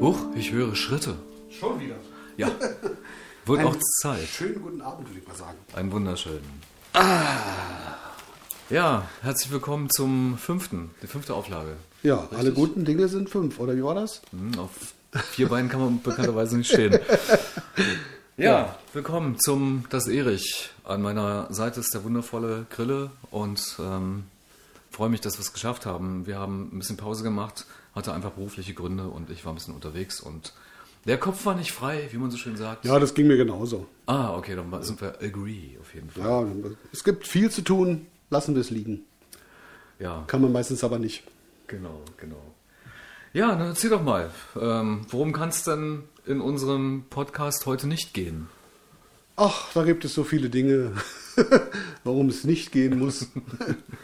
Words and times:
Huch, 0.00 0.18
ich 0.34 0.52
höre 0.52 0.74
Schritte. 0.74 1.16
Schon 1.50 1.80
wieder. 1.80 1.96
Ja, 2.36 2.50
wird 3.44 3.64
auch 3.64 3.76
Zeit. 4.00 4.26
Schönen 4.26 4.62
guten 4.62 4.80
Abend, 4.80 5.08
würde 5.08 5.20
ich 5.20 5.28
mal 5.28 5.34
sagen. 5.34 5.58
Einen 5.74 5.92
wunderschönen. 5.92 6.44
Ah. 6.94 7.36
Ja, 8.70 9.06
herzlich 9.22 9.50
willkommen 9.50 9.90
zum 9.90 10.38
fünften, 10.38 10.90
die 11.02 11.06
fünfte 11.06 11.34
Auflage. 11.34 11.76
Ja, 12.02 12.28
alle 12.36 12.52
guten 12.52 12.84
Dinge 12.84 13.08
sind 13.08 13.28
fünf, 13.28 13.58
oder 13.58 13.76
wie 13.76 13.82
war 13.84 13.94
das? 13.94 14.22
Hm, 14.30 14.58
Auf 14.58 14.70
vier 15.32 15.48
Beinen 15.48 15.68
kann 15.68 15.80
man 15.80 16.02
bekannterweise 16.02 16.56
nicht 16.56 16.70
stehen. 16.70 16.98
Ja, 18.36 18.78
willkommen 18.94 19.38
zum 19.38 19.84
Das 19.90 20.08
Erich. 20.08 20.70
An 20.84 21.02
meiner 21.02 21.52
Seite 21.52 21.80
ist 21.80 21.92
der 21.92 22.04
wundervolle 22.04 22.64
Grille 22.70 23.10
und 23.30 23.76
ähm, 23.78 24.24
freue 24.90 25.10
mich, 25.10 25.20
dass 25.20 25.34
wir 25.36 25.42
es 25.42 25.52
geschafft 25.52 25.84
haben. 25.84 26.24
Wir 26.26 26.38
haben 26.38 26.70
ein 26.72 26.78
bisschen 26.78 26.96
Pause 26.96 27.22
gemacht, 27.22 27.66
hatte 27.94 28.12
einfach 28.12 28.30
berufliche 28.32 28.74
Gründe 28.74 29.08
und 29.08 29.30
ich 29.30 29.44
war 29.44 29.52
ein 29.52 29.56
bisschen 29.56 29.74
unterwegs 29.74 30.20
und 30.20 30.52
der 31.06 31.18
Kopf 31.18 31.46
war 31.46 31.54
nicht 31.54 31.72
frei, 31.72 32.08
wie 32.10 32.18
man 32.18 32.30
so 32.30 32.36
schön 32.36 32.56
sagt. 32.56 32.84
Ja, 32.84 32.98
das 32.98 33.14
ging 33.14 33.26
mir 33.26 33.36
genauso. 33.38 33.86
Ah, 34.06 34.36
okay, 34.36 34.54
dann 34.54 34.82
sind 34.82 35.00
wir 35.00 35.20
agree 35.22 35.78
auf 35.80 35.94
jeden 35.94 36.10
Fall. 36.10 36.24
Ja, 36.24 36.46
es 36.92 37.04
gibt 37.04 37.26
viel 37.26 37.50
zu 37.50 37.62
tun, 37.62 38.06
lassen 38.28 38.54
wir 38.54 38.60
es 38.60 38.70
liegen. 38.70 39.00
Ja, 39.98 40.24
Kann 40.26 40.42
man 40.42 40.52
meistens 40.52 40.84
aber 40.84 40.98
nicht. 40.98 41.22
genau, 41.66 42.02
genau. 42.16 42.54
Ja, 43.32 43.54
dann 43.54 43.68
erzähl 43.68 43.90
doch 43.90 44.02
mal, 44.02 44.30
ähm, 44.60 45.06
worum 45.08 45.32
kann 45.32 45.50
es 45.50 45.62
denn 45.62 46.02
in 46.26 46.40
unserem 46.40 47.04
Podcast 47.10 47.64
heute 47.64 47.86
nicht 47.86 48.12
gehen? 48.12 48.48
Ach, 49.36 49.72
da 49.72 49.84
gibt 49.84 50.04
es 50.04 50.12
so 50.14 50.24
viele 50.24 50.50
Dinge, 50.50 50.92
warum 52.04 52.28
es 52.28 52.44
nicht 52.44 52.72
gehen 52.72 52.98
muss. 52.98 53.28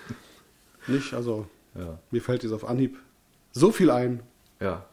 nicht, 0.86 1.12
also 1.12 1.46
Ja, 1.74 1.98
mir 2.10 2.22
fällt 2.22 2.42
jetzt 2.42 2.52
auf 2.52 2.66
Anhieb 2.68 2.96
so 3.56 3.72
viel 3.72 3.90
ein. 3.90 4.20
ja. 4.60 4.84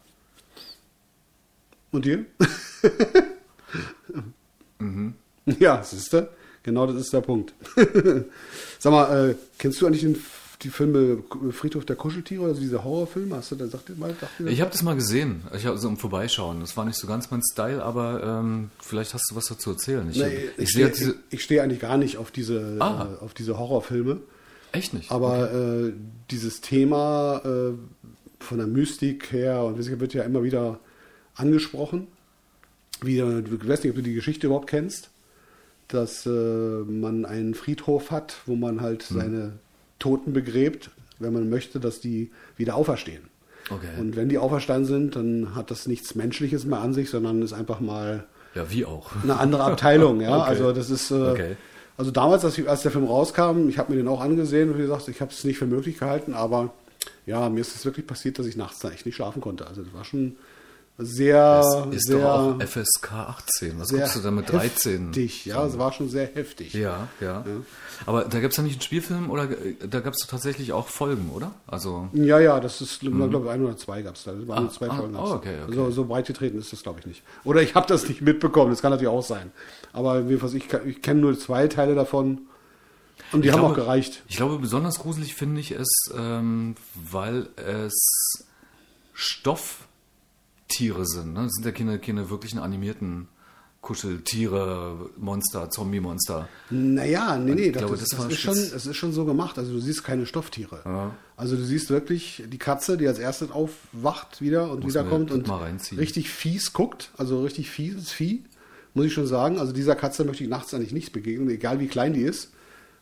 Und 1.92 2.04
dir? 2.04 2.24
Ja, 5.60 5.82
siehst 5.82 6.12
du? 6.12 6.28
Genau 6.62 6.86
das 6.86 6.96
ist 6.96 7.12
der 7.12 7.20
Punkt. 7.20 7.52
Sag 8.78 8.90
mal, 8.92 9.30
äh, 9.30 9.34
kennst 9.58 9.80
du 9.80 9.86
eigentlich 9.86 10.00
den, 10.02 10.16
die 10.62 10.70
Filme 10.70 11.22
Friedhof 11.52 11.84
der 11.84 11.94
Kuscheltiere, 11.96 12.46
also 12.46 12.60
diese 12.60 12.82
Horrorfilme? 12.82 13.36
Hast 13.36 13.52
du 13.52 13.56
da, 13.56 13.66
sag 13.68 13.84
dir 13.86 13.94
mal, 13.96 14.14
sag 14.20 14.36
dir 14.38 14.44
das 14.44 14.52
Ich 14.52 14.60
habe 14.60 14.70
das 14.70 14.82
mal 14.82 14.94
gesehen, 14.96 15.42
ich 15.54 15.66
hab 15.66 15.76
so 15.78 15.86
im 15.88 15.98
Vorbeischauen. 15.98 16.60
Das 16.60 16.76
war 16.76 16.84
nicht 16.86 16.98
so 16.98 17.06
ganz 17.06 17.30
mein 17.30 17.42
Style, 17.52 17.82
aber 17.82 18.22
ähm, 18.40 18.70
vielleicht 18.80 19.12
hast 19.14 19.30
du 19.30 19.36
was 19.36 19.44
dazu 19.46 19.70
erzählen. 19.70 20.08
Ich, 20.10 20.16
Nee, 20.16 20.48
ich, 20.56 20.62
ich, 20.64 20.70
stehe, 20.70 20.90
diese. 20.90 21.14
stehe 21.36 21.62
eigentlich 21.62 21.80
gar 21.80 21.96
nicht 21.98 22.16
auf 22.16 22.30
diese, 22.30 22.78
Ah. 22.80 23.08
äh, 23.20 23.24
auf 23.24 23.34
diese 23.34 23.58
Horrorfilme. 23.58 24.20
Echt 24.72 24.94
nicht? 24.94 25.12
Aber 25.12 25.52
äh, 25.52 25.92
dieses 26.30 26.60
Thema 26.62 27.42
äh, 27.44 27.72
von 28.44 28.58
der 28.58 28.66
Mystik 28.66 29.32
her 29.32 29.62
und 29.64 29.78
das 29.78 29.88
wird 29.88 30.14
ja 30.14 30.22
immer 30.22 30.42
wieder 30.42 30.78
angesprochen. 31.34 32.06
Wie, 33.02 33.18
äh, 33.18 33.40
ich 33.40 33.68
weiß 33.68 33.82
nicht, 33.82 33.90
ob 33.90 33.96
du 33.96 34.02
die 34.02 34.14
Geschichte 34.14 34.46
überhaupt 34.46 34.68
kennst, 34.68 35.10
dass 35.88 36.26
äh, 36.26 36.30
man 36.30 37.24
einen 37.24 37.54
Friedhof 37.54 38.10
hat, 38.10 38.36
wo 38.46 38.54
man 38.56 38.80
halt 38.80 39.02
seine 39.02 39.52
Toten 39.98 40.32
begräbt, 40.32 40.90
wenn 41.18 41.32
man 41.32 41.50
möchte, 41.50 41.80
dass 41.80 42.00
die 42.00 42.30
wieder 42.56 42.74
auferstehen. 42.74 43.22
Okay. 43.70 43.88
Und 43.98 44.16
wenn 44.16 44.28
die 44.28 44.38
auferstanden 44.38 44.86
sind, 44.86 45.16
dann 45.16 45.54
hat 45.54 45.70
das 45.70 45.86
nichts 45.86 46.14
Menschliches 46.14 46.64
mehr 46.64 46.80
an 46.80 46.92
sich, 46.92 47.10
sondern 47.10 47.42
ist 47.42 47.52
einfach 47.52 47.80
mal 47.80 48.24
ja, 48.54 48.70
wie 48.70 48.84
auch. 48.84 49.10
eine 49.22 49.38
andere 49.38 49.64
Abteilung, 49.64 50.20
ja. 50.20 50.38
Okay. 50.38 50.48
Also 50.48 50.72
das 50.72 50.90
ist, 50.90 51.10
äh, 51.10 51.14
Okay. 51.14 51.56
also 51.96 52.10
damals, 52.10 52.44
als, 52.44 52.58
ich, 52.58 52.68
als 52.68 52.82
der 52.82 52.90
Film 52.90 53.04
rauskam, 53.04 53.68
ich 53.68 53.78
habe 53.78 53.92
mir 53.92 53.98
den 53.98 54.08
auch 54.08 54.20
angesehen 54.20 54.70
und 54.70 54.78
wie 54.78 54.82
gesagt, 54.82 55.08
ich 55.08 55.20
habe 55.20 55.30
es 55.32 55.44
nicht 55.44 55.58
für 55.58 55.66
möglich 55.66 55.98
gehalten, 55.98 56.34
aber 56.34 56.72
ja, 57.26 57.48
mir 57.48 57.60
ist 57.60 57.74
es 57.74 57.84
wirklich 57.84 58.06
passiert, 58.06 58.38
dass 58.38 58.46
ich 58.46 58.56
nachts 58.56 58.80
da 58.80 58.90
echt 58.90 59.06
nicht 59.06 59.16
schlafen 59.16 59.40
konnte. 59.40 59.66
Also 59.66 59.82
das 59.82 59.92
war 59.92 60.04
schon 60.04 60.36
sehr, 60.96 61.60
Das 61.60 61.96
ist 61.96 62.06
sehr, 62.06 62.18
doch 62.18 62.24
auch 62.24 62.62
FSK 62.62 63.12
18. 63.12 63.80
Was 63.80 63.88
guckst 63.88 64.14
du 64.14 64.20
da 64.20 64.30
mit 64.30 64.48
13? 64.48 65.06
heftig. 65.06 65.44
Ja, 65.44 65.66
es 65.66 65.76
war 65.76 65.92
schon 65.92 66.08
sehr 66.08 66.26
heftig. 66.32 66.72
Ja, 66.72 67.08
ja. 67.20 67.44
Aber 68.06 68.24
da 68.24 68.38
gab 68.38 68.52
es 68.52 68.56
ja 68.56 68.62
nicht 68.62 68.74
einen 68.74 68.82
Spielfilm 68.82 69.28
oder 69.28 69.50
äh, 69.50 69.74
da 69.88 69.98
gab 69.98 70.12
es 70.14 70.24
tatsächlich 70.28 70.72
auch 70.72 70.86
Folgen, 70.86 71.30
oder? 71.34 71.50
Also. 71.66 72.08
Ja, 72.12 72.38
ja, 72.38 72.60
das 72.60 72.80
ist, 72.80 73.00
glaube 73.00 73.40
ich, 73.44 73.50
ein 73.50 73.64
oder 73.64 73.76
zwei 73.76 74.02
gab 74.02 74.14
es 74.14 74.22
da. 74.22 74.32
Das 74.32 74.46
waren 74.46 74.64
nur 74.64 74.72
zwei 74.72 74.88
ah, 74.88 74.94
Folgen. 74.94 75.16
oh, 75.16 75.32
okay, 75.32 75.56
okay. 75.64 75.74
So, 75.74 75.90
so 75.90 76.04
breit 76.04 76.26
getreten 76.26 76.58
ist 76.58 76.72
das, 76.72 76.84
glaube 76.84 77.00
ich, 77.00 77.06
nicht. 77.06 77.22
Oder 77.42 77.60
ich 77.62 77.74
habe 77.74 77.88
das 77.88 78.08
nicht 78.08 78.22
mitbekommen, 78.22 78.70
das 78.70 78.80
kann 78.80 78.92
natürlich 78.92 79.12
auch 79.12 79.24
sein. 79.24 79.50
Aber 79.92 80.20
jedenfalls, 80.20 80.54
ich, 80.54 80.72
ich 80.86 81.02
kenne 81.02 81.20
nur 81.20 81.36
zwei 81.36 81.66
Teile 81.66 81.96
davon 81.96 82.42
und 83.34 83.42
die 83.42 83.48
Ich 83.48 83.52
haben 83.54 83.60
glaube- 83.60 83.74
auch 83.74 83.76
gereicht. 83.76 84.22
Ich 84.28 84.36
glaube, 84.36 84.58
besonders 84.58 84.98
gruselig 84.98 85.34
finde 85.34 85.60
ich 85.60 85.72
es, 85.72 85.88
ähm, 86.16 86.76
weil 87.10 87.48
es 87.56 88.46
Stofftiere 89.12 91.06
sind. 91.06 91.34
Ne? 91.34 91.44
Das 91.44 91.52
sind 91.52 91.64
ja 91.66 91.72
keine, 91.72 91.98
keine 91.98 92.30
wirklichen 92.30 92.58
animierten 92.58 93.28
Kuscheltiere, 93.80 95.10
Monster, 95.18 95.68
Zombie-Monster. 95.68 96.48
Naja, 96.70 97.36
nee, 97.36 97.54
nee, 97.54 97.62
Ich 97.66 97.72
das, 97.72 97.80
glaube, 97.82 97.96
das, 97.98 98.08
das 98.08 98.18
das, 98.18 98.32
ist 98.32 98.40
schon, 98.40 98.56
es 98.56 98.86
ist 98.86 98.96
schon 98.96 99.12
so 99.12 99.26
gemacht. 99.26 99.58
Also 99.58 99.72
du 99.72 99.80
siehst 99.80 100.02
keine 100.04 100.24
Stofftiere. 100.24 100.80
Ja. 100.86 101.14
Also 101.36 101.54
du 101.56 101.62
siehst 101.64 101.90
wirklich 101.90 102.42
die 102.46 102.56
Katze, 102.58 102.96
die 102.96 103.06
als 103.06 103.18
erstes 103.18 103.50
aufwacht 103.50 104.40
wieder 104.40 104.70
und 104.70 104.84
Muss 104.84 104.94
wiederkommt 104.94 105.30
und 105.30 105.46
richtig 105.98 106.30
fies 106.30 106.72
guckt. 106.72 107.10
Also 107.18 107.42
richtig 107.42 107.68
fieses 107.68 108.10
Vieh, 108.10 108.44
muss 108.94 109.04
ich 109.04 109.12
schon 109.12 109.26
sagen. 109.26 109.58
Also 109.58 109.72
dieser 109.74 109.96
Katze 109.96 110.24
möchte 110.24 110.44
ich 110.44 110.48
nachts 110.50 110.72
eigentlich 110.72 110.92
nicht 110.92 111.12
begegnen, 111.12 111.50
egal 111.50 111.78
wie 111.78 111.86
klein 111.88 112.14
die 112.14 112.22
ist. 112.22 112.52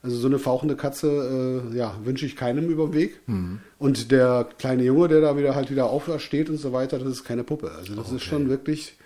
Also 0.02 0.16
so 0.16 0.26
eine 0.26 0.40
fauchende 0.40 0.74
Katze, 0.74 1.62
äh, 1.72 1.76
ja, 1.76 1.94
wünsche 2.02 2.26
ich 2.26 2.34
keinem 2.34 2.68
über 2.68 2.86
den 2.86 2.94
Weg. 2.94 3.20
Mhm. 3.26 3.60
Und 3.78 4.10
der 4.10 4.48
kleine 4.58 4.82
Junge, 4.82 5.06
der 5.06 5.20
da 5.20 5.36
wieder 5.36 5.54
halt 5.54 5.70
wieder 5.70 5.90
aufsteht 5.90 6.50
und 6.50 6.56
so 6.56 6.72
weiter, 6.72 6.98
das 6.98 7.08
ist 7.08 7.24
keine 7.24 7.44
Puppe. 7.44 7.70
Also 7.70 7.94
das 7.94 8.10
ist 8.10 8.24
schon 8.24 8.48
wirklich, 8.48 8.96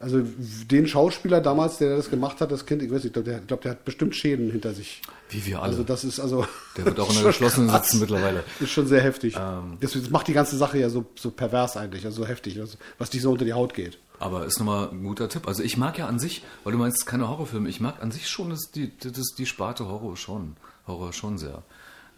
also 0.00 0.22
den 0.68 0.88
Schauspieler 0.88 1.40
damals, 1.40 1.78
der 1.78 1.94
das 1.96 2.10
gemacht 2.10 2.40
hat, 2.40 2.50
das 2.50 2.66
Kind, 2.66 2.82
ich 2.82 2.90
weiß 2.90 3.04
nicht, 3.04 3.06
ich 3.06 3.12
glaube, 3.12 3.30
der, 3.30 3.38
glaub, 3.40 3.60
der 3.60 3.72
hat 3.72 3.84
bestimmt 3.84 4.16
Schäden 4.16 4.50
hinter 4.50 4.72
sich. 4.72 5.02
Wie 5.28 5.46
wir 5.46 5.60
alle. 5.60 5.70
Also 5.70 5.84
das 5.84 6.02
ist 6.02 6.18
also. 6.18 6.44
Der 6.76 6.84
wird 6.86 6.98
auch 6.98 7.10
in 7.10 7.14
der 7.22 7.26
geschlossenen 7.26 7.70
sitzen 7.70 8.00
mittlerweile. 8.00 8.42
Ist 8.58 8.70
schon 8.70 8.88
sehr 8.88 9.02
heftig. 9.02 9.36
Ähm. 9.36 9.76
das, 9.80 9.92
das 9.92 10.10
macht 10.10 10.26
die 10.26 10.32
ganze 10.32 10.56
Sache 10.56 10.78
ja 10.78 10.90
so, 10.90 11.04
so 11.14 11.30
pervers 11.30 11.76
eigentlich, 11.76 12.04
also 12.04 12.22
so 12.22 12.28
heftig, 12.28 12.60
was, 12.60 12.76
was 12.98 13.10
dich 13.10 13.22
so 13.22 13.30
unter 13.30 13.44
die 13.44 13.52
Haut 13.52 13.74
geht. 13.74 13.98
Aber 14.20 14.44
ist 14.44 14.58
nochmal 14.58 14.90
ein 14.90 15.02
guter 15.02 15.30
Tipp. 15.30 15.48
Also 15.48 15.62
ich 15.62 15.78
mag 15.78 15.98
ja 15.98 16.06
an 16.06 16.18
sich, 16.18 16.44
weil 16.62 16.72
du 16.72 16.78
meinst 16.78 17.06
keine 17.06 17.28
Horrorfilme, 17.28 17.70
ich 17.70 17.80
mag 17.80 18.02
an 18.02 18.12
sich 18.12 18.28
schon 18.28 18.50
das, 18.50 18.70
die, 18.70 18.96
das, 18.98 19.34
die 19.36 19.46
Sparte 19.46 19.88
Horror 19.88 20.16
schon. 20.16 20.56
Horror 20.86 21.14
schon 21.14 21.38
sehr. 21.38 21.62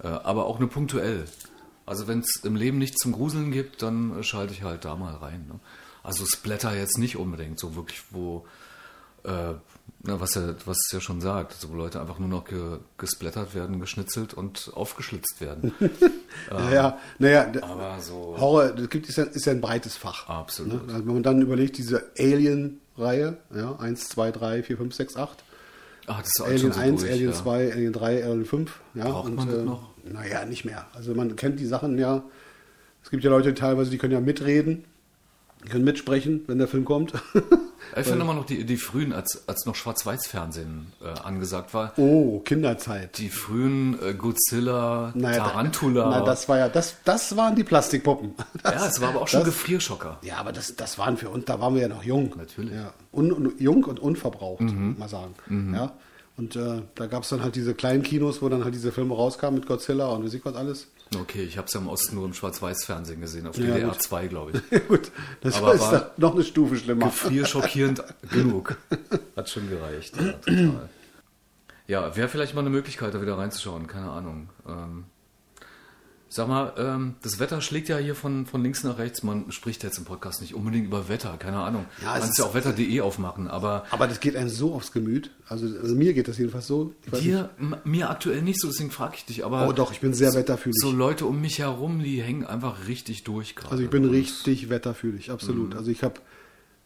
Äh, 0.02 0.08
aber 0.08 0.46
auch 0.46 0.58
nur 0.58 0.68
punktuell. 0.68 1.26
Also 1.86 2.08
wenn 2.08 2.18
es 2.18 2.42
im 2.44 2.56
Leben 2.56 2.78
nichts 2.78 2.98
zum 2.98 3.12
Gruseln 3.12 3.52
gibt, 3.52 3.82
dann 3.82 4.22
schalte 4.24 4.52
ich 4.52 4.64
halt 4.64 4.84
da 4.84 4.96
mal 4.96 5.14
rein. 5.14 5.46
Ne? 5.48 5.60
Also 6.02 6.26
Splatter 6.26 6.74
jetzt 6.76 6.98
nicht 6.98 7.16
unbedingt, 7.16 7.60
so 7.60 7.76
wirklich, 7.76 8.02
wo, 8.10 8.44
äh, 9.24 9.54
na, 10.04 10.20
was, 10.20 10.34
ja, 10.34 10.48
was 10.66 10.76
es 10.86 10.92
ja 10.92 11.00
schon 11.00 11.20
sagt, 11.20 11.52
also 11.52 11.70
wo 11.70 11.76
Leute 11.76 12.00
einfach 12.00 12.18
nur 12.18 12.28
noch 12.28 12.44
ge, 12.44 12.78
gesplattert 12.98 13.54
werden, 13.54 13.78
geschnitzelt 13.80 14.34
und 14.34 14.70
aufgeschlitzt 14.74 15.40
werden. 15.40 15.72
Naja, 16.50 16.98
naja, 17.18 17.44
d- 17.44 17.60
aber 17.60 18.00
so. 18.00 18.34
Horror, 18.38 18.70
das 18.70 18.88
gibt, 18.88 19.08
ist, 19.08 19.16
ja, 19.16 19.24
ist 19.24 19.44
ja 19.46 19.52
ein 19.52 19.60
breites 19.60 19.96
Fach. 19.96 20.28
Absolut. 20.28 20.86
Ne? 20.86 20.92
Also 20.94 21.06
wenn 21.06 21.14
man 21.14 21.22
dann 21.22 21.40
überlegt, 21.42 21.76
diese 21.78 22.10
Alien-Reihe, 22.18 23.36
ja, 23.54 23.76
1, 23.76 24.08
2, 24.08 24.32
3, 24.32 24.62
4, 24.62 24.76
5, 24.78 24.94
6, 24.94 25.16
8. 25.16 25.44
Ach, 26.06 26.18
das 26.20 26.28
ist 26.28 26.40
auch 26.40 26.46
Alien 26.46 26.58
schon 26.60 26.72
so 26.72 26.80
1, 26.80 27.00
durch, 27.02 27.12
Alien 27.12 27.30
ja. 27.30 27.36
2, 27.36 27.72
Alien 27.72 27.92
3, 27.92 28.24
Alien 28.24 28.44
5. 28.46 28.80
Ja, 28.94 29.04
Braucht 29.04 29.34
man 29.34 29.46
das 29.46 29.64
noch? 29.64 29.90
Naja, 30.04 30.44
nicht 30.46 30.64
mehr. 30.64 30.86
Also 30.94 31.14
man 31.14 31.36
kennt 31.36 31.60
die 31.60 31.66
Sachen 31.66 31.96
ja. 31.98 32.24
Es 33.04 33.10
gibt 33.10 33.22
ja 33.24 33.30
Leute 33.30 33.54
teilweise, 33.54 33.90
die 33.90 33.98
können 33.98 34.12
ja 34.14 34.20
mitreden, 34.20 34.84
die 35.64 35.68
können 35.68 35.84
mitsprechen, 35.84 36.42
wenn 36.46 36.58
der 36.58 36.68
Film 36.68 36.84
kommt. 36.84 37.12
Ich 37.96 38.06
finde 38.06 38.22
immer 38.22 38.32
noch 38.32 38.46
die, 38.46 38.64
die 38.64 38.76
frühen, 38.78 39.12
als, 39.12 39.46
als 39.48 39.66
noch 39.66 39.74
Schwarz-Weiß-Fernsehen 39.74 40.92
äh, 41.04 41.08
angesagt 41.20 41.74
war, 41.74 41.92
oh, 41.98 42.38
Kinderzeit. 42.38 43.18
die 43.18 43.28
frühen 43.28 43.98
äh, 44.02 44.14
Godzilla, 44.14 45.12
Naja, 45.14 45.38
da- 45.44 45.50
Tarantula. 45.50 46.08
Na, 46.08 46.20
das 46.22 46.48
war 46.48 46.58
ja, 46.58 46.68
das, 46.68 46.96
das 47.04 47.36
waren 47.36 47.54
die 47.54 47.64
Plastikpuppen. 47.64 48.34
Das, 48.62 48.74
ja, 48.74 48.86
es 48.86 49.00
war 49.00 49.08
aber 49.10 49.22
auch 49.22 49.28
schon 49.28 49.40
das, 49.40 49.48
Gefrierschocker. 49.48 50.18
Ja, 50.22 50.36
aber 50.36 50.52
das, 50.52 50.74
das 50.76 50.96
waren 50.96 51.16
für 51.16 51.28
uns, 51.28 51.44
da 51.44 51.60
waren 51.60 51.74
wir 51.74 51.82
ja 51.82 51.88
noch 51.88 52.04
jung. 52.04 52.32
Natürlich. 52.36 52.70
Mhm. 52.72 52.78
Ja, 52.78 52.94
un, 53.12 53.32
un, 53.32 53.52
jung 53.58 53.84
und 53.84 53.98
unverbraucht, 54.00 54.62
mal 54.62 55.08
sagen. 55.08 55.34
Ja. 55.74 55.92
Und 56.36 56.56
äh, 56.56 56.82
da 56.94 57.06
gab 57.06 57.24
es 57.24 57.28
dann 57.28 57.42
halt 57.42 57.56
diese 57.56 57.74
kleinen 57.74 58.02
Kinos, 58.02 58.40
wo 58.40 58.48
dann 58.48 58.64
halt 58.64 58.74
diese 58.74 58.92
Filme 58.92 59.14
rauskamen 59.14 59.58
mit 59.60 59.68
Godzilla 59.68 60.06
und 60.06 60.24
wie 60.24 60.28
sich 60.28 60.44
was 60.44 60.54
alles. 60.54 60.86
Okay, 61.18 61.42
ich 61.42 61.58
habe 61.58 61.66
es 61.66 61.74
ja 61.74 61.80
im 61.80 61.88
Osten 61.88 62.14
nur 62.16 62.24
im 62.24 62.32
Schwarz-Weiß-Fernsehen 62.34 63.20
gesehen, 63.20 63.46
auf 63.46 63.56
Ja, 63.56 63.66
DDR 63.74 63.88
gut. 63.90 64.02
2, 64.02 64.26
glaube 64.28 64.52
ich. 64.70 64.86
Gut, 64.88 65.10
das 65.42 65.56
Aber 65.56 65.78
war- 65.78 65.90
dann 65.92 66.06
noch 66.16 66.34
eine 66.34 66.42
Stufe 66.44 66.76
schlimmer. 66.76 67.06
Gefrierschockierend 67.06 68.02
genug. 68.30 68.76
Hat 69.36 69.48
schon 69.50 69.68
gereicht. 69.68 70.16
Ja, 70.16 70.32
total. 70.32 70.88
Ja, 71.88 72.16
wäre 72.16 72.28
vielleicht 72.28 72.54
mal 72.54 72.60
eine 72.62 72.70
Möglichkeit, 72.70 73.12
da 73.14 73.20
wieder 73.20 73.36
reinzuschauen, 73.36 73.86
keine 73.86 74.10
Ahnung. 74.10 74.48
Ähm, 74.66 75.04
Sag 76.34 76.48
mal, 76.48 76.72
ähm, 76.78 77.14
das 77.20 77.38
Wetter 77.40 77.60
schlägt 77.60 77.90
ja 77.90 77.98
hier 77.98 78.14
von, 78.14 78.46
von 78.46 78.62
links 78.62 78.82
nach 78.84 78.96
rechts. 78.96 79.22
Man 79.22 79.52
spricht 79.52 79.82
jetzt 79.82 79.98
im 79.98 80.06
Podcast 80.06 80.40
nicht 80.40 80.54
unbedingt 80.54 80.86
über 80.86 81.10
Wetter, 81.10 81.36
keine 81.38 81.58
Ahnung. 81.58 81.84
Ja, 82.02 82.14
es 82.16 82.22
Kannst 82.22 82.38
ja 82.38 82.46
auch 82.46 82.54
wetter.de 82.54 83.00
aufmachen, 83.02 83.48
aber 83.48 83.84
Aber 83.90 84.06
das 84.06 84.18
geht 84.18 84.34
einem 84.34 84.48
so 84.48 84.72
aufs 84.72 84.92
Gemüt. 84.92 85.30
Also, 85.46 85.66
also 85.66 85.94
mir 85.94 86.14
geht 86.14 86.28
das 86.28 86.38
jedenfalls 86.38 86.66
so. 86.66 86.94
Dir, 87.20 87.50
mir 87.84 88.08
aktuell 88.08 88.40
nicht 88.40 88.58
so, 88.62 88.68
deswegen 88.68 88.90
frage 88.90 89.16
ich 89.16 89.26
dich. 89.26 89.44
Aber 89.44 89.68
Oh 89.68 89.72
doch, 89.72 89.92
ich 89.92 90.00
bin 90.00 90.14
sehr 90.14 90.32
wetterfühlig. 90.32 90.76
so 90.80 90.90
Leute 90.90 91.26
um 91.26 91.38
mich 91.38 91.58
herum, 91.58 92.02
die 92.02 92.22
hängen 92.22 92.46
einfach 92.46 92.88
richtig 92.88 93.24
durch 93.24 93.54
gerade. 93.54 93.72
Also 93.72 93.84
ich 93.84 93.90
bin 93.90 94.06
richtig 94.06 94.70
wetterfühlig, 94.70 95.28
Mhm. 95.28 95.34
absolut. 95.34 95.74
Also 95.74 95.90
ich 95.90 96.02
habe, 96.02 96.14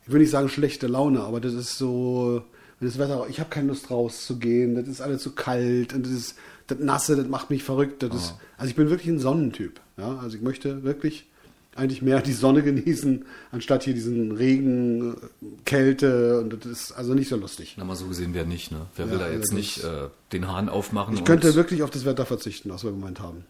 ich 0.04 0.12
will 0.12 0.19
nicht 0.22 0.31
sagen 0.31 0.49
schlechte 0.49 0.88
Laune, 0.88 1.20
aber 1.20 1.40
das 1.40 1.54
ist 1.54 1.78
so, 1.78 2.42
das 2.81 2.99
Wetter, 2.99 3.26
ich 3.28 3.40
habe 3.40 3.50
keine 3.50 3.69
Lust 3.69 3.90
rauszugehen, 3.90 4.75
das 4.75 4.87
ist 4.88 5.00
alles 5.00 5.23
zu 5.23 5.32
kalt 5.32 5.94
und 5.94 6.05
das 6.05 6.12
ist, 6.12 6.34
das 6.67 6.78
Nasse, 6.78 7.17
das 7.17 7.28
macht 7.28 7.49
mich 7.50 7.62
verrückt. 7.62 8.02
Das 8.02 8.14
ist, 8.14 8.34
also 8.58 8.69
ich 8.69 8.76
bin 8.76 8.90
wirklich 8.90 9.08
ein 9.08 9.20
Sonnentyp. 9.20 9.81
Ja, 9.96 10.19
also 10.19 10.37
ich 10.37 10.43
möchte 10.43 10.82
wirklich 10.82 11.26
eigentlich 11.75 12.02
mehr 12.02 12.20
die 12.20 12.32
Sonne 12.32 12.62
genießen, 12.64 13.25
anstatt 13.52 13.84
hier 13.84 13.94
diesen 13.94 14.32
Regen, 14.32 15.17
Kälte 15.64 16.40
und 16.40 16.64
das 16.64 16.73
ist 16.73 16.93
also 16.93 17.14
nicht 17.14 17.28
so 17.28 17.37
lustig. 17.37 17.75
Na, 17.78 17.84
mal 17.84 17.96
so 17.96 18.06
gesehen, 18.06 18.34
wer 18.34 18.44
nicht, 18.44 18.73
ne? 18.73 18.87
Wer 18.96 19.11
will 19.11 19.19
Ja, 19.19 19.26
da 19.26 19.32
jetzt 19.32 19.52
nicht 19.52 19.84
äh, 19.84 20.08
den 20.32 20.49
Hahn 20.49 20.69
aufmachen? 20.69 21.14
Ich 21.14 21.25
könnte 21.25 21.55
wirklich 21.55 21.82
auf 21.82 21.90
das 21.90 22.05
Wetter 22.05 22.26
verzichten, 22.26 22.70
was 22.70 22.82
wir 22.84 22.90
gemeint 22.90 23.20
haben. 23.20 23.44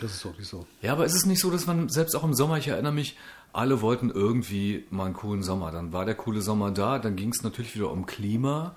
Das 0.00 0.12
ist 0.12 0.24
wirklich 0.24 0.48
so. 0.48 0.66
Ja, 0.82 0.92
aber 0.92 1.04
ist 1.06 1.14
es 1.14 1.24
nicht 1.24 1.40
so, 1.40 1.50
dass 1.50 1.66
man 1.66 1.88
selbst 1.88 2.16
auch 2.16 2.24
im 2.24 2.34
Sommer, 2.34 2.58
ich 2.58 2.66
erinnere 2.66 2.92
mich, 2.92 3.16
alle 3.54 3.80
wollten 3.80 4.10
irgendwie 4.10 4.84
mal 4.90 5.06
einen 5.06 5.14
coolen 5.14 5.42
Sommer. 5.42 5.70
Dann 5.70 5.92
war 5.92 6.04
der 6.04 6.14
coole 6.14 6.42
Sommer 6.42 6.70
da, 6.70 6.98
dann 6.98 7.16
ging 7.16 7.30
es 7.30 7.42
natürlich 7.42 7.74
wieder 7.74 7.90
um 7.90 8.04
Klima. 8.04 8.74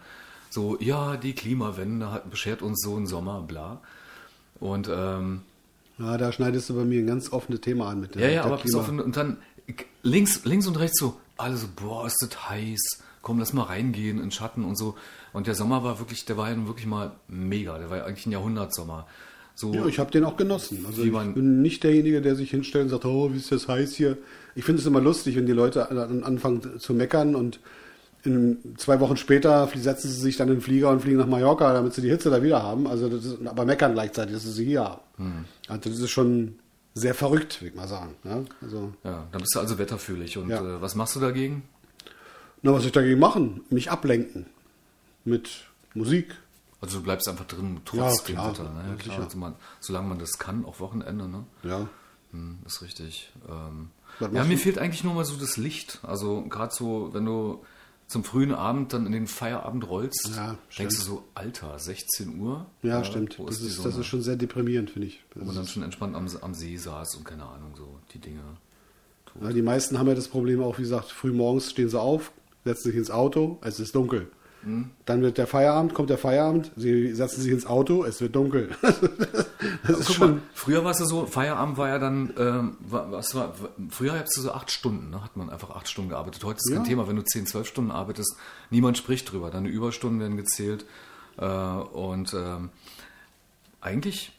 So, 0.49 0.77
ja, 0.79 1.17
die 1.17 1.33
Klimawende 1.33 2.11
hat, 2.11 2.29
beschert 2.29 2.61
uns 2.61 2.81
so 2.81 2.95
einen 2.95 3.07
Sommer, 3.07 3.41
bla. 3.41 3.81
Und 4.59 4.89
ähm, 4.91 5.41
Ja, 5.97 6.17
da 6.17 6.31
schneidest 6.31 6.69
du 6.69 6.75
bei 6.75 6.85
mir 6.85 6.99
ein 6.99 7.07
ganz 7.07 7.31
offenes 7.33 7.61
Thema 7.61 7.89
an 7.89 7.99
mit 8.01 8.15
der 8.15 8.21
ja, 8.21 8.27
ja, 8.27 8.33
der 8.33 8.45
aber 8.45 8.57
pass 8.57 8.63
Klima. 8.63 8.79
auf, 8.79 8.87
und, 8.89 8.99
und 9.01 9.17
dann 9.17 9.37
links, 10.03 10.45
links 10.45 10.67
und 10.67 10.77
rechts 10.79 10.99
so, 10.99 11.19
alle 11.37 11.57
so, 11.57 11.67
boah, 11.75 12.05
ist 12.07 12.17
das 12.21 12.49
heiß, 12.49 13.03
komm, 13.21 13.39
lass 13.39 13.53
mal 13.53 13.63
reingehen 13.63 14.21
in 14.21 14.31
Schatten 14.31 14.63
und 14.63 14.77
so. 14.77 14.95
Und 15.33 15.47
der 15.47 15.55
Sommer 15.55 15.83
war 15.83 15.99
wirklich, 15.99 16.25
der 16.25 16.37
war 16.37 16.49
ja 16.49 16.55
nun 16.55 16.67
wirklich 16.67 16.85
mal 16.87 17.11
mega, 17.27 17.77
der 17.77 17.89
war 17.89 17.97
ja 17.97 18.05
eigentlich 18.05 18.25
ein 18.27 18.31
Jahrhundertsommer. 18.31 19.07
So, 19.59 19.73
Ja, 19.73 19.87
ich 19.87 19.97
habe 19.97 20.11
den 20.11 20.23
auch 20.23 20.37
genossen. 20.37 20.85
Also 20.85 21.01
ich 21.03 21.11
bin 21.11 21.63
nicht 21.63 21.83
derjenige, 21.83 22.21
der 22.21 22.35
sich 22.35 22.51
hinstellt 22.51 22.83
und 22.85 22.89
sagt, 22.91 23.05
oh, 23.05 23.33
wie 23.33 23.37
ist 23.37 23.51
das 23.51 23.67
heiß 23.67 23.95
hier. 23.95 24.15
Ich 24.53 24.63
finde 24.63 24.81
es 24.81 24.85
immer 24.85 25.01
lustig, 25.01 25.35
wenn 25.35 25.47
die 25.47 25.51
Leute 25.51 25.89
an- 25.89 26.23
anfangen 26.23 26.79
zu 26.79 26.93
meckern 26.93 27.33
und 27.35 27.59
in, 28.23 28.59
zwei 28.77 28.99
Wochen 28.99 29.17
später 29.17 29.67
setzen 29.75 30.09
sie 30.11 30.19
sich 30.21 30.37
dann 30.37 30.47
in 30.49 30.55
den 30.55 30.61
Flieger 30.61 30.91
und 30.91 31.01
fliegen 31.01 31.17
nach 31.17 31.25
Mallorca, 31.25 31.73
damit 31.73 31.95
sie 31.95 32.01
die 32.03 32.09
Hitze 32.09 32.29
da 32.29 32.43
wieder 32.43 32.61
haben. 32.61 32.85
Also 32.85 33.07
ist, 33.07 33.37
aber 33.45 33.65
meckern 33.65 33.93
gleichzeitig, 33.93 34.35
dass 34.35 34.43
sie 34.43 34.51
sie 34.51 34.65
hier 34.65 34.83
haben. 34.83 35.01
Hm. 35.17 35.45
Also 35.67 35.89
das 35.89 35.99
ist 35.99 36.11
schon 36.11 36.59
sehr 36.93 37.15
verrückt, 37.15 37.59
würde 37.61 37.69
ich 37.71 37.75
mal 37.75 37.87
sagen. 37.87 38.13
Ja, 38.25 38.43
also, 38.61 38.93
ja, 39.03 39.27
dann 39.31 39.41
bist 39.41 39.55
du 39.55 39.59
also 39.59 39.79
wetterfühlig. 39.79 40.37
Und 40.37 40.49
Ja. 40.49 40.61
äh, 40.61 40.81
was 40.81 40.93
machst 40.93 41.15
du 41.15 41.19
dagegen? 41.19 41.63
na, 42.61 42.73
was 42.73 42.81
soll 42.81 42.87
ich 42.87 42.93
dagegen 42.93 43.19
machen? 43.19 43.61
Mich 43.71 43.89
ablenken. 43.89 44.45
Mit 45.25 45.49
Musik. 45.95 46.35
Also 46.81 46.97
du 46.99 47.03
bleibst 47.03 47.27
einfach 47.27 47.45
drin, 47.45 47.81
Ja, 47.93 48.07
trotz 48.09 48.23
dem 48.23 48.35
klar, 48.35 48.51
Wetter. 48.51 48.63
Ne? 48.65 48.81
Ja, 48.83 48.89
ja, 48.89 48.95
klar. 48.95 49.19
Also 49.23 49.37
man, 49.37 49.55
solange 49.79 50.07
man 50.09 50.19
das 50.19 50.37
kann, 50.37 50.63
auch 50.65 50.79
Wochenende, 50.79 51.27
ne? 51.27 51.43
Ja. 51.63 51.87
Hm, 52.31 52.59
ist 52.65 52.81
richtig. 52.81 53.31
Ähm, 53.49 53.89
ja, 54.19 54.27
mir 54.43 54.43
du? 54.43 54.57
fehlt 54.57 54.77
eigentlich 54.77 55.03
nur 55.03 55.13
mal 55.13 55.25
so 55.25 55.35
das 55.37 55.57
Licht. 55.57 55.99
Also 56.03 56.43
gerade 56.43 56.73
so, 56.73 57.09
wenn 57.13 57.25
du 57.25 57.63
zum 58.07 58.23
frühen 58.23 58.53
Abend 58.53 58.93
dann 58.93 59.05
in 59.05 59.11
den 59.11 59.27
Feierabend 59.27 59.89
rollst, 59.89 60.31
Ja, 60.35 60.57
denkst 60.77 60.95
du 60.95 61.01
stimmt. 61.01 61.17
so, 61.17 61.23
Alter, 61.33 61.77
16 61.79 62.39
Uhr? 62.39 62.65
Ja, 62.83 63.03
stimmt. 63.03 63.37
wo 63.39 63.45
Das 63.47 63.59
ist 63.59 63.83
das 63.83 63.97
ist 63.97 64.05
schon 64.05 64.21
sehr 64.21 64.35
deprimierend, 64.35 64.91
finde 64.91 65.07
ich. 65.07 65.23
Wo 65.35 65.43
man 65.45 65.55
dann 65.55 65.67
schon 65.67 65.83
entspannt 65.83 66.15
am, 66.15 66.27
am 66.41 66.53
See 66.53 66.77
saß 66.77 67.15
und 67.15 67.25
keine 67.25 67.45
Ahnung, 67.45 67.73
so 67.75 67.99
die 68.13 68.19
Dinge. 68.19 68.39
Ja, 69.41 69.51
die 69.51 69.61
meisten 69.61 69.99
haben 69.99 70.07
ja 70.07 70.15
das 70.15 70.27
Problem 70.29 70.61
auch, 70.63 70.77
wie 70.77 70.83
gesagt, 70.83 71.11
früh 71.11 71.31
morgens 71.31 71.69
stehen 71.69 71.89
sie 71.89 71.99
auf, 71.99 72.31
setzen 72.63 72.83
sich 72.89 72.95
ins 72.95 73.11
Auto, 73.11 73.57
es 73.61 73.79
ist 73.79 73.93
dunkel. 73.93 74.31
Mhm. 74.63 74.89
Dann 75.05 75.21
wird 75.21 75.37
der 75.37 75.47
Feierabend, 75.47 75.93
kommt 75.93 76.09
der 76.09 76.17
Feierabend, 76.17 76.71
sie 76.75 77.13
setzen 77.13 77.41
sich 77.41 77.51
ins 77.51 77.65
Auto, 77.65 78.03
es 78.03 78.19
wird 78.21 78.35
dunkel. 78.35 78.69
Guck 79.87 80.19
mal, 80.19 80.41
früher 80.53 80.83
war 80.83 80.91
es 80.91 80.99
ja 80.99 81.05
so, 81.05 81.25
Feierabend 81.25 81.77
war 81.77 81.87
ja 81.89 81.99
dann, 81.99 82.33
ähm, 82.37 82.77
wa- 82.79 83.07
was 83.11 83.33
war, 83.35 83.53
früher 83.89 84.13
hattest 84.13 84.37
du 84.37 84.41
so 84.41 84.51
acht 84.51 84.71
Stunden, 84.71 85.11
ne? 85.11 85.23
hat 85.23 85.37
man 85.37 85.49
einfach 85.49 85.69
acht 85.71 85.87
Stunden 85.87 86.09
gearbeitet. 86.09 86.43
Heute 86.43 86.57
ist 86.57 86.69
Ja. 86.69 86.77
kein 86.77 86.85
Thema, 86.85 87.07
wenn 87.07 87.15
du 87.15 87.23
10, 87.23 87.45
12 87.47 87.67
Stunden 87.67 87.91
arbeitest, 87.91 88.35
niemand 88.69 88.97
spricht 88.97 89.31
drüber. 89.31 89.49
Deine 89.51 89.69
Überstunden 89.69 90.19
werden 90.19 90.37
gezählt. 90.37 90.85
Äh, 91.37 91.45
und 91.45 92.33
ähm, 92.33 92.69
eigentlich, 93.79 94.31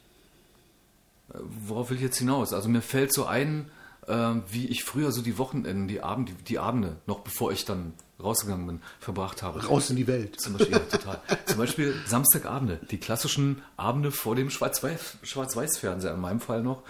äh, 1.33 1.37
worauf 1.67 1.89
will 1.89 1.97
ich 1.97 2.03
jetzt 2.03 2.17
hinaus? 2.19 2.53
Also 2.53 2.69
mir 2.69 2.81
fällt 2.81 3.13
so 3.13 3.25
ein, 3.25 3.71
äh, 4.07 4.33
wie 4.51 4.67
ich 4.67 4.83
früher 4.83 5.11
so 5.11 5.21
die 5.21 5.37
Wochenenden, 5.37 5.87
die, 5.87 6.01
Abend, 6.01 6.29
die, 6.29 6.33
die 6.43 6.59
Abende, 6.59 6.97
noch 7.07 7.19
bevor 7.21 7.51
ich 7.51 7.65
dann 7.65 7.93
rausgegangen 8.21 8.67
bin, 8.67 8.81
verbracht 8.99 9.41
habe. 9.43 9.65
raus 9.65 9.89
in 9.89 9.95
die 9.95 10.07
Welt. 10.07 10.39
Zum 10.39 10.53
Beispiel, 10.53 10.73
ja, 10.73 10.79
total. 10.79 11.21
Zum 11.45 11.57
Beispiel 11.57 11.93
Samstagabende, 12.05 12.79
die 12.91 12.97
klassischen 12.97 13.61
Abende 13.77 14.11
vor 14.11 14.35
dem 14.35 14.49
Schwarz-Weiß- 14.49 15.17
Schwarz-Weiß-Fernseher, 15.23 16.13
in 16.13 16.21
meinem 16.21 16.39
Fall 16.39 16.61
noch. 16.61 16.83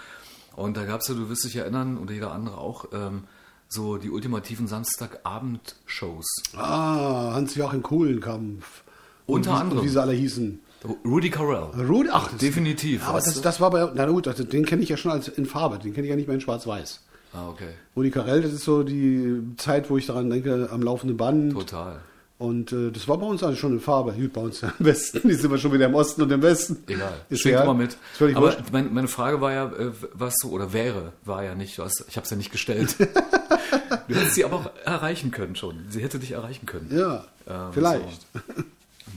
Und 0.56 0.76
da 0.76 0.84
gab 0.84 1.00
es 1.00 1.08
ja, 1.08 1.14
du 1.14 1.28
wirst 1.28 1.44
dich 1.44 1.56
erinnern, 1.56 1.98
oder 1.98 2.12
jeder 2.12 2.32
andere 2.32 2.58
auch, 2.58 2.86
ähm, 2.92 3.24
so 3.68 3.96
die 3.98 4.10
ultimativen 4.10 4.66
Samstagabend-Shows. 4.66 6.26
Ah, 6.56 7.32
Hans-Joachim 7.34 7.82
Kuhlenkampf. 7.82 8.82
Unter 9.26 9.52
wie, 9.52 9.54
anderem. 9.56 9.84
Wie 9.84 9.88
sie 9.88 10.00
alle 10.00 10.12
hießen. 10.12 10.60
Rudy 11.04 11.30
Carell. 11.30 11.86
Rudi, 11.86 12.08
ach, 12.10 12.32
Definitiv. 12.38 13.06
Aber 13.06 13.20
das, 13.20 13.40
das 13.40 13.60
war 13.60 13.70
bei, 13.70 13.90
na 13.94 14.06
gut, 14.06 14.26
also 14.26 14.44
den 14.44 14.64
kenne 14.64 14.82
ich 14.82 14.88
ja 14.88 14.96
schon 14.96 15.12
als 15.12 15.28
in 15.28 15.46
Farbe, 15.46 15.78
den 15.78 15.92
kenne 15.92 16.06
ich 16.06 16.10
ja 16.10 16.16
nicht 16.16 16.26
mehr 16.26 16.34
in 16.34 16.40
Schwarz-Weiß. 16.40 17.00
Ah, 17.32 17.48
okay. 17.48 17.68
Rudi 17.96 18.10
Carell, 18.10 18.42
das 18.42 18.52
ist 18.52 18.64
so 18.64 18.82
die 18.82 19.40
Zeit, 19.56 19.88
wo 19.90 19.96
ich 19.96 20.06
daran 20.06 20.30
denke, 20.30 20.68
am 20.72 20.82
laufenden 20.82 21.16
Band. 21.16 21.52
Total. 21.52 22.00
Und 22.38 22.72
äh, 22.72 22.90
das 22.90 23.06
war 23.06 23.18
bei 23.18 23.26
uns 23.26 23.42
eigentlich 23.42 23.60
schon 23.60 23.74
in 23.74 23.80
Farbe. 23.80 24.12
Gut, 24.14 24.32
bei 24.32 24.40
uns 24.40 24.62
ja 24.62 24.72
im 24.78 24.86
Westen. 24.86 25.28
Die 25.28 25.34
sind 25.34 25.50
wir 25.50 25.58
schon 25.58 25.72
wieder 25.74 25.84
im 25.86 25.94
Osten 25.94 26.22
und 26.22 26.32
im 26.32 26.40
Westen. 26.40 26.78
Egal. 26.86 27.12
Ist 27.28 27.42
Schwingt 27.42 27.60
immer 27.60 27.74
mit. 27.74 27.98
Aber 28.18 28.40
wurscht. 28.46 28.72
mein, 28.72 28.94
meine 28.94 29.08
Frage 29.08 29.42
war 29.42 29.52
ja, 29.52 29.66
äh, 29.66 29.92
was 30.14 30.34
so, 30.40 30.48
oder 30.48 30.72
wäre, 30.72 31.12
war 31.24 31.44
ja 31.44 31.54
nicht, 31.54 31.78
hast, 31.78 32.04
ich 32.08 32.16
habe 32.16 32.24
es 32.24 32.30
ja 32.30 32.38
nicht 32.38 32.50
gestellt. 32.50 32.96
du 34.08 34.14
hättest 34.14 34.36
sie 34.36 34.44
aber 34.46 34.56
auch 34.56 34.70
erreichen 34.86 35.30
können 35.32 35.54
schon. 35.54 35.84
Sie 35.90 36.02
hätte 36.02 36.18
dich 36.18 36.32
erreichen 36.32 36.64
können. 36.64 36.88
Ja, 36.90 37.24
Ähm, 37.46 37.72
vielleicht. 37.72 38.22
so. 38.32 38.40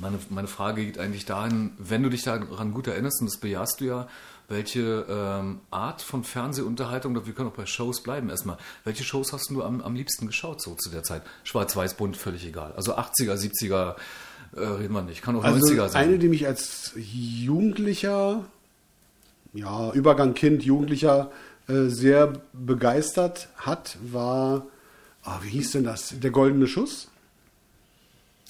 Meine, 0.01 0.19
meine 0.29 0.47
Frage 0.47 0.83
geht 0.83 0.99
eigentlich 0.99 1.25
dahin, 1.25 1.71
wenn 1.77 2.03
du 2.03 2.09
dich 2.09 2.23
daran 2.23 2.73
gut 2.73 2.87
erinnerst, 2.87 3.21
und 3.21 3.27
das 3.29 3.37
bejahst 3.39 3.79
du 3.79 3.85
ja, 3.85 4.07
welche 4.47 5.05
ähm, 5.09 5.61
Art 5.71 6.01
von 6.01 6.23
Fernsehunterhaltung, 6.23 7.25
wir 7.25 7.33
können 7.33 7.49
auch 7.49 7.55
bei 7.55 7.65
Shows 7.65 8.03
bleiben 8.03 8.29
erstmal, 8.29 8.57
welche 8.83 9.03
Shows 9.03 9.33
hast 9.33 9.49
du 9.49 9.63
am, 9.63 9.81
am 9.81 9.95
liebsten 9.95 10.27
geschaut 10.27 10.61
so 10.61 10.75
zu 10.75 10.89
der 10.89 11.03
Zeit? 11.03 11.23
Schwarz-Weiß, 11.43 11.95
bunt, 11.95 12.17
völlig 12.17 12.45
egal. 12.45 12.73
Also 12.75 12.95
80er, 12.95 13.35
70er 13.35 13.95
äh, 14.55 14.59
reden 14.59 14.93
wir 14.93 15.01
nicht, 15.01 15.21
kann 15.21 15.35
auch 15.35 15.43
Also 15.43 15.65
90er 15.65 15.89
sein. 15.89 16.03
eine, 16.07 16.19
die 16.19 16.27
mich 16.27 16.45
als 16.45 16.93
Jugendlicher, 16.95 18.45
ja, 19.53 19.91
Übergang 19.91 20.33
Kind, 20.33 20.63
Jugendlicher 20.63 21.31
äh, 21.67 21.87
sehr 21.87 22.33
begeistert 22.51 23.49
hat, 23.55 23.97
war, 24.01 24.65
ah, 25.23 25.39
wie 25.41 25.49
hieß 25.49 25.71
denn 25.71 25.83
das? 25.83 26.19
Der 26.19 26.31
goldene 26.31 26.67
Schuss? 26.67 27.07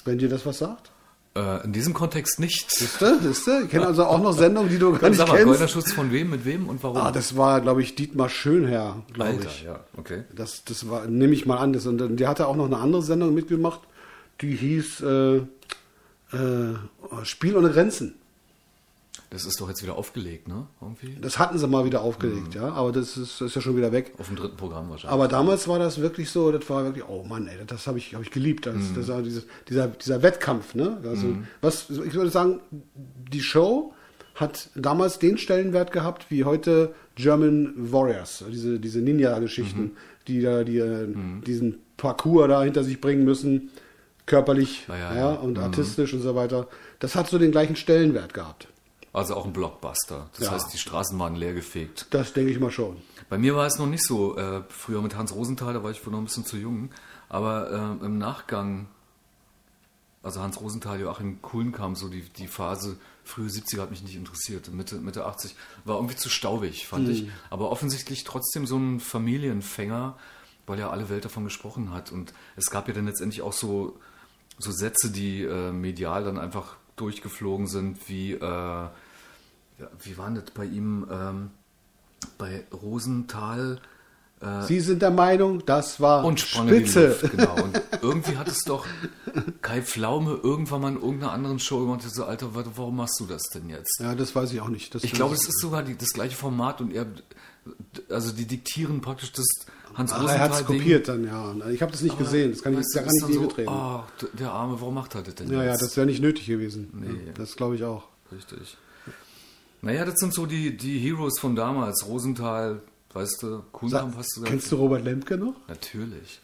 Wenn 0.06 0.18
dir 0.18 0.30
das 0.30 0.46
was 0.46 0.58
sagt? 0.58 0.92
Äh, 1.36 1.64
in 1.64 1.74
diesem 1.74 1.96
Kontext 1.96 2.40
nicht. 2.40 2.70
Siehst 2.70 3.02
du? 3.02 3.20
Siehst 3.20 3.48
du? 3.48 3.64
Ich 3.64 3.70
kenne 3.70 3.88
also 3.88 4.06
auch 4.06 4.22
noch 4.22 4.34
Sendungen, 4.34 4.70
die 4.70 4.78
du 4.78 4.94
gar 4.94 5.10
nicht 5.10 5.18
sag 5.18 5.30
mal, 5.30 5.44
kennst. 5.44 5.72
Schutz 5.72 5.92
von 5.92 6.12
wem, 6.12 6.30
mit 6.30 6.46
wem 6.46 6.70
und 6.70 6.84
warum? 6.84 6.98
Ah, 6.98 7.12
das 7.12 7.36
war, 7.36 7.60
glaube 7.62 7.82
ich, 7.82 7.96
Dietmar 7.96 8.30
Schönherr, 8.30 9.02
glaube 9.14 9.40
ich. 9.44 9.64
ja, 9.64 9.80
okay. 9.98 10.26
Das, 10.36 10.64
das 10.64 10.90
war, 10.90 11.08
nehme 11.08 11.34
ich 11.34 11.48
mal 11.48 11.58
an. 11.58 11.74
Das, 11.74 11.88
und 11.88 12.18
der 12.18 12.28
hatte 12.28 12.46
auch 12.48 12.56
noch 12.56 12.68
eine 12.68 12.78
andere 12.78 13.02
Sendung 13.02 13.34
mitgemacht, 13.34 13.82
die 14.42 14.56
hieß 14.56 15.02
äh, 15.02 15.38
äh, 15.38 16.76
Spiel 17.24 17.58
ohne 17.58 17.72
Grenzen. 17.72 18.16
Das 19.34 19.46
ist 19.46 19.60
doch 19.60 19.68
jetzt 19.68 19.82
wieder 19.84 19.96
aufgelegt, 19.98 20.48
ne? 20.48 20.68
Irgendwie? 20.82 21.18
Das 21.20 21.40
hatten 21.40 21.58
sie 21.58 21.68
mal 21.68 21.84
wieder 21.86 22.00
Mhm. 22.02 22.06
aufgelegt, 22.06 22.56
ja, 22.56 22.70
aber 22.72 22.92
das 22.92 23.18
ist, 23.18 23.42
das 23.42 23.48
ist 23.50 23.56
ja 23.56 23.62
schon 23.62 23.76
wieder 23.76 23.92
weg. 23.92 24.14
Auf 24.20 24.28
dem 24.28 24.36
dritten 24.36 24.56
Programm 24.58 24.90
wahrscheinlich. 24.90 25.12
Aber 25.12 25.28
damals 25.28 25.68
war 25.68 25.80
das 25.80 26.00
wirklich 26.00 26.30
so, 26.30 26.52
das 26.52 26.70
war 26.70 26.84
wirklich, 26.86 27.04
oh 27.08 27.24
Mann, 27.24 27.48
ey, 27.48 27.58
das 27.66 27.88
habe 27.88 27.98
ich, 27.98 28.14
hab 28.16 28.22
ich 28.22 28.32
geliebt. 28.32 28.66
Das, 28.68 28.76
Mhm. 28.76 28.96
das 28.96 29.08
war 29.08 29.22
dieses, 29.24 29.46
dieser, 29.68 29.88
dieser 29.88 30.22
Wettkampf, 30.22 30.76
ne? 30.76 30.98
Also, 31.04 31.36
was, 31.62 31.90
ich 31.90 32.14
würde 32.14 32.30
sagen, 32.30 32.60
die 33.32 33.42
Show 33.42 33.94
hat 34.36 34.70
damals 34.76 35.20
den 35.20 35.38
Stellenwert 35.38 35.92
gehabt 35.92 36.28
wie 36.30 36.44
heute 36.44 36.94
German 37.16 37.74
Warriors, 37.76 38.44
diese, 38.52 38.80
diese 38.80 39.00
Ninja-Geschichten, 39.00 39.82
Mhm. 39.82 39.92
die 40.28 40.42
da 40.42 40.64
die, 40.64 40.78
äh, 40.78 41.08
diesen 41.46 41.80
Parcours 41.98 42.48
da 42.50 42.64
hinter 42.64 42.84
sich 42.84 43.00
bringen 43.02 43.24
müssen, 43.26 43.70
körperlich 44.26 44.86
Ja, 44.88 44.98
ja, 44.98 45.14
ja, 45.14 45.20
ja. 45.20 45.32
und 45.34 45.60
artistisch 45.60 46.14
und 46.14 46.22
so 46.22 46.36
weiter. 46.36 46.68
Das 47.00 47.16
hat 47.16 47.30
so 47.30 47.38
den 47.38 47.52
gleichen 47.52 47.76
Stellenwert 47.76 48.34
gehabt. 48.34 48.68
Also 49.14 49.36
auch 49.36 49.46
ein 49.46 49.54
Blockbuster. 49.54 50.30
Das 50.38 50.46
Ja. 50.48 50.52
heißt, 50.52 50.74
die 50.74 50.78
Straßen 50.80 51.18
waren 51.20 51.36
leergefegt. 51.36 52.08
Das 52.10 52.34
denke 52.34 52.52
ich 52.52 52.60
mal 52.60 52.72
schon. 52.72 52.98
Bei 53.30 53.38
mir 53.38 53.56
war 53.56 53.66
es 53.68 53.78
noch 53.78 53.86
nicht 53.86 54.04
so. 54.04 54.36
Äh, 54.38 54.64
früher 54.70 55.02
mit 55.02 55.16
Hans 55.16 55.34
Rosenthal, 55.36 55.74
da 55.74 55.84
war 55.84 55.92
ich 55.92 56.04
wohl 56.06 56.12
noch 56.12 56.20
ein 56.20 56.26
bisschen 56.26 56.46
zu 56.46 56.58
jung. 56.58 56.90
Aber 57.30 57.98
äh, 58.02 58.06
im 58.06 58.18
Nachgang 58.18 58.88
also 60.24 60.40
Hans 60.42 60.62
Rosenthal, 60.62 61.00
Joachim 61.02 61.42
Kuhlenkamp, 61.42 61.98
so 61.98 62.08
die, 62.08 62.22
die 62.22 62.48
Phase 62.48 62.98
frühe 63.26 63.48
70er 63.50 63.82
hat 63.82 63.92
mich 63.92 64.04
nicht 64.04 64.16
interessiert. 64.16 64.72
Mitte, 64.74 64.96
Mitte 64.96 65.26
80 65.26 65.54
war 65.84 65.98
irgendwie 65.98 66.16
zu 66.16 66.30
staubig, 66.30 66.88
fand 66.88 67.10
ich. 67.10 67.28
Aber 67.50 67.70
offensichtlich 67.72 68.24
trotzdem 68.24 68.66
so 68.66 68.78
ein 68.78 69.02
Familienfänger, 69.02 70.18
weil 70.66 70.80
ja 70.80 70.90
alle 70.92 71.10
Welt 71.10 71.26
davon 71.26 71.44
gesprochen 71.44 71.94
hat. 71.94 72.12
Und 72.14 72.34
es 72.56 72.70
gab 72.70 72.88
ja 72.88 72.94
dann 72.94 73.06
letztendlich 73.06 73.42
auch 73.42 73.52
so, 73.52 74.00
so 74.60 74.72
Sätze, 74.72 75.12
die 75.12 75.44
äh, 75.44 75.74
medial 75.74 76.24
dann 76.24 76.38
einfach 76.40 76.78
durchgeflogen 76.96 77.68
sind, 77.68 78.08
wie, 78.08 78.32
äh, 78.34 78.88
wie 80.02 80.18
waren 80.18 80.36
das 80.36 80.46
bei 80.54 80.66
ihm, 80.66 81.06
ähm, 81.12 81.50
bei 82.38 82.64
Rosenthal? 82.74 83.80
Sie 84.68 84.82
sind 84.82 85.02
der 85.02 85.10
Meinung, 85.12 85.66
das 85.66 86.02
war 86.02 86.26
Und 86.26 86.38
sprang 86.42 86.68
in 86.68 86.74
die 86.84 86.90
Spitze. 86.90 87.08
Luft, 87.22 87.32
genau. 87.32 87.64
Und 87.64 87.82
irgendwie 88.02 88.36
hat 88.36 88.50
es 88.50 88.60
doch 88.66 88.86
Kai 89.62 89.82
Pflaume 89.82 90.38
irgendwann 90.44 90.82
mal 90.82 90.90
in 90.90 90.96
irgendeiner 91.02 91.32
anderen 91.32 91.60
Show 91.60 91.80
gemacht, 91.80 92.02
so, 92.02 92.26
Alter, 92.26 92.54
wa- 92.54 92.66
warum 92.76 92.98
machst 92.98 93.18
du 93.22 93.26
das 93.26 93.44
denn 93.54 93.70
jetzt? 93.70 94.02
Ja, 94.02 94.16
das 94.16 94.36
weiß 94.36 94.52
ich 94.52 94.60
auch 94.60 94.68
nicht. 94.68 94.94
Das 94.94 95.06
Ich 95.06 95.14
glaube, 95.14 95.34
es 95.36 95.48
ist 95.48 95.62
sogar 95.62 95.82
die, 95.82 95.96
das 95.98 96.10
gleiche 96.10 96.36
Format 96.36 96.82
und 96.82 96.92
er, 96.94 97.06
also 98.10 98.34
die 98.34 98.46
diktieren 98.46 99.00
praktisch 99.00 99.32
das 99.32 99.46
Hans 99.94 100.12
Ach, 100.12 100.28
er 100.28 100.40
hat 100.42 100.52
es 100.52 100.66
kopiert 100.66 101.08
dann, 101.08 101.24
ja. 101.24 101.56
Ich 101.70 101.82
habe 101.82 101.94
das 101.94 102.02
nicht 102.02 102.18
gesehen. 102.18 102.52
Das 102.52 102.62
kann 102.64 102.74
ich 102.78 102.86
da 102.94 103.02
kann 103.02 103.12
ich 103.30 103.36
so, 103.36 103.42
betreten. 103.44 103.70
ah, 103.70 104.06
d- 104.22 104.28
der 104.40 104.52
Arme, 104.52 104.76
warum 104.82 104.96
macht 104.96 105.16
er 105.16 105.22
das 105.22 105.36
denn 105.36 105.50
ja, 105.54 105.64
ja, 105.64 105.72
jetzt? 105.72 105.84
das 105.84 105.96
wäre 105.96 106.06
nicht 106.06 106.22
nötig 106.22 106.48
gewesen. 106.48 106.90
Nee. 106.92 107.32
Das 107.38 107.56
glaube 107.56 107.76
ich 107.78 107.86
auch. 107.86 108.10
Richtig. 108.30 108.76
Naja, 109.84 110.06
das 110.06 110.16
sind 110.16 110.34
so 110.34 110.46
die, 110.46 110.78
die 110.78 110.98
Heroes 110.98 111.38
von 111.40 111.58
damals. 111.58 112.08
Rosenthal, 112.08 112.82
weißt 113.12 113.44
du, 113.44 113.64
Kuhnkamp 113.74 114.16
hast 114.18 114.38
du 114.38 114.42
gesagt. 114.42 114.50
Kennst 114.50 114.72
du 114.72 114.78
Robert 114.78 115.04
Lemke 115.04 115.38
noch? 115.38 115.56
Natürlich. 115.68 116.40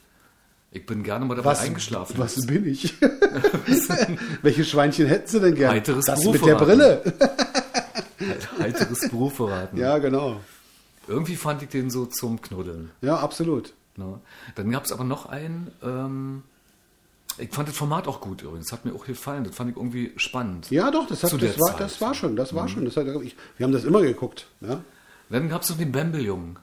Ich 0.71 0.85
bin 0.85 1.03
gerne 1.03 1.25
mal 1.25 1.35
dabei 1.35 1.57
eingeschlafen. 1.57 2.17
Was 2.17 2.35
bin 2.45 2.67
ich? 2.67 2.95
Welche 4.41 4.65
Schweinchen 4.65 5.07
hätten 5.07 5.27
sie 5.29 5.39
denn 5.39 5.55
gern? 5.55 5.71
Heiteres 5.71 6.05
das 6.05 6.19
Beruf 6.19 6.33
mit 6.33 6.45
der. 6.45 6.55
Brille. 6.55 7.13
Heiteres 8.59 9.09
Beruf 9.09 9.35
verraten. 9.37 9.77
Ja, 9.77 9.97
genau. 9.99 10.41
Irgendwie 11.07 11.37
fand 11.37 11.63
ich 11.63 11.69
den 11.69 11.89
so 11.89 12.05
zum 12.07 12.41
Knuddeln. 12.41 12.91
Ja, 13.01 13.19
absolut. 13.19 13.73
Ne? 13.95 14.19
Dann 14.55 14.69
gab 14.69 14.83
es 14.83 14.91
aber 14.91 15.05
noch 15.05 15.27
einen, 15.27 15.71
ähm, 15.81 16.43
ich 17.39 17.49
fand 17.51 17.67
das 17.69 17.75
Format 17.75 18.07
auch 18.07 18.21
gut 18.21 18.41
übrigens, 18.41 18.71
hat 18.71 18.85
mir 18.85 18.93
auch 18.93 19.05
gefallen, 19.05 19.43
das 19.43 19.55
fand 19.55 19.71
ich 19.71 19.77
irgendwie 19.77 20.13
spannend. 20.17 20.69
Ja, 20.69 20.91
doch, 20.91 21.07
das, 21.07 21.23
hat, 21.23 21.33
das, 21.41 21.59
war, 21.59 21.67
Zeit. 21.67 21.75
Mhm. 21.75 21.79
das 21.79 22.01
war 22.01 22.13
schon, 22.13 22.35
das 22.35 22.53
war 22.53 22.67
schon. 22.67 22.85
Das 22.85 22.97
hat, 22.97 23.07
ich, 23.23 23.35
wir 23.57 23.63
haben 23.65 23.73
das 23.73 23.83
immer 23.83 24.01
geguckt. 24.01 24.47
Ja? 24.61 24.81
Dann 25.29 25.49
gab 25.49 25.61
es 25.63 25.69
noch 25.69 25.77
den 25.77 25.91
Bambeljungen. 25.91 26.57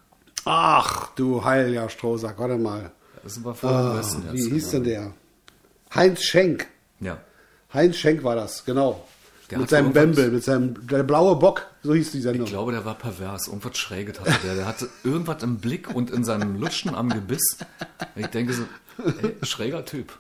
Ach, 0.45 1.09
du 1.15 1.45
Heiljahr 1.45 1.89
Strohsack, 1.89 2.39
warte 2.39 2.57
mal. 2.57 2.93
Das 3.23 3.43
war 3.43 3.55
voll 3.55 3.71
Ah, 3.71 3.99
Westen 3.99 4.23
jetzt. 4.25 4.35
wie 4.35 4.51
hieß 4.51 4.71
genau. 4.71 4.85
denn 4.85 4.93
der? 4.93 5.13
Heinz 5.95 6.23
Schenk. 6.23 6.67
Ja. 7.01 7.19
Heinz 7.73 7.97
Schenk 7.97 8.23
war 8.23 8.37
das, 8.37 8.65
genau. 8.65 9.05
Der 9.51 9.59
mit 9.59 9.71
seinem 9.71 9.93
Bembel, 9.93 10.31
mit 10.33 10.43
seinem 10.43 10.87
der 10.89 11.05
blaue 11.05 11.37
Bock, 11.37 11.67
so 11.83 11.95
hieß 11.95 12.11
die 12.13 12.21
Sendung. 12.21 12.47
Ich 12.47 12.51
glaube, 12.53 12.73
der 12.73 12.85
war 12.85 12.95
pervers. 12.97 13.47
Irgendwas 13.47 13.79
Schräges 13.79 14.19
hatte 14.19 14.35
der. 14.45 14.55
Der 14.57 14.67
hatte 14.67 14.89
irgendwas 15.05 15.43
im 15.43 15.59
Blick 15.59 15.95
und 15.95 16.11
in 16.11 16.25
seinem 16.25 16.61
Lutschen 16.61 16.95
am 16.95 17.09
Gebiss. 17.09 17.59
Ich 18.17 18.27
denke 18.27 18.53
so, 18.53 18.65
ey, 19.23 19.37
schräger 19.43 19.85
Typ. 19.85 20.13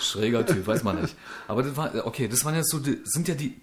Schräger 0.00 0.44
Typ, 0.46 0.66
weiß 0.66 0.82
man 0.84 1.00
nicht. 1.00 1.14
Aber 1.48 1.62
das 1.62 1.76
war, 1.76 2.06
okay, 2.06 2.28
das 2.28 2.44
waren 2.44 2.54
jetzt 2.54 2.70
so, 2.70 2.78
die, 2.78 2.98
sind 3.04 3.28
ja 3.28 3.34
die, 3.34 3.60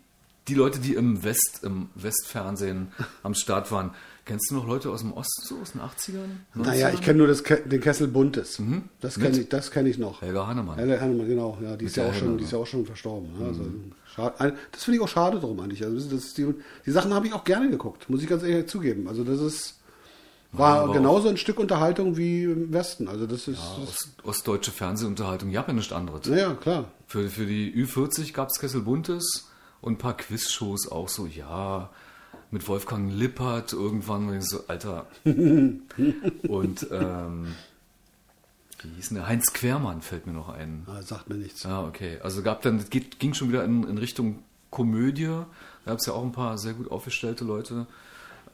die 0.47 0.53
Leute, 0.55 0.79
die 0.79 0.95
im 0.95 1.23
West, 1.23 1.59
im 1.63 1.89
Westfernsehen 1.95 2.91
am 3.23 3.33
Start 3.33 3.71
waren. 3.71 3.91
Kennst 4.23 4.51
du 4.51 4.55
noch 4.55 4.67
Leute 4.67 4.89
aus 4.91 5.01
dem 5.01 5.13
Osten, 5.13 5.43
so 5.45 5.57
aus 5.59 5.71
den 5.71 5.81
80ern? 5.81 6.27
naja, 6.53 6.87
90ern? 6.89 6.93
ich 6.93 7.01
kenne 7.01 7.17
nur 7.17 7.27
das, 7.27 7.43
Ke- 7.43 7.61
den 7.65 7.81
Kessel 7.81 8.07
Buntes. 8.07 8.61
Das 9.01 9.15
kenne 9.15 9.29
Mhm. 9.35 9.41
Ich, 9.41 9.49
das 9.49 9.71
kenn 9.71 9.85
ich 9.87 9.97
noch. 9.97 10.21
Helga 10.21 10.45
Hannemann. 10.45 10.77
Helle 10.77 11.01
Hannemann, 11.01 11.27
genau. 11.27 11.57
Ja, 11.61 11.75
die 11.75 11.85
ist 11.85 11.95
ja, 11.95 12.07
auch 12.07 12.13
schon, 12.13 12.37
die 12.37 12.43
ist 12.43 12.51
ja 12.51 12.59
auch 12.59 12.67
schon 12.67 12.85
verstorben. 12.85 13.29
ne? 13.39 13.45
Also, 13.47 13.65
schade, 14.15 14.55
das 14.71 14.83
finde 14.83 14.97
ich 14.97 15.03
auch 15.03 15.07
schade 15.07 15.39
drum 15.39 15.59
eigentlich. 15.59 15.83
Also, 15.83 16.07
das 16.15 16.33
die, 16.35 16.53
die 16.85 16.91
Sachen 16.91 17.13
habe 17.15 17.25
ich 17.27 17.33
auch 17.33 17.43
gerne 17.43 17.69
geguckt, 17.71 18.09
muss 18.11 18.21
ich 18.21 18.29
ganz 18.29 18.43
ehrlich 18.43 18.67
zugeben. 18.67 19.07
Also 19.07 19.23
das 19.23 19.39
ist 19.41 19.79
war 20.51 20.81
aber 20.81 20.93
genauso 20.93 21.29
ein 21.29 21.37
Stück 21.37 21.59
Unterhaltung 21.59 22.17
wie 22.17 22.43
im 22.43 22.73
Westen. 22.73 23.07
Also 23.07 23.25
das 23.25 23.47
ist, 23.47 23.59
das, 23.59 23.87
Ost, 23.87 24.09
ostdeutsche 24.23 24.71
Fernsehunterhaltung, 24.71 25.49
ja, 25.49 25.63
ja 25.65 25.73
nichts 25.73 25.93
anderes. 25.93 26.27
ja, 26.27 26.35
ja, 26.35 26.53
klar. 26.55 26.85
Für, 27.07 27.29
für 27.29 27.45
die 27.45 27.73
Ü40 27.73 28.33
gab 28.33 28.49
es 28.49 28.59
Kessel 28.59 28.81
Buntes 28.81 29.49
und 29.79 29.93
ein 29.93 29.97
paar 29.97 30.17
Quizshows 30.17 30.91
auch 30.91 31.07
so, 31.07 31.25
ja, 31.25 31.89
mit 32.51 32.67
Wolfgang 32.67 33.11
Lippert 33.13 33.71
irgendwann, 33.71 34.41
so, 34.41 34.65
Alter. 34.67 35.07
und 35.23 36.87
ähm, 36.91 37.55
wie 38.81 38.89
hieß 38.95 39.09
denn 39.09 39.17
der? 39.17 39.27
Heinz 39.27 39.53
Quermann 39.53 40.01
fällt 40.01 40.27
mir 40.27 40.33
noch 40.33 40.49
ein. 40.49 40.85
Ah, 40.87 41.01
sagt 41.01 41.29
mir 41.29 41.35
nichts. 41.35 41.63
Ja, 41.63 41.83
okay. 41.83 42.19
Also 42.21 42.41
gab 42.41 42.61
dann, 42.61 42.83
geht, 42.89 43.19
ging 43.19 43.33
schon 43.33 43.49
wieder 43.49 43.63
in, 43.63 43.87
in 43.87 43.97
Richtung 43.97 44.39
Komödie. 44.69 45.25
Da 45.25 45.47
gab 45.85 45.99
es 45.99 46.05
ja 46.05 46.13
auch 46.13 46.23
ein 46.23 46.31
paar 46.31 46.57
sehr 46.57 46.73
gut 46.73 46.91
aufgestellte 46.91 47.45
Leute 47.45 47.87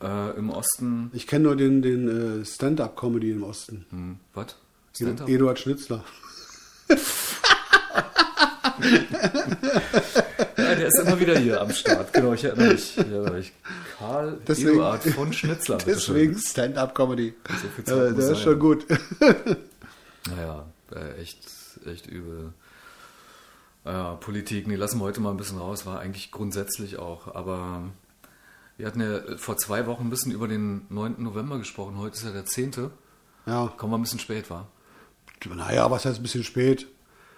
äh, 0.02 0.38
im 0.38 0.50
Osten. 0.50 1.10
Ich 1.14 1.28
kenne 1.28 1.46
nur 1.46 1.56
den, 1.56 1.82
den 1.82 2.42
äh, 2.42 2.46
Stand-up-Comedy 2.46 3.32
im 3.32 3.44
Osten. 3.44 3.86
Hm, 3.90 4.20
was? 4.34 4.56
Eduard 5.28 5.60
Schnitzler. 5.60 6.04
Ja, 10.58 10.76
der 10.76 10.88
ist 10.88 11.00
immer 11.00 11.20
wieder 11.20 11.38
hier 11.40 11.62
am 11.62 11.72
Start. 11.72 12.14
Genau, 12.14 12.34
ich 12.34 12.44
erinnere 12.44 12.74
mich. 12.74 12.98
Ich 12.98 13.06
erinnere 13.06 13.32
mich. 13.34 13.54
Karl 13.98 14.38
Deswegen- 14.48 14.70
Eduard 14.72 15.04
von 15.04 15.34
Schnitzler. 15.34 15.78
Deswegen 15.78 16.38
Stand-up-Comedy. 16.38 17.34
So 17.86 17.96
äh, 18.04 18.14
der 18.14 18.32
ist 18.32 18.42
schon 18.42 18.60
gut. 18.60 18.86
Naja, 20.36 20.66
äh, 20.94 21.22
echt, 21.22 21.40
echt 21.86 22.06
übel. 22.08 22.52
Ja, 23.86 24.16
Politik, 24.16 24.68
nee, 24.68 24.76
lassen 24.76 25.00
wir 25.00 25.06
heute 25.06 25.22
mal 25.22 25.32
ein 25.32 25.38
bisschen 25.38 25.58
raus, 25.58 25.86
war 25.86 26.02
eigentlich 26.02 26.32
grundsätzlich 26.32 26.98
auch. 26.98 27.34
Aber 27.34 27.84
wir 28.78 28.86
hatten 28.86 29.02
ja 29.02 29.38
vor 29.38 29.58
zwei 29.58 29.86
Wochen 29.88 30.04
ein 30.04 30.10
bisschen 30.10 30.32
über 30.32 30.48
den 30.48 30.86
9. 30.90 31.16
November 31.18 31.58
gesprochen. 31.58 31.98
Heute 31.98 32.16
ist 32.16 32.24
ja 32.24 32.32
der 32.32 32.46
10. 32.46 32.90
ja, 33.46 33.74
Kommen 33.78 33.92
wir 33.94 33.98
ein 33.98 34.04
bisschen 34.04 34.20
spät, 34.20 34.50
war. 34.50 34.68
naja, 35.56 35.90
was 35.90 36.06
heißt 36.06 36.20
ein 36.20 36.24
bisschen 36.24 36.44
spät? 36.44 36.88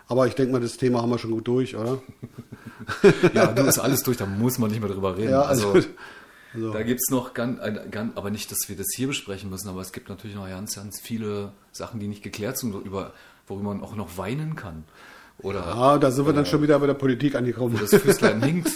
Aber 0.07 0.27
ich 0.27 0.35
denke 0.35 0.51
mal, 0.51 0.59
das 0.59 0.77
Thema 0.77 1.01
haben 1.01 1.11
wir 1.11 1.19
schon 1.19 1.31
gut 1.31 1.47
durch, 1.47 1.75
oder? 1.75 2.01
Ja, 3.33 3.47
du 3.47 3.63
ist 3.63 3.77
alles 3.77 4.03
durch, 4.03 4.17
da 4.17 4.25
muss 4.25 4.57
man 4.57 4.71
nicht 4.71 4.79
mehr 4.79 4.89
drüber 4.89 5.15
reden. 5.17 5.31
Ja, 5.31 5.41
also, 5.43 5.73
also 6.53 6.73
Da 6.73 6.81
gibt 6.81 7.01
es 7.01 7.11
noch 7.11 7.33
ganz, 7.33 7.59
ganz, 7.91 8.17
aber 8.17 8.31
nicht, 8.31 8.51
dass 8.51 8.67
wir 8.67 8.75
das 8.75 8.87
hier 8.95 9.07
besprechen 9.07 9.49
müssen, 9.49 9.69
aber 9.69 9.81
es 9.81 9.91
gibt 9.91 10.09
natürlich 10.09 10.35
noch 10.35 10.47
ganz, 10.47 10.75
ganz 10.75 10.99
viele 10.99 11.51
Sachen, 11.71 11.99
die 11.99 12.07
nicht 12.07 12.23
geklärt 12.23 12.57
sind, 12.57 12.73
über, 12.73 13.13
worüber 13.47 13.73
man 13.73 13.83
auch 13.83 13.95
noch 13.95 14.17
weinen 14.17 14.55
kann. 14.55 14.85
Oder 15.41 15.65
ah, 15.67 15.97
da 15.97 16.11
sind 16.11 16.25
wir 16.25 16.33
dann 16.33 16.45
schon 16.45 16.61
wieder 16.61 16.77
bei 16.79 16.87
der 16.87 16.93
Politik 16.95 17.35
angekommen. 17.35 17.79
das 17.79 18.01
Füßlein 18.01 18.43
hinkt, 18.43 18.71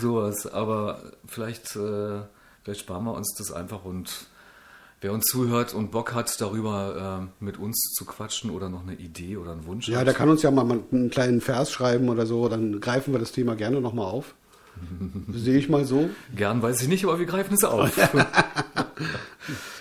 sowas. 0.00 0.46
Aber 0.46 1.12
vielleicht, 1.26 1.76
äh, 1.76 2.22
vielleicht 2.62 2.80
sparen 2.80 3.04
wir 3.04 3.14
uns 3.14 3.34
das 3.38 3.52
einfach 3.52 3.84
und 3.84 4.26
wer 5.00 5.12
uns 5.12 5.26
zuhört 5.26 5.72
und 5.72 5.92
Bock 5.92 6.12
hat, 6.12 6.40
darüber 6.40 7.28
äh, 7.40 7.44
mit 7.44 7.58
uns 7.58 7.92
zu 7.96 8.04
quatschen 8.04 8.50
oder 8.50 8.68
noch 8.68 8.82
eine 8.82 8.94
Idee 8.94 9.36
oder 9.36 9.52
einen 9.52 9.64
Wunsch 9.66 9.88
Ja, 9.88 10.00
hat, 10.00 10.06
der 10.06 10.14
kann 10.14 10.28
uns 10.28 10.42
ja 10.42 10.50
mal 10.50 10.80
einen 10.90 11.10
kleinen 11.10 11.40
Vers 11.40 11.70
schreiben 11.70 12.08
oder 12.08 12.26
so, 12.26 12.48
dann 12.48 12.80
greifen 12.80 13.12
wir 13.12 13.20
das 13.20 13.32
Thema 13.32 13.54
gerne 13.54 13.80
nochmal 13.80 14.06
auf. 14.06 14.34
Sehe 15.32 15.58
ich 15.58 15.68
mal 15.68 15.84
so. 15.84 16.10
Gern 16.34 16.62
weiß 16.62 16.82
ich 16.82 16.88
nicht, 16.88 17.04
aber 17.04 17.18
wir 17.18 17.26
greifen 17.26 17.54
es 17.54 17.64
auf. 17.64 17.90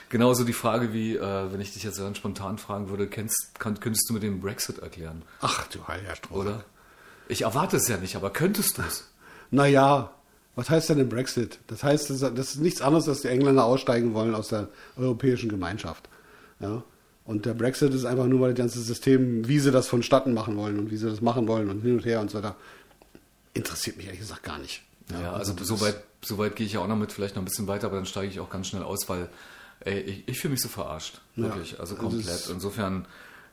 Genauso 0.09 0.43
die 0.43 0.53
Frage 0.53 0.91
wie, 0.91 1.15
äh, 1.15 1.51
wenn 1.53 1.61
ich 1.61 1.73
dich 1.73 1.83
jetzt 1.83 1.97
ganz 1.99 2.17
spontan 2.17 2.57
fragen 2.57 2.89
würde, 2.89 3.07
kennst, 3.07 3.51
kann, 3.59 3.79
könntest 3.79 4.09
du 4.09 4.13
mir 4.13 4.19
den 4.19 4.41
Brexit 4.41 4.79
erklären, 4.79 5.21
Ach 5.41 5.67
du 5.67 5.87
heiliger 5.87 6.15
Stroh. 6.15 6.35
oder? 6.41 6.63
Ich 7.27 7.43
erwarte 7.43 7.77
es 7.77 7.87
ja 7.87 7.97
nicht, 7.97 8.15
aber 8.15 8.31
könntest 8.31 8.77
du 8.77 8.81
es? 8.81 9.05
Naja, 9.51 10.11
was 10.55 10.69
heißt 10.69 10.89
denn 10.89 10.97
der 10.99 11.05
Brexit? 11.05 11.59
Das 11.67 11.83
heißt, 11.83 12.09
das 12.09 12.21
ist 12.21 12.57
nichts 12.61 12.81
anderes, 12.81 13.05
dass 13.05 13.21
die 13.21 13.27
Engländer 13.29 13.63
aussteigen 13.65 14.13
wollen 14.13 14.35
aus 14.35 14.49
der 14.49 14.67
europäischen 14.97 15.49
Gemeinschaft. 15.49 16.07
Ja? 16.59 16.83
Und 17.25 17.45
der 17.47 17.53
Brexit 17.55 17.93
ist 17.93 18.05
einfach 18.05 18.25
nur 18.27 18.39
mal 18.39 18.49
das 18.53 18.57
ganze 18.59 18.79
System, 18.81 19.47
wie 19.47 19.59
sie 19.59 19.71
das 19.71 19.87
vonstatten 19.87 20.33
machen 20.33 20.55
wollen 20.57 20.77
und 20.77 20.91
wie 20.91 20.97
sie 20.97 21.09
das 21.09 21.21
machen 21.21 21.47
wollen 21.47 21.69
und 21.69 21.81
hin 21.81 21.93
und 21.93 22.05
her 22.05 22.19
und 22.21 22.29
so 22.29 22.37
weiter. 22.39 22.55
Interessiert 23.53 23.97
mich 23.97 24.05
ehrlich 24.05 24.21
gesagt 24.21 24.43
gar 24.43 24.57
nicht. 24.59 24.83
Ja, 25.11 25.33
also 25.33 25.53
das 25.53 25.67
so 25.67 25.75
ist- 25.75 25.81
weit, 25.81 26.03
so 26.23 26.37
weit 26.37 26.55
gehe 26.55 26.65
ich 26.67 26.73
ja 26.73 26.79
auch 26.81 26.87
noch 26.87 26.95
mit, 26.95 27.11
vielleicht 27.11 27.35
noch 27.35 27.41
ein 27.41 27.45
bisschen 27.45 27.67
weiter, 27.67 27.87
aber 27.87 27.95
dann 27.97 28.05
steige 28.05 28.31
ich 28.31 28.39
auch 28.39 28.49
ganz 28.49 28.67
schnell 28.67 28.83
aus, 28.83 29.07
weil 29.09 29.29
ey, 29.81 29.99
ich, 29.99 30.27
ich 30.27 30.39
fühle 30.39 30.51
mich 30.53 30.61
so 30.61 30.69
verarscht. 30.69 31.21
Wirklich, 31.35 31.79
also 31.79 31.95
also 31.95 32.07
komplett. 32.07 32.49
Insofern, 32.49 33.05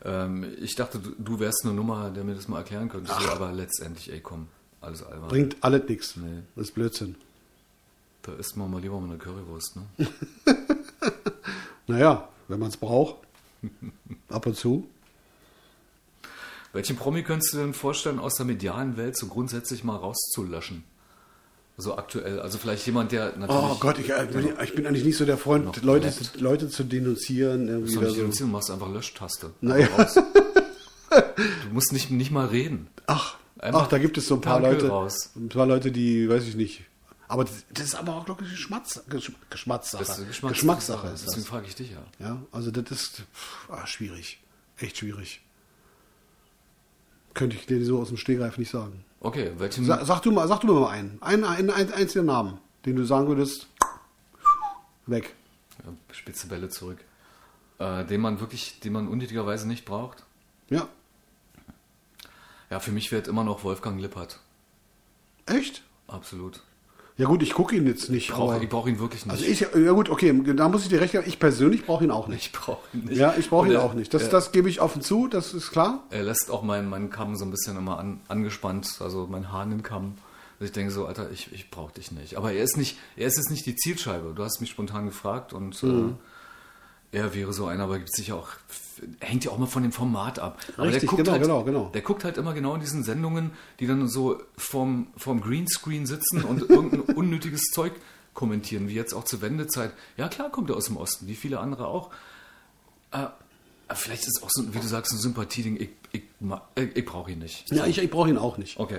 ähm, 0.05 0.45
ich 0.61 0.75
dachte, 0.75 0.99
du, 0.99 1.15
du 1.19 1.41
wärst 1.41 1.65
eine 1.65 1.75
Nummer, 1.75 2.11
der 2.11 2.25
mir 2.25 2.35
das 2.35 2.49
mal 2.49 2.59
erklären 2.59 2.89
könntest, 2.89 3.21
so, 3.21 3.29
aber 3.31 3.53
letztendlich, 3.53 4.13
ey, 4.13 4.21
komm, 4.21 4.49
alles 4.81 5.03
albern. 5.03 5.29
Bringt 5.29 5.57
alles 5.61 5.89
nichts. 5.89 6.17
Nee. 6.17 6.43
Das 6.55 6.69
ist 6.69 6.75
Blödsinn. 6.75 7.17
Da 8.23 8.33
isst 8.35 8.57
man 8.57 8.71
mal 8.71 8.81
lieber 8.81 9.01
mal 9.01 9.11
eine 9.11 9.19
Currywurst, 9.19 9.77
ne? 9.77 10.09
Naja, 11.87 12.29
wenn 12.49 12.59
man 12.59 12.69
es 12.69 12.77
braucht. 12.77 13.17
Ab 14.29 14.47
und 14.47 14.57
zu. 14.57 14.89
Welchen 16.73 16.97
Promi 16.97 17.23
könntest 17.23 17.55
du 17.55 17.59
denn 17.59 17.75
vorstellen, 17.75 18.19
aus 18.19 18.35
der 18.35 18.45
medialen 18.45 18.97
Welt 18.97 19.17
so 19.17 19.29
grundsätzlich 19.29 19.85
mal 19.85 19.97
rauszulöschen? 19.97 20.85
So 21.79 21.97
aktuell. 21.99 22.41
Also 22.41 22.57
vielleicht 22.59 22.87
jemand, 22.87 23.13
der 23.13 23.37
natürlich. 23.37 23.51
Oh 23.51 23.77
Gott, 23.79 23.99
ich, 23.99 24.09
äh, 24.11 24.27
ich 24.65 24.75
bin 24.75 24.87
eigentlich 24.87 25.05
nicht 25.05 25.17
so 25.19 25.27
der 25.27 25.37
Freund, 25.37 25.83
Leute, 25.83 26.13
Leute 26.39 26.69
zu 26.71 26.85
denunzieren. 26.85 27.69
Irgendwie 27.69 27.95
Du 27.95 28.01
nicht 28.01 28.11
so. 28.11 28.17
denunzieren, 28.17 28.51
machst 28.53 28.71
einfach 28.71 28.91
Löschtaste. 28.91 29.53
Naja. 29.61 29.89
Du 31.11 31.73
musst 31.73 31.93
nicht, 31.93 32.11
nicht 32.11 32.31
mal 32.31 32.47
reden. 32.47 32.89
Ach, 33.07 33.37
Einfach 33.59 33.83
ach, 33.83 33.89
da 33.89 33.99
gibt 33.99 34.19
es 34.19 34.27
so 34.27 34.35
ein 34.35 34.41
paar 34.41 34.61
Leute, 34.61 34.89
raus. 34.89 35.31
ein 35.37 35.49
paar 35.49 35.67
Leute, 35.67 35.91
die, 35.93 36.29
weiß 36.29 36.45
ich 36.45 36.57
nicht. 36.57 36.83
Aber 37.29 37.45
das, 37.45 37.55
das 37.73 37.87
ist 37.87 37.95
aber 37.95 38.15
auch, 38.17 38.25
glaube 38.25 38.45
ich, 38.45 38.51
Geschmacks, 38.51 39.01
Gesch- 39.11 39.33
Geschmackssache. 39.51 40.05
Das 40.05 40.19
ist 40.19 40.29
Geschmacks- 40.29 40.53
Geschmackssache 40.55 41.09
ist 41.09 41.25
Deswegen 41.27 41.41
das. 41.43 41.49
frage 41.49 41.67
ich 41.67 41.75
dich 41.75 41.91
ja. 41.91 42.03
Ja, 42.19 42.43
also 42.53 42.71
das 42.71 42.91
ist 42.91 43.23
pff, 43.35 43.71
ah, 43.71 43.87
schwierig. 43.87 44.39
Echt 44.79 44.99
schwierig. 44.99 45.41
Könnte 47.35 47.57
ich 47.57 47.67
dir 47.67 47.85
so 47.85 48.01
aus 48.01 48.09
dem 48.09 48.17
Stegreif 48.17 48.59
nicht 48.59 48.71
sagen. 48.71 49.05
Okay, 49.21 49.53
welchen. 49.59 49.85
Sa 49.85 50.05
sag, 50.05 50.23
du 50.23 50.31
mal, 50.31 50.47
sag 50.49 50.61
du 50.61 50.67
mir 50.69 50.81
mal 50.81 50.91
einen. 50.91 51.21
Einen, 51.23 51.45
einen, 51.45 51.71
einen 51.71 51.93
einzigen 51.93 52.27
Namen, 52.27 52.59
den 52.85 52.97
du 52.97 53.05
sagen 53.05 53.29
würdest, 53.29 53.67
weg. 55.07 55.35
Ja, 55.85 55.93
spitze 56.13 56.49
Bälle 56.49 56.69
zurück. 56.69 56.99
Äh, 57.79 58.05
den 58.05 58.21
man 58.21 58.41
wirklich, 58.41 58.81
den 58.81 58.93
man 58.93 59.09
unnötigerweise 59.09 59.69
nicht 59.69 59.85
braucht. 59.85 60.25
Ja. 60.69 60.89
Ja, 62.71 62.81
für 62.81 62.93
mich 62.93 63.13
wird 63.13 63.29
immer 63.29 63.45
noch 63.45 63.65
Wolfgang 63.65 64.01
Lippert. 64.01 64.41
Echt? 65.47 65.83
Absolut. 66.09 66.63
Ja 67.19 67.27
gut, 67.27 67.43
ich 67.43 67.55
gucke 67.55 67.75
ihn 67.75 67.87
jetzt 67.87 68.11
nicht. 68.11 68.29
Ich 68.29 68.35
brauche 68.35 68.67
brauch 68.67 68.87
ihn 68.87 68.99
wirklich 68.99 69.25
nicht. 69.25 69.33
also 69.33 69.45
ich, 69.47 69.61
ja 69.61 69.93
gut, 69.93 70.11
okay, 70.11 70.39
da 70.55 70.69
muss 70.69 70.83
ich 70.83 70.89
dir 70.91 71.01
recht 71.01 71.13
geben, 71.13 71.25
ich 71.27 71.39
persönlich 71.39 71.87
brauche 71.87 72.05
ihn 72.05 72.11
auch 72.11 72.29
nicht. 72.29 72.47
ich 72.47 72.53
brauche 72.53 72.81
ihn 72.93 73.05
nicht. 73.07 73.17
Ja, 73.17 73.35
ich 73.39 73.49
brauche 73.49 73.69
ihn 73.69 73.77
auch 73.77 73.95
nicht. 73.95 74.13
Das, 74.13 74.25
er, 74.25 74.29
das 74.29 74.53
gebe 74.53 74.69
ich 74.69 74.83
offen 74.83 75.01
zu, 75.01 75.27
das 75.27 75.55
ist 75.55 75.71
klar. 75.71 76.05
er 76.11 76.23
lässt 76.25 76.51
auch 76.51 76.63
meinen 76.63 76.91
meinen 76.91 77.09
Kamm 77.09 77.35
so 77.37 77.45
ein 77.47 77.51
bisschen 77.51 77.77
immer 77.79 77.99
an, 77.99 78.21
angespannt, 78.29 78.99
also 79.01 79.27
mein 79.31 79.51
Hahnenkamm. 79.51 80.15
Also 80.59 80.67
ich 80.67 80.73
denke 80.73 80.91
so, 80.93 81.07
Alter, 81.07 81.31
ich, 81.31 81.53
ich 81.53 81.71
brauche 81.71 81.93
dich 81.95 82.13
nicht. 82.13 82.37
Aber 82.37 82.53
er 82.53 82.63
ist 82.63 82.77
nicht, 82.77 82.99
er 83.17 83.27
ist 83.29 83.37
jetzt 83.37 83.51
nicht 83.51 83.65
die 83.67 83.77
Zielscheibe. 83.77 84.33
Du 84.35 84.43
hast 84.45 84.61
mich 84.61 84.71
spontan 84.71 85.07
gefragt 85.07 85.53
und 85.55 85.83
Mhm. 85.83 86.09
äh, 86.11 86.13
er 87.17 87.35
wäre 87.35 87.53
so 87.55 87.67
einer, 87.67 87.85
aber 87.85 87.99
gibt 87.99 88.15
sicher 88.15 88.37
auch, 88.37 88.49
hängt 89.21 89.45
ja 89.45 89.51
auch 89.51 89.57
mal 89.57 89.67
von 89.67 89.83
dem 89.83 89.93
Format 89.93 90.39
ab. 90.39 90.59
Aber 90.77 90.89
Richtig, 90.89 91.01
der 91.01 91.09
guckt 91.09 91.25
genau, 91.25 91.33
halt, 91.33 91.43
genau, 91.43 91.65
genau. 91.65 91.91
Der 91.95 92.03
guckt 92.03 92.25
halt 92.25 92.37
immer 92.37 92.53
genau 92.53 92.75
in 92.75 92.81
diesen 92.81 93.05
Sendungen, 93.05 93.53
die 93.81 93.87
dann 93.87 94.07
so 94.07 94.43
vorm, 94.59 95.07
vorm 95.17 95.41
Greenscreen 95.41 96.05
sitzen 96.05 96.43
und 96.43 96.61
irgendein 96.71 97.01
unnötiges 97.01 97.63
Zeug 97.73 97.93
kommentieren, 98.35 98.89
wie 98.89 98.95
jetzt 98.95 99.15
auch 99.15 99.25
zur 99.25 99.41
Wendezeit. 99.41 99.93
Ja 100.19 100.29
klar 100.29 100.51
kommt 100.51 100.69
er 100.69 100.77
aus 100.77 100.87
dem 100.87 100.99
Osten, 100.99 101.27
wie 101.27 101.37
viele 101.37 101.59
andere 101.59 101.87
auch. 101.87 102.11
Äh, 103.13 103.29
vielleicht 103.95 104.25
ist 104.25 104.37
es 104.37 104.43
auch 104.43 104.51
so, 104.51 104.75
wie 104.75 104.79
du 104.79 104.87
sagst, 104.87 105.15
ein 105.15 105.19
Sympathieding. 105.19 105.77
Ich, 105.77 105.89
ich, 106.13 106.23
ich, 106.75 106.97
ich 106.97 107.05
brauche 107.07 107.33
ihn 107.33 107.39
nicht. 107.39 107.71
Ja, 107.73 107.87
ich, 107.87 107.97
ich 107.97 108.11
brauche 108.11 108.29
ihn 108.29 108.37
auch 108.37 108.59
nicht. 108.59 108.79
Okay. 108.79 108.99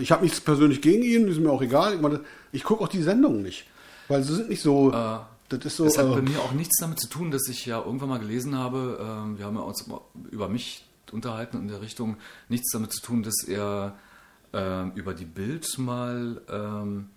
Ich 0.00 0.10
habe 0.10 0.22
nichts 0.22 0.40
persönlich 0.40 0.80
gegen 0.80 1.02
ihn, 1.02 1.28
ist 1.28 1.38
mir 1.38 1.50
auch 1.50 1.60
egal. 1.60 1.94
Ich, 1.94 2.00
meine, 2.00 2.20
ich 2.50 2.64
gucke 2.64 2.82
auch 2.82 2.88
die 2.88 3.02
Sendungen 3.02 3.42
nicht. 3.42 3.66
Weil 4.08 4.22
sie 4.22 4.34
sind 4.34 4.48
nicht 4.48 4.62
so. 4.62 4.90
Äh, 4.90 5.18
das 5.48 5.76
so. 5.76 5.84
Das 5.84 5.98
hat 5.98 6.10
bei 6.10 6.18
Äh, 6.18 6.22
mir 6.22 6.40
auch 6.40 6.52
nichts 6.52 6.78
damit 6.80 7.00
zu 7.00 7.08
tun, 7.08 7.30
dass 7.30 7.48
ich 7.48 7.66
ja 7.66 7.82
irgendwann 7.82 8.08
mal 8.08 8.18
gelesen 8.18 8.56
habe, 8.56 8.98
ähm, 9.00 9.38
wir 9.38 9.46
haben 9.46 9.56
ja 9.56 9.62
uns 9.62 9.88
über 10.30 10.48
mich 10.48 10.84
unterhalten 11.12 11.56
in 11.58 11.68
der 11.68 11.80
Richtung, 11.80 12.16
nichts 12.48 12.70
damit 12.72 12.92
zu 12.92 13.00
tun, 13.00 13.22
dass 13.22 13.44
er 13.46 13.96
ähm, 14.52 14.92
über 14.94 15.14
die 15.14 15.24
Bild 15.24 15.78
mal 15.78 16.40
ähm, 16.50 17.10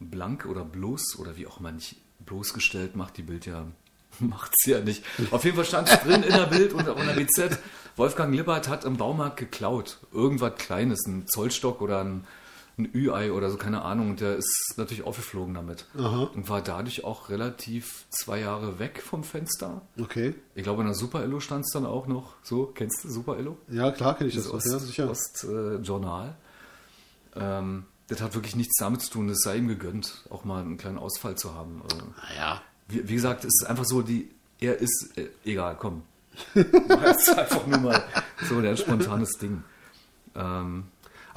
blank 0.00 0.46
oder 0.46 0.64
bloß 0.64 1.18
oder 1.18 1.36
wie 1.36 1.46
auch 1.46 1.60
immer 1.60 1.72
nicht 1.72 1.96
bloßgestellt 2.24 2.96
macht, 2.96 3.16
die 3.16 3.22
Bild 3.22 3.46
ja 3.46 3.66
macht's 4.20 4.66
ja 4.66 4.80
nicht. 4.80 5.04
Auf 5.30 5.44
jeden 5.44 5.56
Fall 5.56 5.64
stand 5.64 5.88
drin 6.04 6.22
in 6.22 6.32
der 6.32 6.46
Bild 6.46 6.72
und 6.72 6.86
in 6.86 7.06
der 7.06 7.14
BZ, 7.14 7.58
Wolfgang 7.96 8.34
Lippert 8.34 8.68
hat 8.68 8.84
im 8.84 8.96
Baumarkt 8.96 9.38
geklaut. 9.38 9.98
Irgendwas 10.12 10.54
Kleines, 10.56 11.06
ein 11.06 11.26
Zollstock 11.26 11.80
oder 11.80 12.00
ein, 12.04 12.24
ein 12.78 12.88
Ü-Ei 12.94 13.32
oder 13.32 13.50
so, 13.50 13.56
keine 13.56 13.82
Ahnung. 13.82 14.10
Und 14.10 14.20
der 14.20 14.36
ist 14.36 14.74
natürlich 14.76 15.02
aufgeflogen 15.04 15.54
damit. 15.54 15.86
Und 15.94 16.48
war 16.48 16.62
dadurch 16.62 17.04
auch 17.04 17.28
relativ 17.28 18.04
zwei 18.10 18.40
Jahre 18.40 18.78
weg 18.78 19.02
vom 19.04 19.24
Fenster. 19.24 19.82
okay. 20.00 20.34
Ich 20.54 20.62
glaube, 20.62 20.82
in 20.82 20.86
der 20.88 20.94
Super 20.94 21.22
Illo 21.24 21.40
stand 21.40 21.64
es 21.64 21.72
dann 21.72 21.84
auch 21.86 22.06
noch. 22.06 22.34
So, 22.42 22.66
kennst 22.66 23.04
du 23.04 23.08
Super 23.08 23.38
Illo? 23.38 23.56
Ja, 23.68 23.90
klar 23.90 24.16
kenne 24.16 24.28
ich 24.30 24.36
das. 24.36 24.50
Das 24.50 24.72
auch, 24.74 24.94
ja. 24.96 25.08
Ostjournal. 25.08 26.36
ähm, 27.36 27.84
das 28.08 28.22
hat 28.22 28.34
wirklich 28.34 28.56
nichts 28.56 28.76
damit 28.78 29.02
zu 29.02 29.10
tun. 29.10 29.28
Es 29.28 29.40
sei 29.42 29.56
ihm 29.58 29.68
gegönnt, 29.68 30.24
auch 30.30 30.44
mal 30.44 30.62
einen 30.62 30.78
kleinen 30.78 30.98
Ausfall 30.98 31.36
zu 31.36 31.54
haben. 31.54 31.82
Also, 31.82 31.96
Naja. 32.30 32.62
wie, 32.88 33.06
wie 33.08 33.14
gesagt, 33.14 33.44
es 33.44 33.52
ist 33.60 33.66
einfach 33.68 33.84
so, 33.84 34.00
die, 34.02 34.30
er 34.60 34.78
ist, 34.78 35.12
äh, 35.16 35.28
egal, 35.44 35.76
komm. 35.78 36.02
Das 36.54 37.28
ist 37.28 37.36
einfach 37.38 37.66
nur 37.66 37.78
mal 37.80 38.02
so 38.48 38.60
der 38.62 38.76
spontanes 38.76 39.32
Ding. 39.32 39.62
Ähm, 40.34 40.84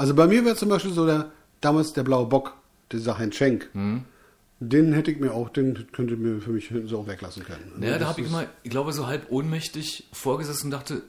Also 0.01 0.15
bei 0.15 0.25
mir 0.25 0.43
wäre 0.43 0.55
zum 0.55 0.70
Beispiel 0.70 0.93
so 0.93 1.05
der 1.05 1.31
damals 1.62 1.93
der 1.93 2.01
blaue 2.01 2.25
Bock, 2.25 2.55
dieser 2.91 3.20
Heinz 3.20 3.36
Schenk. 3.36 3.70
Hm. 3.74 4.03
Den 4.60 4.93
hätte 4.93 5.12
ich 5.12 5.20
mir 5.20 5.31
auch, 5.31 5.50
den 5.50 5.86
könnte 5.91 6.15
ich 6.15 6.20
mir 6.20 6.41
für 6.41 6.50
mich 6.50 6.74
so 6.86 7.01
auch 7.01 7.08
weglassen 7.08 7.43
können. 7.43 7.74
naja, 7.77 7.93
da 7.93 8.00
Das 8.00 8.08
habe 8.10 8.22
ich 8.22 8.27
immer, 8.27 8.48
ich 8.63 8.72
glaube, 8.72 8.93
so 8.93 9.05
halb 9.05 9.29
ohnmächtig 9.29 10.08
vorgesessen 10.12 10.65
und 10.65 10.72
dachte, 10.72 11.03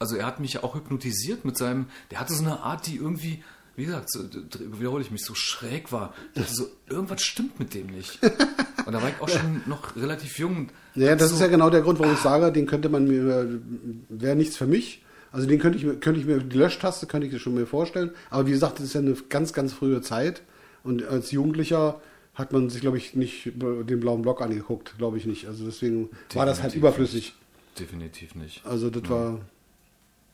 also 0.00 0.16
er 0.16 0.26
hat 0.26 0.40
mich 0.40 0.54
ja 0.54 0.64
auch 0.64 0.74
hypnotisiert 0.74 1.44
mit 1.44 1.56
seinem, 1.56 1.86
der 2.10 2.18
hatte 2.18 2.34
so 2.34 2.42
eine 2.42 2.64
Art, 2.64 2.88
die 2.88 2.96
irgendwie, 2.96 3.44
wie 3.76 3.84
gesagt, 3.84 4.10
so, 4.10 4.24
wiederhole 4.72 5.04
ich 5.04 5.12
mich, 5.12 5.24
so 5.24 5.36
schräg 5.36 5.92
war. 5.92 6.12
Ich 6.34 6.42
dachte 6.42 6.52
so, 6.52 6.66
irgendwas 6.88 7.22
stimmt 7.22 7.60
mit 7.60 7.74
dem 7.74 7.86
nicht. 7.86 8.18
Und 8.24 8.92
da 8.92 9.00
war 9.02 9.08
ich 9.08 9.20
auch 9.20 9.28
schon 9.28 9.62
noch 9.66 9.94
relativ 9.94 10.40
jung. 10.40 10.70
Ja, 10.96 11.14
das 11.14 11.28
so, 11.28 11.36
ist 11.36 11.42
ja 11.42 11.46
genau 11.46 11.70
der 11.70 11.82
Grund, 11.82 12.00
warum 12.00 12.14
ich 12.14 12.20
sage, 12.20 12.50
den 12.50 12.66
könnte 12.66 12.88
man 12.88 13.06
mir, 13.06 13.60
wäre 14.08 14.34
nichts 14.34 14.56
für 14.56 14.66
mich. 14.66 15.04
Also 15.36 15.46
den 15.46 15.58
könnte 15.58 15.76
ich 15.76 15.84
mir, 15.84 15.96
könnte 15.96 16.18
ich 16.18 16.24
mir, 16.24 16.38
die 16.38 16.56
Löschtaste 16.56 17.06
könnte 17.06 17.26
ich 17.26 17.42
schon 17.42 17.52
mir 17.52 17.66
vorstellen. 17.66 18.10
Aber 18.30 18.46
wie 18.46 18.52
gesagt, 18.52 18.78
das 18.78 18.86
ist 18.86 18.94
ja 18.94 19.02
eine 19.02 19.12
ganz, 19.28 19.52
ganz 19.52 19.74
frühe 19.74 20.00
Zeit. 20.00 20.40
Und 20.82 21.06
als 21.06 21.30
Jugendlicher 21.30 22.00
hat 22.32 22.54
man 22.54 22.70
sich, 22.70 22.80
glaube 22.80 22.96
ich, 22.96 23.14
nicht 23.14 23.52
den 23.54 24.00
blauen 24.00 24.22
Block 24.22 24.40
angeguckt, 24.40 24.94
glaube 24.96 25.18
ich 25.18 25.26
nicht. 25.26 25.46
Also 25.46 25.66
deswegen 25.66 26.08
war 26.32 26.46
das 26.46 26.62
halt 26.62 26.72
Definitiv 26.72 26.78
überflüssig. 26.78 27.34
Definitiv 27.78 28.34
nicht. 28.34 28.64
Also 28.64 28.88
das 28.88 29.10
war, 29.10 29.40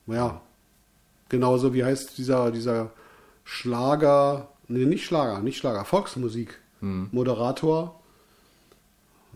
ja, 0.07 0.41
genauso 1.29 1.75
wie 1.75 1.83
heißt 1.83 2.17
dieser, 2.17 2.53
dieser 2.53 2.93
Schlager, 3.43 4.51
nee, 4.69 4.85
nicht 4.85 5.05
Schlager, 5.05 5.41
nicht 5.41 5.59
Schlager, 5.59 5.85
Volksmusik, 5.85 6.61
Moderator, 6.81 8.01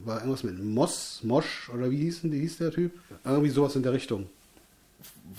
war 0.05 0.19
irgendwas 0.19 0.45
mit 0.45 0.63
Moss, 0.63 1.23
Mosch 1.25 1.69
oder 1.75 1.91
wie 1.91 1.97
hieß, 1.97 2.21
denn, 2.21 2.31
wie 2.31 2.39
hieß 2.39 2.59
der 2.59 2.71
Typ? 2.71 2.93
Irgendwie 3.25 3.51
sowas 3.51 3.75
in 3.75 3.83
der 3.83 3.93
Richtung. 3.93 4.29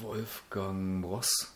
Wolfgang 0.02 1.04
Ross. 1.06 1.48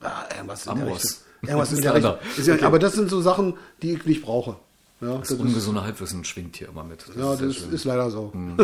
Ah, 0.00 0.24
irgendwas 0.34 0.66
in 0.66 0.72
Amboss. 0.72 0.86
der 0.86 0.94
Richtung. 0.94 1.18
Irgendwas 1.42 1.68
in 1.72 1.76
Ist 1.78 1.84
der 1.84 1.94
Richtung. 1.94 2.14
Ist 2.36 2.46
ja, 2.46 2.54
Okay. 2.54 2.64
Aber 2.64 2.78
das 2.78 2.92
sind 2.94 3.10
so 3.10 3.20
Sachen, 3.20 3.54
die 3.82 3.92
ich 3.92 4.04
nicht 4.06 4.22
brauche. 4.22 4.56
Ja, 5.00 5.18
Das 5.18 5.28
das 5.28 5.30
ist, 5.32 5.40
ungesunde 5.40 5.82
Halbwissen 5.84 6.24
schwingt 6.24 6.56
hier 6.56 6.68
immer 6.68 6.82
mit. 6.84 7.06
Das 7.08 7.14
ja, 7.16 7.36
sehr 7.36 7.46
das 7.46 7.56
ist, 7.56 7.62
schlimm. 7.62 7.74
ist 7.74 7.84
leider 7.84 8.10
so. 8.10 8.30
Mhm. 8.34 8.56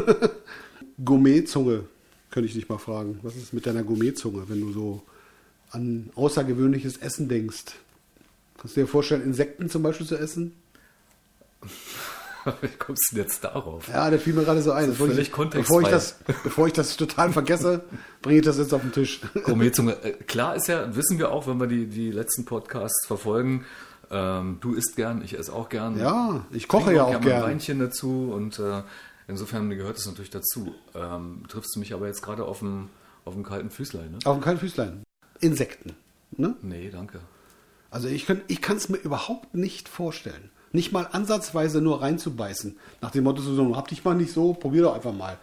Gourmetzunge, 1.05 1.85
könnte 2.31 2.49
ich 2.49 2.55
dich 2.55 2.69
mal 2.69 2.79
fragen. 2.79 3.19
Was 3.23 3.37
ist 3.37 3.53
mit 3.53 3.67
deiner 3.67 3.83
Gourmetzunge, 3.83 4.49
wenn 4.49 4.61
du 4.61 4.73
so 4.73 5.03
an 5.71 6.11
außergewöhnliches 6.15 6.97
Essen 6.99 7.29
denkst? 7.29 7.65
Kannst 8.59 8.77
du 8.77 8.81
dir 8.81 8.87
vorstellen, 8.87 9.23
Insekten 9.23 9.69
zum 9.71 9.83
Beispiel 9.83 10.07
zu 10.07 10.17
essen? 10.17 10.53
Wie 12.61 12.69
kommst 12.79 13.11
du 13.11 13.17
denn 13.17 13.25
jetzt 13.25 13.43
darauf? 13.45 13.89
Ja, 13.89 14.11
das 14.11 14.23
fiel 14.23 14.35
mir 14.35 14.45
gerade 14.45 14.63
so 14.63 14.73
ein. 14.73 14.89
Das 14.89 14.99
wollte 14.99 15.15
völlig 15.15 15.29
ich, 15.29 15.51
bevor, 15.51 15.83
ich 15.83 15.89
das, 15.89 16.19
bevor 16.43 16.67
ich 16.67 16.73
das 16.73 16.97
total 16.97 17.33
vergesse, 17.33 17.85
bringe 18.23 18.41
ich 18.41 18.45
das 18.45 18.59
jetzt 18.59 18.75
auf 18.75 18.83
den 18.83 18.93
Tisch. 18.93 19.21
Gourmetzunge. 19.45 19.97
Äh, 20.03 20.13
Klar 20.13 20.57
ist 20.57 20.69
ja, 20.69 20.95
wissen 20.95 21.19
wir 21.19 21.31
auch, 21.31 21.47
wenn 21.47 21.59
wir 21.59 21.67
die, 21.67 21.87
die 21.87 22.11
letzten 22.11 22.45
Podcasts 22.45 23.07
verfolgen, 23.07 23.65
ähm, 24.11 24.59
du 24.61 24.75
isst 24.75 24.97
gern, 24.97 25.23
ich 25.23 25.39
esse 25.39 25.53
auch 25.53 25.69
gern. 25.69 25.99
Ja, 25.99 26.45
ich 26.53 26.69
koche 26.69 26.95
ja 26.95 27.05
auch 27.05 27.15
ein 27.15 27.23
gern. 27.23 27.43
Weinchen 27.43 27.79
dazu 27.79 28.33
und 28.35 28.59
äh, 28.59 28.83
insofern 29.29 29.71
gehört 29.71 29.97
es 29.97 30.07
natürlich 30.07 30.31
dazu. 30.31 30.75
Ähm, 30.95 31.45
triffst 31.49 31.75
du 31.75 31.81
mich 31.81 31.95
aber 31.95 32.07
jetzt 32.07 32.23
gerade 32.23 32.45
auf 32.45 32.59
dem, 32.59 32.91
auf 33.25 33.35
dem 33.35 33.43
kalten 33.43 33.71
Füßlein, 33.71 34.13
ne? 34.13 34.19
Auf 34.25 34.37
dem 34.37 34.43
kalten 34.43 34.61
Füßlein. 34.61 35.03
Insekten. 35.41 35.97
Ne? 36.37 36.57
Nee, 36.63 36.91
danke. 36.91 37.21
Also 37.91 38.09
ich 38.09 38.27
kann 38.27 38.41
ich 38.49 38.61
es 38.69 38.89
mir 38.89 38.99
überhaupt 38.99 39.55
nicht 39.55 39.89
vorstellen. 39.89 40.51
Nicht 40.75 40.91
mal 40.91 41.07
ansatzweise 41.13 41.81
nur 41.81 42.03
reinzubeißen. 42.03 42.77
Nach 43.01 43.13
dem 43.13 43.23
Motto, 43.23 43.41
so, 43.43 43.77
hab 43.77 43.87
dich 43.87 44.05
mal 44.05 44.17
nicht 44.17 44.33
so, 44.33 44.55
probier 44.55 44.83
doch 44.83 44.95
einfach 44.97 45.15
mal. 45.15 45.39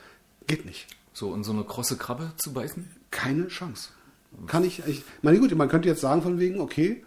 Geht 0.46 0.65
nicht. 0.65 0.88
So 1.13 1.34
in 1.34 1.46
so 1.46 1.54
eine 1.54 1.63
krosse 1.63 1.96
Krabbe 1.96 2.34
zu 2.36 2.52
beißen? 2.52 2.89
Keine 3.12 3.48
Chance. 3.48 3.91
Kann 4.48 4.65
ich, 4.65 4.86
ich 4.88 5.04
meine 5.22 5.39
gut, 5.39 5.56
man 5.56 5.70
könnte 5.70 5.88
jetzt 5.88 6.02
sagen 6.02 6.22
von 6.22 6.38
wegen, 6.38 6.60
okay, 6.60 7.06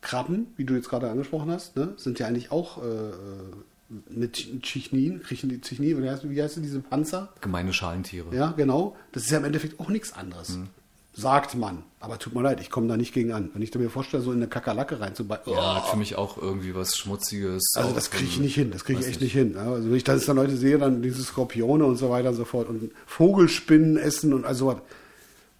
Krabben, 0.00 0.46
wie 0.56 0.64
du 0.64 0.74
jetzt 0.74 0.88
gerade 0.88 1.10
angesprochen 1.10 1.50
hast, 1.50 1.76
ne, 1.76 1.92
sind 1.98 2.18
ja 2.18 2.26
eigentlich 2.26 2.50
auch 2.50 2.82
äh, 2.82 3.12
mit 4.08 4.62
Chichnin, 4.62 5.22
kriechen 5.22 5.50
die 5.50 5.60
Chichnin, 5.60 6.02
wie 6.02 6.08
heißt, 6.08 6.30
wie 6.30 6.42
heißt 6.42 6.56
diese 6.62 6.80
Panzer? 6.80 7.30
Gemeine 7.42 7.74
Schalentiere. 7.74 8.34
Ja, 8.34 8.52
genau. 8.52 8.96
Das 9.12 9.24
ist 9.24 9.30
ja 9.30 9.36
im 9.36 9.44
Endeffekt 9.44 9.80
auch 9.80 9.90
nichts 9.90 10.14
anderes. 10.14 10.56
Mhm. 10.56 10.68
Sagt 11.12 11.56
man. 11.56 11.82
Aber 11.98 12.18
tut 12.18 12.34
mir 12.34 12.42
leid, 12.42 12.60
ich 12.60 12.70
komme 12.70 12.86
da 12.88 12.96
nicht 12.96 13.12
gegen 13.12 13.32
an. 13.32 13.50
Wenn 13.52 13.62
ich 13.62 13.74
mir 13.74 13.90
vorstelle, 13.90 14.22
so 14.22 14.30
in 14.30 14.38
eine 14.38 14.48
Kakerlake 14.48 15.00
reinzubeißen. 15.00 15.52
Ja, 15.52 15.76
hat 15.76 15.88
für 15.88 15.96
mich 15.96 16.16
auch 16.16 16.38
irgendwie 16.38 16.74
was 16.74 16.96
Schmutziges. 16.96 17.62
Also 17.76 17.92
das 17.92 18.10
kriege 18.10 18.28
ich 18.28 18.38
nicht 18.38 18.54
hin, 18.54 18.70
das 18.70 18.84
kriege 18.84 19.00
ich 19.00 19.06
echt 19.06 19.20
nicht 19.20 19.32
hin. 19.32 19.56
Also 19.56 19.88
wenn 19.88 19.96
ich 19.96 20.04
das 20.04 20.24
dann 20.24 20.36
Leute 20.36 20.56
sehe, 20.56 20.78
dann 20.78 21.02
diese 21.02 21.22
Skorpione 21.22 21.84
und 21.84 21.96
so 21.96 22.10
weiter 22.10 22.30
und 22.30 22.36
so 22.36 22.44
fort 22.44 22.68
und 22.68 22.92
Vogelspinnen 23.06 23.96
essen 23.96 24.32
und 24.32 24.44
also 24.44 24.68
was. 24.68 24.76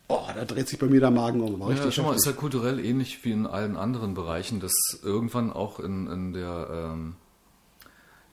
Oh, 0.08 0.26
da 0.34 0.44
dreht 0.44 0.68
sich 0.68 0.78
bei 0.78 0.86
mir 0.86 1.00
der 1.00 1.10
Magen 1.10 1.40
um. 1.40 1.62
Aber 1.62 1.72
Ja, 1.72 1.90
schau 1.92 2.02
mal, 2.02 2.16
ist 2.16 2.26
ja 2.26 2.32
kulturell 2.32 2.84
ähnlich 2.84 3.24
wie 3.24 3.30
in 3.30 3.46
allen 3.46 3.76
anderen 3.76 4.14
Bereichen, 4.14 4.60
dass 4.60 4.72
irgendwann 5.04 5.52
auch 5.52 5.78
in, 5.78 6.08
in 6.08 6.32
der, 6.32 6.68
ähm, 6.72 7.14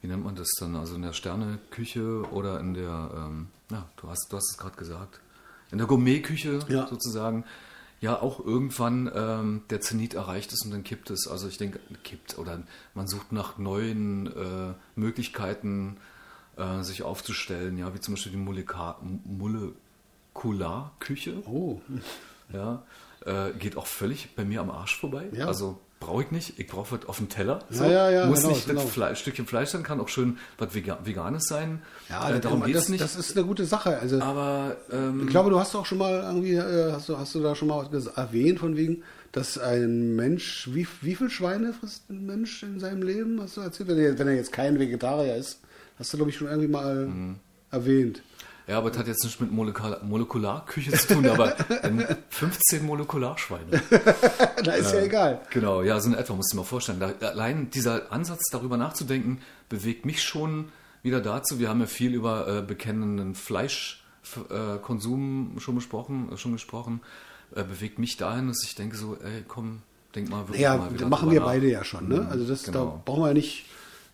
wie 0.01 0.07
nennt 0.07 0.23
man 0.23 0.35
das 0.35 0.47
dann, 0.59 0.75
also 0.75 0.95
in 0.95 1.03
der 1.03 1.13
Sterneküche 1.13 2.23
oder 2.31 2.59
in 2.59 2.73
der, 2.73 3.11
ähm, 3.15 3.47
ja, 3.69 3.87
du 4.01 4.09
hast, 4.09 4.27
du 4.31 4.37
hast 4.37 4.51
es 4.51 4.57
gerade 4.57 4.75
gesagt, 4.75 5.19
in 5.71 5.77
der 5.77 5.87
Gourmetküche 5.87 6.59
Ja. 6.69 6.87
sozusagen, 6.87 7.43
ja 7.99 8.21
auch 8.21 8.39
irgendwann 8.39 9.11
ähm, 9.13 9.63
der 9.69 9.81
Zenit 9.81 10.13
erreicht 10.13 10.53
ist 10.53 10.63
und 10.65 10.71
dann 10.71 10.83
kippt 10.83 11.09
es. 11.09 11.27
Also 11.27 11.47
ich 11.47 11.57
denke, 11.57 11.79
kippt 12.03 12.37
oder 12.37 12.61
man 12.93 13.07
sucht 13.07 13.31
nach 13.31 13.57
neuen 13.57 14.27
äh, 14.27 14.73
Möglichkeiten, 14.95 15.97
äh, 16.57 16.83
sich 16.83 17.03
aufzustellen, 17.03 17.77
ja, 17.77 17.93
wie 17.93 17.99
zum 17.99 18.13
Beispiel 18.13 18.33
die 18.33 18.37
Moleka 18.37 18.97
Molekularküche. 20.33 21.41
Oh. 21.47 21.81
Ja, 22.53 22.83
äh, 23.25 23.51
geht 23.53 23.77
auch 23.77 23.87
völlig 23.87 24.35
bei 24.35 24.45
mir 24.45 24.61
am 24.61 24.69
Arsch 24.69 24.95
vorbei. 24.99 25.27
Ja. 25.33 25.47
Also 25.47 25.79
brauche 25.99 26.23
ich 26.23 26.31
nicht. 26.31 26.59
Ich 26.59 26.67
brauche 26.67 26.97
was 26.97 27.05
auf 27.07 27.17
dem 27.17 27.29
Teller. 27.29 27.59
Ja, 27.71 27.85
ja, 27.87 28.09
ja, 28.11 28.25
Muss 28.27 28.41
genau, 28.41 28.53
nicht 28.53 28.67
genau. 28.67 28.81
das 28.81 28.91
Fle 28.91 29.15
Stückchen 29.15 29.45
Fleisch 29.47 29.69
sein, 29.69 29.83
kann 29.83 29.99
auch 29.99 30.09
schön 30.09 30.37
was 30.57 30.73
Vega 30.75 30.99
Veganes 31.03 31.45
sein. 31.47 31.81
Ja, 32.09 32.29
äh, 32.29 32.39
darum 32.39 32.63
geht 32.63 32.75
es 32.75 32.89
nicht. 32.89 33.03
das 33.03 33.15
ist 33.15 33.35
eine 33.37 33.45
gute 33.45 33.65
Sache. 33.65 33.97
Also 33.99 34.21
aber 34.21 34.77
ähm, 34.91 35.21
ich 35.23 35.27
glaube, 35.29 35.49
du 35.49 35.59
hast 35.59 35.75
auch 35.75 35.85
schon 35.85 35.97
mal 35.97 36.21
irgendwie, 36.23 36.53
äh, 36.53 36.91
hast 36.91 37.09
du, 37.09 37.17
hast 37.17 37.33
du 37.35 37.41
da 37.41 37.55
schon 37.55 37.67
mal 37.67 37.87
was 37.91 38.07
erwähnt 38.07 38.59
von 38.59 38.75
wegen, 38.77 39.03
dass 39.31 39.57
ein 39.57 40.15
Mensch, 40.15 40.69
wie, 40.71 40.87
wie 41.01 41.15
viel 41.15 41.29
Schweine 41.29 41.73
frisst 41.73 42.09
ein 42.09 42.25
Mensch 42.25 42.63
in 42.63 42.79
seinem 42.79 43.01
Leben? 43.03 43.41
Hast 43.41 43.57
du 43.57 43.61
erzählt? 43.61 43.89
Wenn 43.89 43.97
er, 43.99 44.17
wenn 44.17 44.27
er 44.27 44.35
jetzt 44.35 44.51
kein 44.53 44.79
Vegetarier 44.79 45.35
ist, 45.35 45.59
hast 45.99 46.13
du, 46.13 46.17
glaube 46.17 46.29
ich, 46.31 46.37
schon 46.37 46.47
irgendwie 46.47 46.67
mal 46.69 47.07
Mhm. 47.07 47.35
erwähnt. 47.71 48.21
Ja, 48.67 48.79
aber 48.79 48.89
das 48.89 48.99
hat 48.99 49.07
jetzt 49.07 49.23
nicht 49.23 49.39
mit 49.39 49.51
Molekular 49.51 50.03
Molekularküche 50.03 50.91
zu 50.91 51.15
tun, 51.15 51.25
aber 51.27 51.55
ähm, 51.83 52.03
15 52.29 52.85
Molekularschweine. 52.85 53.81
da 54.63 54.71
ist 54.73 54.93
ja 54.93 55.01
egal. 55.01 55.41
Genau, 55.51 55.81
ja, 55.81 55.99
so 56.01 56.09
in 56.09 56.15
etwa, 56.15 56.33
musst 56.33 56.51
du 56.51 56.57
dir 56.57 56.61
mal 56.61 56.67
vorstellen. 56.67 56.99
Da, 56.99 57.27
allein 57.27 57.69
dieser 57.69 58.11
Ansatz, 58.11 58.49
darüber 58.51 58.75
nachzudenken, 58.75 59.39
bewegt 59.69 60.05
mich 60.05 60.21
schon 60.21 60.69
wieder 61.01 61.21
dazu. 61.21 61.59
Wir 61.59 61.69
haben 61.69 61.79
ja 61.79 61.85
viel 61.85 62.13
über 62.13 62.47
äh, 62.47 62.61
bekennenden 62.61 63.35
Fleischkonsum 63.35 64.75
äh, 64.75 64.79
Konsum 64.79 65.55
schon 65.59 65.75
besprochen, 65.75 66.29
äh, 66.33 66.37
schon 66.37 66.51
gesprochen. 66.51 66.99
Äh, 67.55 67.63
bewegt 67.63 67.99
mich 67.99 68.17
dahin, 68.17 68.47
dass 68.47 68.63
ich 68.63 68.75
denke 68.75 68.97
so, 68.97 69.15
ey, 69.23 69.45
komm, 69.47 69.81
denk 70.13 70.29
mal 70.29 70.41
wirklich 70.41 70.59
Ja, 70.61 70.75
mal 70.75 70.93
wieder 70.93 71.07
machen 71.07 71.31
wir 71.31 71.39
nach. 71.39 71.47
beide 71.47 71.69
ja 71.69 71.85
schon. 71.85 72.09
Ne? 72.09 72.27
Also 72.29 72.45
das, 72.45 72.63
genau. 72.63 72.85
da 72.85 73.01
brauchen 73.05 73.23
wir 73.23 73.27
ja 73.29 73.33
nicht 73.33 73.65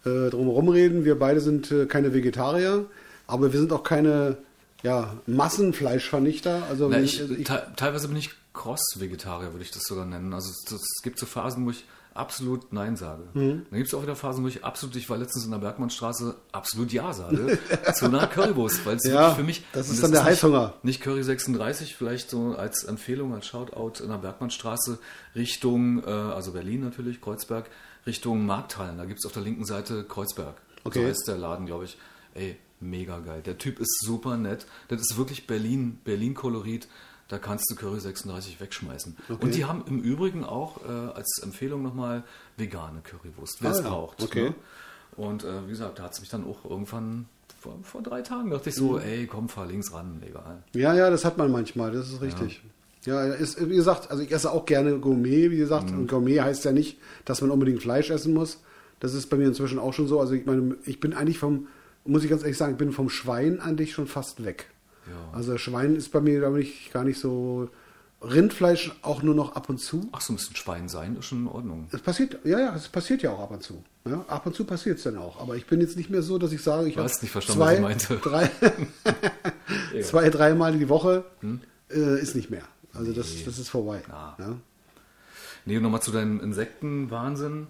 äh, 0.05 0.29
drum 0.29 0.45
herum 0.45 0.69
reden. 0.69 1.05
Wir 1.05 1.17
beide 1.17 1.39
sind 1.39 1.71
äh, 1.71 1.87
keine 1.87 2.13
Vegetarier, 2.13 2.85
aber 3.33 3.51
wir 3.51 3.59
sind 3.59 3.73
auch 3.73 3.83
keine 3.83 4.37
ja, 4.83 5.15
Massenfleischvernichter. 5.27 6.63
Also 6.69 6.89
Na, 6.89 6.99
ich, 6.99 7.19
also 7.21 7.33
ich, 7.33 7.45
te 7.47 7.67
teilweise 7.75 8.07
bin 8.07 8.17
ich 8.17 8.29
Cross-Vegetarier, 8.53 9.51
würde 9.53 9.63
ich 9.63 9.71
das 9.71 9.83
sogar 9.83 10.05
nennen. 10.05 10.33
Also 10.33 10.49
es, 10.49 11.01
gibt 11.01 11.17
so 11.19 11.25
Phasen, 11.25 11.65
wo 11.65 11.71
ich 11.71 11.85
absolut 12.13 12.71
Nein 12.71 12.95
sage. 12.95 13.23
Mhm. 13.33 13.65
Dann 13.71 13.77
gibt 13.79 13.87
es 13.87 13.93
auch 13.95 14.03
wieder 14.03 14.15
Phasen, 14.15 14.43
wo 14.43 14.47
ich 14.47 14.63
absolut, 14.63 14.95
ich 14.95 15.09
war 15.09 15.17
letztens 15.17 15.45
in 15.45 15.51
der 15.51 15.57
Bergmannstraße, 15.57 16.35
absolut 16.51 16.93
Ja 16.93 17.11
sage 17.11 17.57
zu 17.95 18.05
einer 18.05 18.27
Currywurst, 18.27 18.85
weil 18.85 18.97
es 18.97 19.05
Ja, 19.05 19.33
für 19.33 19.41
mich... 19.43 19.63
das 19.73 19.89
ist 19.89 20.03
dann 20.03 20.11
der 20.11 20.21
nicht- 20.21 20.29
Heißhunger. 20.31 20.75
Nicht 20.83 21.01
Curry 21.01 21.23
36, 21.23 21.95
vielleicht 21.95 22.29
so 22.29 22.53
als 22.55 22.83
Empfehlung, 22.83 23.33
als 23.33 23.47
Shoutout 23.47 24.03
in 24.03 24.09
der 24.09 24.17
Bergmannstraße 24.17 24.99
Richtung, 25.35 26.03
äh, 26.03 26.09
also 26.11 26.51
Berlin 26.51 26.81
natürlich, 26.81 27.19
Kreuzberg, 27.19 27.65
Richtung 28.05 28.45
Markthallen. 28.45 28.97
Da 28.99 29.05
gibt 29.05 29.19
es 29.19 29.25
auf 29.25 29.31
der 29.31 29.41
linken 29.41 29.65
Seite 29.65 30.03
Kreuzberg. 30.03 30.55
Okay. 30.83 31.01
So 31.01 31.07
heißt 31.07 31.27
der 31.27 31.37
Laden, 31.37 31.65
glaube 31.65 31.85
ich. 31.85 31.97
Ey, 32.35 32.57
mega 32.89 33.19
geil. 33.19 33.41
Der 33.45 33.57
Typ 33.57 33.79
ist 33.79 33.99
super 34.05 34.37
nett. 34.37 34.65
Das 34.89 35.01
ist 35.01 35.17
wirklich 35.17 35.47
Berlin, 35.47 35.99
Berlin-Kolorit. 36.03 36.87
Da 37.29 37.37
kannst 37.39 37.69
du 37.71 37.75
Curry 37.75 37.99
36 37.99 38.59
wegschmeißen. 38.59 39.15
Okay. 39.29 39.43
Und 39.43 39.55
die 39.55 39.65
haben 39.65 39.83
im 39.87 40.01
Übrigen 40.01 40.43
auch 40.43 40.83
äh, 40.85 40.89
als 41.15 41.39
Empfehlung 41.41 41.81
nochmal 41.81 42.23
vegane 42.57 43.01
Currywurst, 43.01 43.57
wer 43.61 43.69
Ah, 43.69 43.73
es 43.73 43.79
ja. 43.81 43.89
braucht. 43.89 44.21
Okay. 44.21 44.49
Ne? 44.49 44.55
Und 45.15 45.43
äh, 45.43 45.65
wie 45.65 45.69
gesagt, 45.71 45.99
da 45.99 46.03
hat 46.03 46.13
es 46.13 46.19
mich 46.19 46.29
dann 46.29 46.45
auch 46.45 46.65
irgendwann 46.69 47.25
vor, 47.59 47.79
vor 47.83 48.01
drei 48.01 48.21
Tagen 48.21 48.49
dachte 48.51 48.69
ich 48.69 48.75
so, 48.75 48.93
Mhm. 48.93 48.99
ey, 48.99 49.25
komm, 49.27 49.47
fahr 49.47 49.65
links 49.67 49.93
ran, 49.93 50.21
egal. 50.27 50.63
ja, 50.73 50.93
ja, 50.93 51.09
das 51.09 51.23
hat 51.23 51.37
man 51.37 51.49
manchmal, 51.51 51.91
das 51.91 52.09
ist 52.11 52.21
richtig. 52.21 52.61
Ja, 53.05 53.23
ist, 53.25 53.69
wie 53.69 53.75
gesagt, 53.75 54.11
also 54.11 54.21
ich 54.23 54.31
esse 54.31 54.51
auch 54.51 54.65
gerne 54.65 54.97
Gourmet, 54.99 55.49
wie 55.51 55.57
gesagt. 55.57 55.91
Mhm. 55.91 55.99
Und 55.99 56.07
Gourmet 56.07 56.41
heißt 56.41 56.65
ja 56.65 56.71
nicht, 56.71 56.97
dass 57.25 57.41
man 57.41 57.51
unbedingt 57.51 57.81
Fleisch 57.81 58.09
essen 58.09 58.33
muss. 58.33 58.59
Das 58.99 59.13
ist 59.13 59.29
bei 59.29 59.37
mir 59.37 59.47
inzwischen 59.47 59.77
auch 59.79 59.93
schon 59.93 60.07
so. 60.07 60.19
Also 60.19 60.33
ich 60.33 60.45
meine, 60.45 60.75
ich 60.85 60.99
bin 61.01 61.13
eigentlich 61.13 61.37
vom, 61.37 61.67
muss 62.05 62.23
ich 62.23 62.29
ganz 62.29 62.41
ehrlich 62.43 62.57
sagen, 62.57 62.73
ich 62.73 62.77
bin 62.77 62.91
vom 62.91 63.09
Schwein 63.09 63.59
eigentlich 63.59 63.93
schon 63.93 64.07
fast 64.07 64.43
weg. 64.43 64.69
Ja. 65.07 65.37
Also 65.37 65.57
Schwein 65.57 65.95
ist 65.95 66.11
bei 66.11 66.21
mir, 66.21 66.39
glaube 66.39 66.61
ich, 66.61 66.91
gar 66.91 67.03
nicht 67.03 67.19
so. 67.19 67.69
Rindfleisch 68.21 68.93
auch 69.01 69.21
nur 69.21 69.35
noch 69.35 69.55
ab 69.57 69.67
und 69.67 69.79
zu. 69.79 70.07
Ach, 70.13 70.21
so 70.21 70.31
ein 70.31 70.37
bisschen 70.37 70.55
Schwein 70.55 70.87
sein 70.87 71.17
ist 71.17 71.25
schon 71.25 71.39
in 71.39 71.47
Ordnung. 71.47 71.89
Es 71.91 71.99
passiert, 71.99 72.37
ja, 72.45 72.57
ja, 72.57 72.73
es 72.73 72.87
passiert 72.87 73.21
ja 73.21 73.33
auch 73.33 73.41
ab 73.41 73.51
und 73.51 73.63
zu. 73.63 73.83
Ja, 74.05 74.23
ab 74.29 74.45
und 74.45 74.55
zu 74.55 74.63
passiert 74.63 74.97
es 74.97 75.03
dann 75.03 75.17
auch. 75.17 75.41
Aber 75.41 75.57
ich 75.57 75.65
bin 75.67 75.81
jetzt 75.81 75.97
nicht 75.97 76.09
mehr 76.09 76.21
so, 76.21 76.37
dass 76.37 76.53
ich 76.53 76.63
sage, 76.63 76.87
ich 76.87 76.95
habe 76.95 77.03
hast 77.03 77.21
nicht 77.21 77.31
verstanden, 77.31 77.59
zwei, 77.59 77.83
was 77.83 78.03
ich 78.03 78.09
meinte. 78.09 78.17
drei, 78.23 80.01
zwei, 80.03 80.29
dreimal 80.29 80.77
die 80.77 80.87
Woche 80.87 81.25
äh, 81.89 82.21
ist 82.21 82.35
nicht 82.35 82.49
mehr. 82.49 82.63
Also 82.93 83.11
das, 83.11 83.43
das 83.43 83.59
ist 83.59 83.67
vorbei. 83.67 84.01
Ah. 84.09 84.35
Ja. 84.39 84.55
Nee, 85.65 85.79
nochmal 85.79 86.01
zu 86.01 86.11
deinem 86.11 86.39
Insektenwahnsinn. 86.39 87.67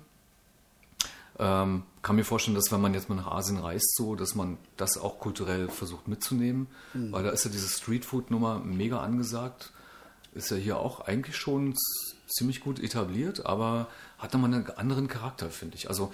Ähm, 1.40 1.84
kann 2.02 2.16
mir 2.16 2.26
vorstellen, 2.26 2.56
dass 2.56 2.72
wenn 2.72 2.82
man 2.82 2.94
jetzt 2.94 3.10
mal 3.10 3.16
nach 3.16 3.28
Asien 3.28 3.58
reist, 3.58 3.96
so, 3.96 4.16
dass 4.16 4.36
man 4.36 4.58
das 4.78 4.98
auch 4.98 5.20
kulturell 5.20 5.68
versucht 5.70 6.08
mitzunehmen, 6.08 6.68
Hm. 6.92 7.12
weil 7.12 7.24
da 7.24 7.32
ist 7.32 7.46
ja 7.46 7.52
diese 7.52 7.68
Streetfood-Nummer 7.70 8.60
mega 8.60 9.00
angesagt. 9.02 9.72
Ist 10.36 10.52
ja 10.52 10.58
hier 10.58 10.78
auch 10.78 11.02
eigentlich 11.02 11.36
schon 11.38 11.76
ziemlich 12.28 12.60
gut 12.62 12.80
etabliert, 12.80 13.46
aber 13.46 13.88
hat 14.18 14.34
nochmal 14.34 14.54
einen 14.54 14.70
anderen 14.72 15.08
Charakter, 15.08 15.50
finde 15.50 15.78
ich. 15.78 15.90
Also, 15.90 16.12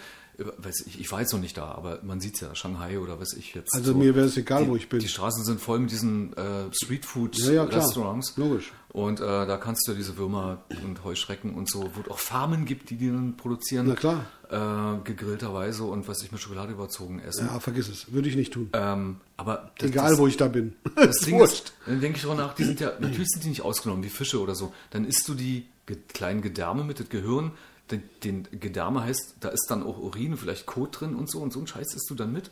ich, 0.85 0.99
ich 0.99 1.11
war 1.11 1.21
jetzt 1.21 1.33
noch 1.33 1.39
nicht 1.39 1.57
da, 1.57 1.65
aber 1.65 1.99
man 2.03 2.19
sieht 2.19 2.39
ja, 2.41 2.53
Shanghai 2.55 2.99
oder 2.99 3.19
weiß 3.19 3.33
ich 3.33 3.53
jetzt. 3.53 3.73
Also 3.73 3.93
mir 3.93 4.15
wäre 4.15 4.27
es 4.27 4.37
egal, 4.37 4.63
die, 4.63 4.69
wo 4.69 4.75
ich 4.75 4.89
bin. 4.89 4.99
Die 4.99 5.07
Straßen 5.07 5.43
sind 5.43 5.59
voll 5.59 5.79
mit 5.79 5.91
diesen 5.91 6.33
äh, 6.35 6.41
Ja, 6.41 6.45
ja, 6.45 6.67
klar. 6.67 6.71
Streetfood-Restaurants. 6.73 8.37
Logisch. 8.37 8.71
Und 8.91 9.19
äh, 9.19 9.23
da 9.23 9.57
kannst 9.57 9.87
du 9.87 9.93
diese 9.93 10.17
Würmer 10.17 10.63
und 10.83 11.03
Heuschrecken 11.03 11.53
und 11.53 11.69
so, 11.69 11.91
wo 11.93 12.01
es 12.01 12.09
auch 12.09 12.19
Farmen 12.19 12.65
gibt, 12.65 12.89
die 12.89 12.95
die 12.95 13.07
dann 13.07 13.37
produzieren. 13.37 13.87
Na 13.87 13.95
klar. 13.95 14.25
Äh, 14.49 15.03
gegrillterweise 15.03 15.83
und 15.83 16.07
was 16.07 16.23
ich 16.23 16.31
mit 16.31 16.41
Schokolade 16.41 16.71
überzogen 16.73 17.19
essen. 17.19 17.47
Ja, 17.47 17.59
vergiss 17.59 17.87
es. 17.87 18.11
Würde 18.11 18.29
ich 18.29 18.35
nicht 18.35 18.53
tun. 18.53 18.69
Ähm, 18.73 19.17
aber 19.37 19.71
das, 19.77 19.89
Egal, 19.89 20.09
das, 20.11 20.19
wo 20.19 20.25
ich 20.25 20.37
da 20.37 20.47
bin. 20.47 20.73
das 20.95 21.19
Ding 21.19 21.39
ist, 21.39 21.73
dann 21.85 22.01
denke 22.01 22.17
ich 22.17 22.23
drüber 22.23 22.35
nach, 22.35 22.55
die 22.55 22.63
sind 22.63 22.79
ja, 22.79 22.93
natürlich 22.99 23.27
sind 23.27 23.43
die 23.43 23.49
nicht 23.49 23.61
ausgenommen, 23.61 24.01
die 24.01 24.09
Fische 24.09 24.41
oder 24.41 24.55
so. 24.55 24.73
Dann 24.89 25.05
isst 25.05 25.27
du 25.27 25.35
die 25.35 25.67
kleinen 26.07 26.41
Gedärme 26.41 26.83
mit, 26.83 26.99
das 26.99 27.09
Gehirn. 27.09 27.51
Den, 27.91 28.03
den 28.23 28.47
Gedärme 28.59 29.03
heißt, 29.03 29.35
da 29.39 29.49
ist 29.49 29.65
dann 29.69 29.81
auch 29.83 29.97
Urin, 29.97 30.37
vielleicht 30.37 30.65
Kot 30.65 30.99
drin 31.01 31.15
und 31.15 31.29
so 31.29 31.39
und 31.39 31.51
so 31.51 31.59
ein 31.59 31.67
Scheiß 31.67 31.93
isst 31.95 32.09
du 32.09 32.15
dann 32.15 32.31
mit. 32.31 32.51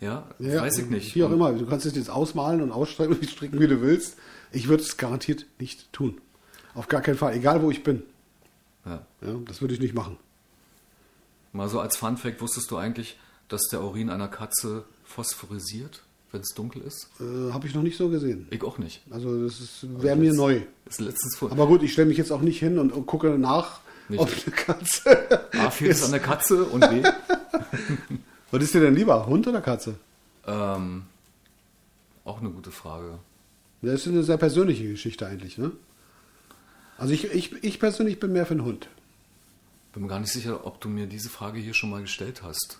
Ja, 0.00 0.28
Ja, 0.38 0.62
weiß 0.62 0.78
ich 0.78 0.88
nicht. 0.90 1.14
Wie 1.16 1.24
auch 1.24 1.32
immer. 1.32 1.52
Du 1.52 1.66
kannst 1.66 1.84
es 1.84 1.96
jetzt 1.96 2.10
ausmalen 2.10 2.60
und 2.62 2.70
ausstrecken 2.70 3.16
und 3.16 3.28
stricken, 3.28 3.58
wie 3.58 3.66
du 3.66 3.80
willst. 3.80 4.16
Ich 4.52 4.68
würde 4.68 4.82
es 4.84 4.96
garantiert 4.96 5.46
nicht 5.58 5.92
tun. 5.92 6.20
Auf 6.74 6.86
gar 6.86 7.00
keinen 7.00 7.16
Fall. 7.16 7.34
Egal, 7.34 7.62
wo 7.62 7.70
ich 7.72 7.82
bin. 7.82 8.02
Ja. 8.86 9.04
Ja, 9.20 9.34
das 9.46 9.60
würde 9.60 9.74
ich 9.74 9.80
nicht 9.80 9.94
machen. 9.94 10.16
Mal 11.52 11.68
so 11.68 11.80
als 11.80 11.96
Fun 11.96 12.16
Fact, 12.16 12.40
wusstest 12.40 12.70
du 12.70 12.76
eigentlich, 12.76 13.18
dass 13.48 13.62
der 13.72 13.82
Urin 13.82 14.10
einer 14.10 14.28
Katze 14.28 14.84
phosphorisiert, 15.04 16.02
wenn 16.30 16.42
es 16.42 16.54
dunkel 16.54 16.82
ist? 16.82 17.08
Äh, 17.20 17.52
Habe 17.52 17.66
ich 17.66 17.74
noch 17.74 17.82
nicht 17.82 17.96
so 17.96 18.08
gesehen. 18.08 18.46
Ich 18.50 18.62
auch 18.62 18.78
nicht. 18.78 19.02
Also 19.10 19.44
das 19.44 19.80
wäre 19.82 20.14
mir 20.16 20.32
neu. 20.32 20.60
Ist 20.88 21.00
letztens 21.00 21.36
vor. 21.36 21.50
Aber 21.50 21.66
gut, 21.66 21.82
ich 21.82 21.92
stelle 21.92 22.06
mich 22.08 22.18
jetzt 22.18 22.30
auch 22.30 22.42
nicht 22.42 22.58
hin 22.60 22.78
und 22.78 22.92
gucke 23.06 23.36
nach, 23.38 23.80
Nicht. 24.08 24.20
ob 24.20 24.30
eine 24.30 24.54
Katze. 24.56 25.50
A, 25.58 25.70
fehlt 25.70 25.92
es 25.92 26.04
an 26.04 26.10
der 26.12 26.20
Katze 26.20 26.64
und 26.64 26.80
B, 26.88 27.02
Was 28.50 28.62
ist 28.62 28.72
dir 28.74 28.80
denn 28.80 28.94
lieber, 28.94 29.26
Hund 29.26 29.46
oder 29.46 29.60
Katze? 29.60 29.96
ähm, 30.46 31.04
auch 32.24 32.40
eine 32.40 32.50
gute 32.50 32.70
Frage. 32.70 33.18
Das 33.82 33.94
ist 34.00 34.08
eine 34.08 34.22
sehr 34.22 34.38
persönliche 34.38 34.88
Geschichte 34.88 35.26
eigentlich, 35.26 35.58
ne? 35.58 35.72
Also 36.96 37.12
ich, 37.14 37.24
ich, 37.32 37.52
ich 37.62 37.78
persönlich 37.78 38.18
bin 38.18 38.32
mehr 38.32 38.44
für 38.46 38.52
einen 38.52 38.64
Hund. 38.64 38.88
Bin 39.92 40.02
mir 40.02 40.08
gar 40.08 40.18
nicht 40.20 40.32
sicher, 40.32 40.66
ob 40.66 40.80
du 40.80 40.88
mir 40.88 41.06
diese 41.06 41.28
Frage 41.28 41.58
hier 41.60 41.74
schon 41.74 41.90
mal 41.90 42.00
gestellt 42.00 42.42
hast. 42.42 42.78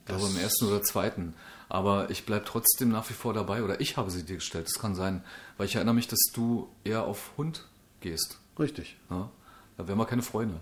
Ich 0.00 0.06
glaube 0.06 0.22
Das- 0.22 0.34
im 0.34 0.40
ersten 0.40 0.66
oder 0.66 0.82
zweiten. 0.82 1.34
Aber 1.70 2.08
ich 2.10 2.24
bleibe 2.24 2.44
trotzdem 2.46 2.88
nach 2.90 3.08
wie 3.10 3.14
vor 3.14 3.34
dabei 3.34 3.62
oder 3.62 3.80
ich 3.80 3.96
habe 3.98 4.10
sie 4.10 4.24
dir 4.24 4.36
gestellt. 4.36 4.66
Das 4.66 4.80
kann 4.80 4.94
sein. 4.94 5.22
Weil 5.58 5.66
ich 5.66 5.74
erinnere 5.74 5.94
mich, 5.94 6.08
dass 6.08 6.20
du 6.32 6.68
eher 6.84 7.04
auf 7.04 7.32
Hund 7.36 7.66
gehst. 8.00 8.38
Richtig. 8.58 8.96
Ja? 9.10 9.30
Da 9.78 9.88
wären 9.88 9.96
wir 9.96 10.04
keine 10.04 10.20
Freunde. 10.22 10.56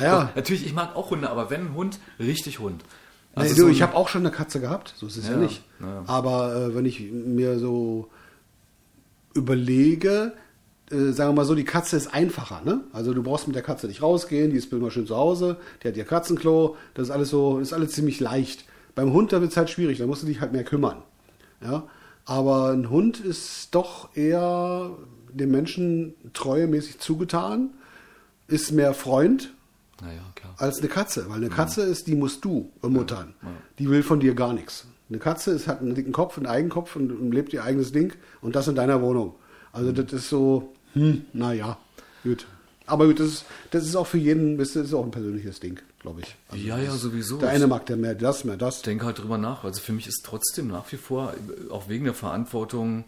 Ja. 0.00 0.24
Doch, 0.26 0.34
natürlich, 0.36 0.64
ich 0.64 0.72
mag 0.72 0.96
auch 0.96 1.10
Hunde, 1.10 1.28
aber 1.28 1.50
wenn 1.50 1.74
Hund, 1.74 1.98
richtig 2.18 2.60
Hund. 2.60 2.82
nee, 3.36 3.42
Also 3.42 3.54
du, 3.54 3.60
so 3.62 3.68
ich 3.68 3.82
ein- 3.82 3.88
habe 3.88 3.96
auch 3.98 4.08
schon 4.08 4.22
eine 4.22 4.30
Katze 4.34 4.60
gehabt, 4.60 4.94
so 4.96 5.06
ist 5.06 5.16
es 5.18 5.26
ja, 5.26 5.32
Ja, 5.32 5.38
nicht. 5.38 5.62
ja. 5.80 6.04
Aber 6.06 6.54
äh, 6.56 6.74
wenn 6.74 6.86
ich 6.86 7.00
mir 7.12 7.58
so 7.58 8.08
überlege, 9.34 10.32
äh, 10.90 11.10
sagen 11.12 11.30
wir 11.30 11.40
mal 11.40 11.44
so, 11.44 11.54
die 11.54 11.64
Katze 11.64 11.96
ist 11.96 12.12
einfacher, 12.14 12.62
ne? 12.64 12.82
Also 12.92 13.14
du 13.14 13.22
brauchst 13.22 13.46
mit 13.46 13.56
der 13.56 13.62
Katze 13.62 13.86
nicht 13.86 14.02
rausgehen, 14.02 14.50
die 14.50 14.56
ist 14.56 14.72
immer 14.72 14.90
schön 14.90 15.06
zu 15.06 15.16
Hause, 15.16 15.56
die 15.82 15.88
hat 15.88 15.96
ihr 15.96 16.04
Katzenklo, 16.04 16.76
das 16.94 17.08
ist 17.08 17.10
alles 17.10 17.30
so, 17.30 17.58
ist 17.58 17.72
alles 17.72 17.92
ziemlich 17.92 18.20
leicht. 18.20 18.64
Beim 18.94 19.12
Hund, 19.12 19.32
da 19.32 19.40
wird 19.40 19.50
es 19.50 19.56
halt 19.56 19.70
schwierig, 19.70 19.98
da 19.98 20.06
musst 20.06 20.22
du 20.22 20.26
dich 20.26 20.40
halt 20.40 20.52
mehr 20.52 20.64
kümmern. 20.64 20.98
Ja? 21.62 21.84
Aber 22.26 22.70
ein 22.70 22.90
Hund 22.90 23.18
ist 23.20 23.74
doch 23.74 24.14
eher 24.16 24.90
dem 25.32 25.50
Menschen 25.50 26.14
treuemäßig 26.32 27.00
zugetan, 27.00 27.70
ist 28.48 28.72
mehr 28.72 28.94
Freund, 28.94 29.52
Naja, 30.00 30.20
als 30.58 30.78
eine 30.78 30.88
Katze. 30.88 31.26
Weil 31.28 31.36
eine 31.36 31.48
Katze 31.50 31.82
ist, 31.82 32.06
die 32.06 32.14
musst 32.14 32.44
du 32.44 32.70
ermuttern. 32.82 33.34
Ja, 33.42 33.48
ja. 33.48 33.54
Die 33.78 33.90
will 33.90 34.02
von 34.02 34.20
dir 34.20 34.34
gar 34.34 34.52
nichts. 34.52 34.86
Eine 35.08 35.18
Katze 35.18 35.50
ist, 35.52 35.66
hat 35.68 35.80
einen 35.80 35.94
dicken 35.94 36.12
Kopf, 36.12 36.36
einen 36.36 36.46
Eigenkopf 36.46 36.96
und, 36.96 37.10
und 37.12 37.32
lebt 37.32 37.52
ihr 37.52 37.62
eigenes 37.64 37.92
Ding 37.92 38.14
und 38.40 38.56
das 38.56 38.68
in 38.68 38.74
deiner 38.74 39.02
Wohnung. 39.02 39.34
Also 39.72 39.92
das 39.92 40.12
ist 40.12 40.28
so, 40.28 40.72
Hm, 40.94 41.24
naja, 41.32 41.76
gut. 42.22 42.46
Aber 42.86 43.06
gut, 43.06 43.18
das 43.18 43.26
ist, 43.28 43.44
das 43.70 43.84
ist 43.84 43.96
auch 43.96 44.06
für 44.06 44.18
jeden, 44.18 44.58
das 44.58 44.76
ist 44.76 44.92
auch 44.94 45.04
ein 45.04 45.10
persönliches 45.10 45.58
Ding, 45.58 45.80
glaube 46.00 46.20
ich. 46.20 46.36
Also 46.48 46.64
Ja, 46.64 46.78
ja, 46.78 46.92
sowieso. 46.92 47.38
Der 47.38 47.48
eine 47.50 47.66
mag 47.66 47.86
der 47.86 47.96
mehr 47.96 48.14
das, 48.14 48.44
mehr 48.44 48.56
das. 48.56 48.76
Ich 48.76 48.82
denke 48.82 49.06
halt 49.06 49.18
drüber 49.18 49.38
nach. 49.38 49.64
Also 49.64 49.80
für 49.80 49.92
mich 49.92 50.06
ist 50.06 50.22
trotzdem 50.24 50.68
nach 50.68 50.90
wie 50.92 50.96
vor, 50.96 51.34
auch 51.70 51.88
wegen 51.88 52.04
der 52.04 52.14
Verantwortung, 52.14 53.04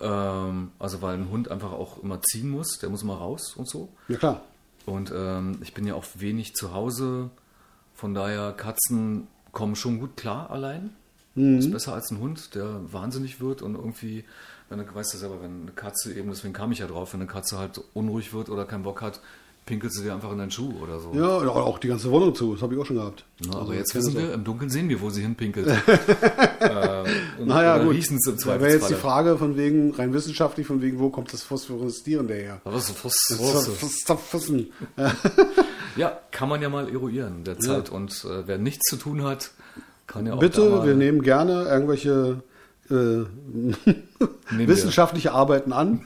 ähm, 0.00 0.72
also 0.78 1.02
weil 1.02 1.14
ein 1.16 1.30
Hund 1.30 1.50
einfach 1.50 1.72
auch 1.72 2.02
immer 2.02 2.20
ziehen 2.22 2.48
muss, 2.50 2.78
der 2.78 2.88
muss 2.90 3.02
immer 3.02 3.16
raus 3.16 3.54
und 3.56 3.68
so. 3.68 3.90
Ja 4.08 4.16
klar. 4.16 4.42
Und 4.86 5.12
ähm, 5.14 5.58
ich 5.62 5.74
bin 5.74 5.86
ja 5.86 5.94
auch 5.94 6.04
wenig 6.14 6.54
zu 6.54 6.72
Hause. 6.74 7.30
Von 7.94 8.14
daher, 8.14 8.52
Katzen 8.52 9.28
kommen 9.52 9.76
schon 9.76 10.00
gut 10.00 10.16
klar 10.16 10.50
allein. 10.50 10.90
Ist 11.58 11.70
besser 11.72 11.94
als 11.94 12.10
ein 12.10 12.18
Hund, 12.18 12.54
der 12.54 12.92
wahnsinnig 12.92 13.40
wird 13.40 13.62
und 13.62 13.74
irgendwie, 13.74 14.24
wenn 14.68 14.78
du 14.78 14.94
weißt 14.94 15.14
ja 15.14 15.18
selber, 15.18 15.42
wenn 15.42 15.62
eine 15.62 15.70
Katze 15.70 16.12
eben, 16.12 16.28
deswegen 16.28 16.52
kam 16.52 16.72
ich 16.72 16.80
ja 16.80 16.86
drauf, 16.86 17.14
wenn 17.14 17.22
eine 17.22 17.30
Katze 17.30 17.58
halt 17.58 17.80
unruhig 17.94 18.34
wird 18.34 18.50
oder 18.50 18.66
keinen 18.66 18.82
Bock 18.82 19.00
hat, 19.00 19.20
pinkelt 19.64 19.92
sie 19.92 20.02
dir 20.02 20.12
einfach 20.14 20.32
in 20.32 20.38
deinen 20.38 20.50
Schuh 20.50 20.72
oder 20.82 20.98
so. 20.98 21.12
Ja, 21.14 21.38
oder 21.38 21.54
auch 21.54 21.78
die 21.78 21.88
ganze 21.88 22.10
Wohnung 22.10 22.34
zu, 22.34 22.54
das 22.54 22.62
habe 22.62 22.74
ich 22.74 22.80
auch 22.80 22.86
schon 22.86 22.96
gehabt. 22.96 23.24
Na, 23.44 23.52
aber 23.52 23.60
Also, 23.60 23.72
jetzt 23.74 23.88
ich 23.88 23.92
kenn 23.92 24.14
wissen 24.14 24.18
wir, 24.18 24.34
im 24.34 24.44
Dunkeln 24.44 24.70
sehen 24.70 24.88
wir, 24.88 25.00
wo 25.00 25.10
sie 25.10 25.22
hinpinkelt. 25.22 25.68
ähm, 26.60 27.04
und, 27.38 27.46
Naja, 27.46 27.78
gut. 27.78 27.94
riechen 27.94 28.16
es 28.16 28.26
im 28.28 28.38
Da 28.38 28.60
wäre 28.60 28.72
jetzt 28.72 28.90
die. 28.90 28.94
Frage 28.94 29.38
von 29.38 29.56
wegen, 29.56 29.94
rein 29.94 30.12
wissenschaftlich, 30.12 30.66
von 30.66 30.82
wegen, 30.82 30.98
wo 30.98 31.10
kommt 31.10 31.32
das 31.32 31.42
Phosphoreszierende 31.42 32.34
her? 32.34 32.60
Aber 32.64 32.76
doch 34.08 34.18
Wissen. 34.32 34.72
ja, 35.96 36.18
kann 36.32 36.48
man 36.48 36.60
ja 36.60 36.68
mal 36.68 36.88
eruieren 36.88 37.44
derzeit. 37.44 37.90
Und 37.90 38.24
äh, 38.24 38.46
wer 38.46 38.58
nichts 38.58 38.88
zu 38.88 38.96
tun 38.96 39.22
hat, 39.22 39.52
kann 40.06 40.26
ja 40.26 40.34
auch 40.34 40.40
Bitte, 40.40 40.84
wir 40.84 40.94
nehmen 40.94 41.22
gerne 41.22 41.66
irgendwelche 41.68 42.42
äh, 42.90 43.24
wissenschaftliche 44.50 45.32
Arbeiten 45.32 45.72
an. 45.72 46.04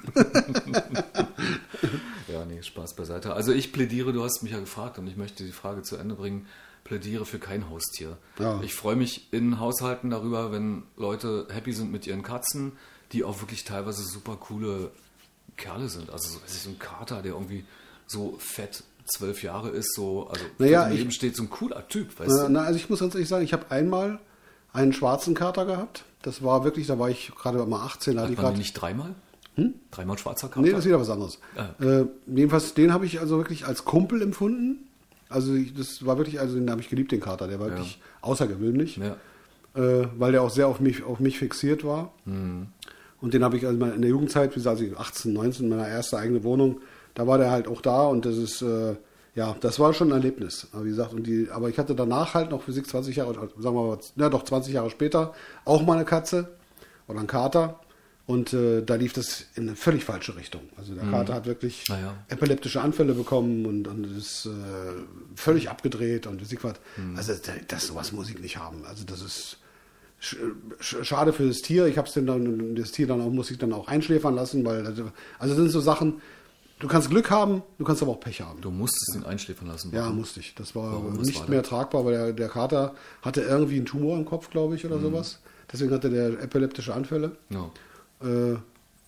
Ja, 2.29 2.45
nee, 2.45 2.63
Spaß 2.63 2.95
beiseite. 2.95 3.35
Also 3.35 3.53
ich 3.53 3.73
plädiere, 3.73 4.13
du 4.13 4.23
hast 4.25 4.43
mich 4.43 4.53
ja 4.53 4.59
gefragt 4.61 4.99
und 4.99 5.07
ich 5.07 5.17
möchte 5.17 5.45
die 5.45 5.53
Frage 5.53 5.83
zu 5.83 5.97
Ende 5.97 6.15
bringen, 6.15 6.47
plädiere 6.85 7.25
für 7.27 7.39
kein 7.39 7.69
Haustier. 7.71 8.17
Ja. 8.39 8.61
Ich 8.63 8.75
freue 8.75 8.97
mich 8.97 9.33
in 9.33 9.59
Haushalten 9.61 10.11
darüber, 10.11 10.53
wenn 10.53 10.85
Leute 10.97 11.47
happy 11.51 11.73
sind 11.73 11.91
mit 11.93 12.07
ihren 12.07 12.23
Katzen, 12.23 12.73
die 13.13 13.25
auch 13.25 13.41
wirklich 13.41 13.65
teilweise 13.65 14.03
super 14.03 14.37
coole 14.37 14.91
Kerle 15.57 15.89
sind. 15.89 16.11
Also 16.11 16.29
so, 16.29 16.39
so 16.47 16.71
ein 16.71 16.79
Kater, 16.79 17.23
der 17.23 17.33
irgendwie 17.33 17.65
so 18.07 18.37
fett 18.39 18.83
zwölf 19.07 19.43
Jahre 19.43 19.71
ist, 19.71 19.95
so, 19.95 20.29
also 20.29 20.45
Naja, 20.59 20.89
ich- 20.91 20.99
Leben 20.99 21.11
steht 21.13 21.37
so 21.37 21.43
ein 21.45 21.51
cooler 21.51 21.87
Typ, 21.89 22.19
weißt 22.19 22.31
Äh, 22.41 22.47
du? 22.47 22.49
na, 22.51 22.63
also 22.65 22.77
ich 22.77 22.91
muss 22.91 22.99
ganz 23.01 23.15
ehrlich 23.15 23.29
sagen, 23.29 23.45
ich 23.45 23.53
habe 23.53 23.71
einmal 23.71 24.19
einen 24.73 24.93
schwarzen 24.93 25.35
Kater 25.35 25.65
gehabt. 25.65 26.05
Das 26.23 26.43
war 26.43 26.65
wirklich, 26.65 26.89
da 26.89 26.99
war 26.99 27.09
ich 27.09 27.31
gerade 27.41 27.65
mal 27.67 27.85
18, 27.87 28.17
da 28.17 28.23
hatte 28.23 28.33
ich 28.33 28.39
Hat 28.39 28.45
man 28.47 28.57
nicht 28.59 28.75
dreimal? 28.75 29.15
Dreimal 29.91 30.19
schwarzer 30.19 30.49
Kater? 30.49 30.61
Nee, 30.61 30.71
das 30.71 30.81
ist 30.81 30.87
wieder 30.87 31.01
was 31.01 31.11
anderes. 31.11 31.39
Ah. 31.57 31.83
Äh, 31.83 32.07
jedenfalls, 32.27 32.75
den 32.75 32.93
habe 32.93 33.07
ich 33.07 33.21
also 33.21 33.39
wirklich 33.39 33.67
als 33.67 33.85
Kumpel 33.85 34.23
empfunden. 34.23 34.87
Also 35.29 35.55
ich, 35.55 35.75
das 35.75 36.05
war 36.05 36.19
wirklich, 36.19 36.41
also 36.41 36.57
den 36.57 36.71
habe 36.71 36.81
ich 36.81 36.89
geliebt, 36.89 37.11
den 37.13 37.21
Kater. 37.21 37.49
Der 37.49 37.59
war 37.59 37.69
wirklich 37.69 38.01
außergewöhnlich, 38.21 38.99
ja. 38.99 39.17
äh, 39.75 40.09
weil 40.17 40.33
der 40.33 40.43
auch 40.43 40.51
sehr 40.51 40.69
auf 40.69 40.81
mich, 40.81 41.03
auf 41.03 41.21
mich 41.21 41.39
fixiert 41.39 41.85
war. 41.85 42.13
Mhm. 42.25 42.69
Und 43.21 43.35
den 43.35 43.43
habe 43.43 43.57
ich 43.57 43.67
also 43.67 43.83
in 43.85 44.03
der 44.03 44.11
Jugendzeit, 44.11 44.51
wie 44.51 44.57
gesagt, 44.57 44.81
ich 44.81 44.97
18, 44.97 45.33
19, 45.33 45.69
meiner 45.69 45.89
erste 45.89 46.19
eigene 46.19 46.45
Wohnung, 46.45 46.81
da 47.15 47.27
war 47.27 47.39
der 47.39 47.51
halt 47.51 47.67
auch 47.67 47.81
da 47.81 48.07
und 48.07 48.27
das 48.27 48.37
ist, 48.37 48.61
äh, 48.63 48.95
ja, 49.35 49.57
das 49.61 49.81
war 49.81 49.95
schon 49.95 50.09
ein 50.09 50.19
Erlebnis. 50.19 50.69
Aber 50.73 50.85
wie 50.85 50.91
gesagt, 50.91 51.15
und 51.15 51.27
die, 51.27 51.49
aber 51.51 51.69
ich 51.69 51.79
hatte 51.79 51.95
danach 51.95 52.35
halt 52.35 52.51
noch 52.51 52.63
Physik 52.63 52.87
20 52.87 53.17
Jahre, 53.17 53.35
sagen 53.35 53.77
wir 53.77 53.83
mal, 53.83 53.99
ja 54.17 54.29
doch 54.29 54.45
20 54.45 54.75
Jahre 54.75 54.91
später, 54.91 55.33
auch 55.65 55.83
mal 55.83 55.95
eine 55.95 56.05
Katze 56.05 56.49
oder 57.09 57.21
ein 57.21 57.27
Kater. 57.27 57.81
Und 58.27 58.53
äh, 58.53 58.83
da 58.83 58.97
lief 58.97 59.13
das 59.13 59.45
in 59.55 59.69
eine 59.69 59.77
völlig 59.77 60.05
falsche 60.05 60.35
Richtung. 60.35 60.63
Also 60.77 60.95
der 60.95 61.05
Kater 61.05 61.33
hat 61.35 61.47
wirklich 61.47 61.87
ja. 61.87 62.15
epileptische 62.29 62.81
Anfälle 62.81 63.15
bekommen 63.15 63.67
und, 63.67 63.87
und 63.87 64.05
ist 64.17 64.47
äh, 64.47 64.51
völlig 65.37 65.71
abgedreht 65.71 66.27
und 66.27 66.41
Physik 66.41 66.65
was. 66.65 66.75
Also 67.17 67.35
das, 67.69 67.87
sowas 67.87 68.11
muss 68.11 68.29
ich 68.29 68.39
nicht 68.41 68.57
haben. 68.57 68.85
Also 68.85 69.05
das 69.05 69.23
ist 69.23 69.59
sch- 70.21 70.37
sch- 70.81 71.05
schade 71.05 71.33
für 71.33 71.47
das 71.47 71.59
Tier. 71.63 71.87
Ich 71.87 71.99
habe 71.99 72.09
es 72.09 72.15
dann 72.15 72.75
das 72.75 72.91
Tier 72.91 73.07
dann 73.07 73.21
auch 73.21 73.31
muss 73.31 73.53
ich 73.53 73.59
dann 73.59 73.73
auch 73.73 73.87
einschläfern 73.87 74.35
lassen, 74.35 74.65
weil 74.65 74.85
also, 74.85 75.05
also 75.39 75.55
das 75.55 75.63
sind 75.63 75.71
so 75.71 75.81
Sachen. 75.81 76.21
Du 76.81 76.89
kannst 76.89 77.09
Glück 77.09 77.31
haben, 77.31 77.63
du 77.79 77.85
kannst 77.85 78.03
aber 78.03 78.11
auch 78.13 78.21
Pech 78.21 78.41
haben. 78.43 78.61
Du 78.61 78.71
musstest 78.73 79.15
ihn 79.15 79.25
einschläfern 79.25 79.69
lassen. 79.69 79.93
Ja, 79.95 80.03
Warum? 80.03 80.17
musste 80.17 80.41
ich. 80.41 80.55
Das 80.57 80.75
war 80.75 80.93
Warum? 80.93 81.13
Nicht 81.23 81.39
war 81.41 81.49
mehr 81.49 81.63
tragbar, 81.63 82.05
weil 82.05 82.13
der, 82.13 82.33
der 82.33 82.49
Kater 82.49 82.95
hatte 83.23 83.43
irgendwie 83.43 83.77
einen 83.77 83.87
Tumor 83.87 84.17
im 84.19 84.25
Kopf, 84.27 84.51
glaube 84.51 84.75
ich, 84.75 84.83
Mhm. 84.85 84.91
oder 84.91 85.01
sowas. 85.01 85.39
Deswegen 85.73 85.93
hatte 85.93 86.11
der 86.11 86.43
epileptische 86.43 86.93
Anfälle. 86.93 87.37
Ja. 87.51 87.71
Äh, 88.23 88.57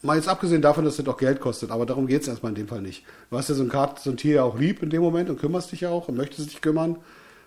mal 0.02 0.16
jetzt 0.16 0.28
abgesehen 0.28 0.62
davon, 0.62 0.84
dass 0.84 0.96
das 0.96 1.06
auch 1.08 1.16
Geld 1.16 1.40
kostet, 1.40 1.70
aber 1.70 1.86
darum 1.86 2.06
geht 2.06 2.22
es 2.22 2.28
erstmal 2.28 2.50
in 2.52 2.56
dem 2.56 2.68
Fall 2.68 2.82
nicht. 2.82 3.04
Du 3.30 3.36
hast 3.38 3.48
ja 3.48 3.54
so 3.54 3.62
ein, 3.62 3.68
Kat, 3.68 4.00
so 4.00 4.10
ein 4.10 4.16
Tier 4.16 4.34
ja 4.36 4.42
auch 4.44 4.58
lieb 4.58 4.82
in 4.82 4.90
dem 4.90 5.02
Moment 5.02 5.28
und 5.30 5.38
kümmerst 5.40 5.72
dich 5.72 5.80
ja 5.82 5.90
auch 5.90 6.08
und 6.08 6.16
möchtest 6.16 6.50
dich 6.50 6.60
kümmern. 6.60 6.96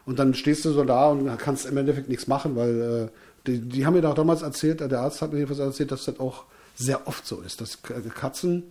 Und 0.05 0.17
dann 0.19 0.33
stehst 0.33 0.65
du 0.65 0.71
so 0.71 0.83
da 0.83 1.09
und 1.09 1.37
kannst 1.37 1.65
im 1.65 1.77
Endeffekt 1.77 2.09
nichts 2.09 2.27
machen, 2.27 2.55
weil 2.55 3.09
äh, 3.11 3.47
die, 3.47 3.59
die 3.59 3.85
haben 3.85 3.93
mir 3.93 4.01
doch 4.01 4.15
damals 4.15 4.41
erzählt, 4.41 4.81
äh, 4.81 4.89
der 4.89 5.01
Arzt 5.01 5.21
hat 5.21 5.31
mir 5.31 5.37
jedenfalls 5.39 5.59
erzählt, 5.59 5.91
dass 5.91 6.05
das 6.05 6.19
auch 6.19 6.45
sehr 6.75 7.07
oft 7.07 7.25
so 7.27 7.41
ist, 7.41 7.61
dass 7.61 7.79
Katzen 7.83 8.63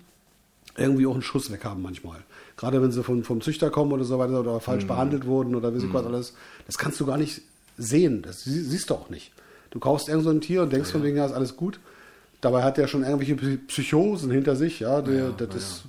irgendwie 0.76 1.06
auch 1.06 1.12
einen 1.12 1.22
Schuss 1.22 1.50
weg 1.52 1.64
haben 1.64 1.82
manchmal. 1.82 2.18
Gerade 2.56 2.82
wenn 2.82 2.90
sie 2.92 3.02
von, 3.02 3.22
vom 3.24 3.40
Züchter 3.40 3.70
kommen 3.70 3.92
oder 3.92 4.04
so 4.04 4.18
weiter 4.18 4.40
oder 4.40 4.60
falsch 4.60 4.86
behandelt 4.86 5.26
wurden 5.26 5.54
oder 5.54 5.74
wie 5.74 5.80
sie 5.80 5.92
was 5.92 6.04
alles. 6.06 6.34
Das 6.66 6.78
kannst 6.78 6.98
du 7.00 7.06
gar 7.06 7.16
nicht 7.18 7.42
sehen. 7.78 8.22
Das 8.22 8.42
sie- 8.42 8.62
siehst 8.62 8.90
du 8.90 8.94
auch 8.94 9.08
nicht. 9.10 9.32
Du 9.70 9.78
kaufst 9.78 10.08
irgend 10.08 10.24
so 10.24 10.30
ein 10.30 10.40
Tier 10.40 10.62
und 10.62 10.72
denkst 10.72 10.90
von 10.90 11.02
wegen, 11.02 11.16
ja, 11.16 11.26
ist 11.26 11.32
alles 11.32 11.56
gut. 11.56 11.78
Dabei 12.40 12.62
hat 12.62 12.76
der 12.76 12.86
schon 12.88 13.02
irgendwelche 13.04 13.34
Psy- 13.34 13.66
Psychosen 13.66 14.30
hinter 14.30 14.56
sich. 14.56 14.80
Ja, 14.80 15.02
der, 15.02 15.14
Ja, 15.14 15.30
das 15.32 15.48
ja. 15.50 15.56
ist. 15.56 15.82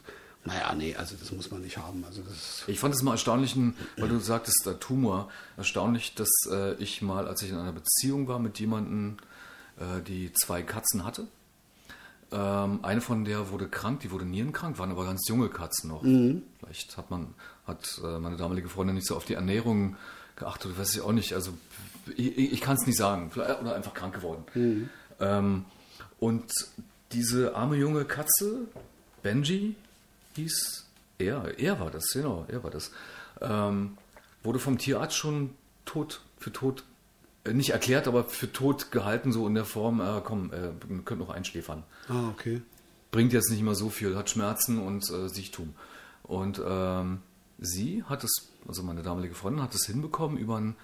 Naja, 0.43 0.73
nee, 0.75 0.95
also 0.95 1.15
das 1.19 1.31
muss 1.31 1.51
man 1.51 1.61
nicht 1.61 1.77
haben. 1.77 2.03
Also 2.03 2.23
das 2.27 2.63
Ich 2.67 2.79
fand 2.79 2.95
es 2.95 3.03
mal 3.03 3.11
erstaunlich, 3.11 3.55
weil 3.97 4.09
du 4.09 4.17
sagtest, 4.17 4.63
der 4.65 4.79
Tumor, 4.79 5.29
erstaunlich, 5.55 6.15
dass 6.15 6.29
äh, 6.51 6.73
ich 6.81 7.03
mal, 7.03 7.27
als 7.27 7.43
ich 7.43 7.51
in 7.51 7.57
einer 7.57 7.71
Beziehung 7.73 8.27
war 8.27 8.39
mit 8.39 8.59
jemandem, 8.59 9.17
äh, 9.77 10.01
die 10.01 10.33
zwei 10.33 10.63
Katzen 10.63 11.05
hatte. 11.05 11.27
Ähm, 12.31 12.79
eine 12.83 13.01
von 13.01 13.23
der 13.23 13.51
wurde 13.51 13.67
krank, 13.67 13.99
die 13.99 14.09
wurde 14.09 14.25
nierenkrank, 14.25 14.79
waren 14.79 14.89
aber 14.89 15.05
ganz 15.05 15.27
junge 15.27 15.49
Katzen 15.49 15.89
noch. 15.89 16.01
Vielleicht 16.01 16.97
hat 16.97 17.11
man, 17.11 17.35
hat 17.67 18.01
äh, 18.03 18.17
meine 18.17 18.37
damalige 18.37 18.67
Freundin 18.69 18.95
nicht 18.95 19.05
so 19.07 19.15
auf 19.15 19.25
die 19.25 19.33
Ernährung 19.35 19.95
geachtet, 20.37 20.75
weiß 20.77 20.95
ich 20.95 21.01
auch 21.01 21.11
nicht. 21.11 21.33
Also 21.33 21.51
ich, 22.15 22.35
ich 22.53 22.61
kann 22.61 22.77
es 22.77 22.87
nicht 22.87 22.97
sagen. 22.97 23.29
Vielleicht, 23.31 23.61
oder 23.61 23.75
einfach 23.75 23.93
krank 23.93 24.15
geworden. 24.15 24.89
Ähm, 25.19 25.65
und 26.21 26.53
diese 27.13 27.55
arme 27.55 27.77
junge 27.77 28.05
Katze, 28.05 28.67
Benji, 29.23 29.75
hieß 30.35 30.85
er, 31.17 31.57
er 31.57 31.79
war 31.79 31.89
das, 31.89 32.11
genau, 32.13 32.45
er 32.47 32.63
war 32.63 32.69
das, 32.69 32.91
ähm, 33.41 33.97
wurde 34.43 34.59
vom 34.59 34.77
Tierarzt 34.77 35.17
schon 35.17 35.55
tot, 35.83 36.21
für 36.37 36.53
tot, 36.53 36.83
äh, 37.43 37.53
nicht 37.53 37.71
erklärt, 37.71 38.07
aber 38.07 38.23
für 38.23 38.51
tot 38.51 38.91
gehalten, 38.91 39.31
so 39.31 39.47
in 39.47 39.55
der 39.55 39.65
Form, 39.65 39.99
äh, 39.99 40.21
komm, 40.23 40.53
äh, 40.53 40.67
ihr 40.67 41.01
könnt 41.03 41.21
noch 41.21 41.31
einschläfern. 41.31 41.81
Ah, 42.07 42.29
okay. 42.29 42.61
Bringt 43.09 43.33
jetzt 43.33 43.49
nicht 43.49 43.63
mehr 43.63 43.75
so 43.75 43.89
viel, 43.89 44.15
hat 44.15 44.29
Schmerzen 44.29 44.77
und 44.77 45.09
äh, 45.09 45.27
Sichtum. 45.27 45.73
Und 46.21 46.61
ähm, 46.63 47.21
sie 47.57 48.03
hat 48.03 48.23
es, 48.23 48.51
also 48.67 48.83
meine 48.83 49.01
damalige 49.01 49.33
Freundin 49.33 49.63
hat 49.63 49.73
es 49.73 49.87
hinbekommen 49.87 50.37
über 50.37 50.57
ein, 50.57 50.75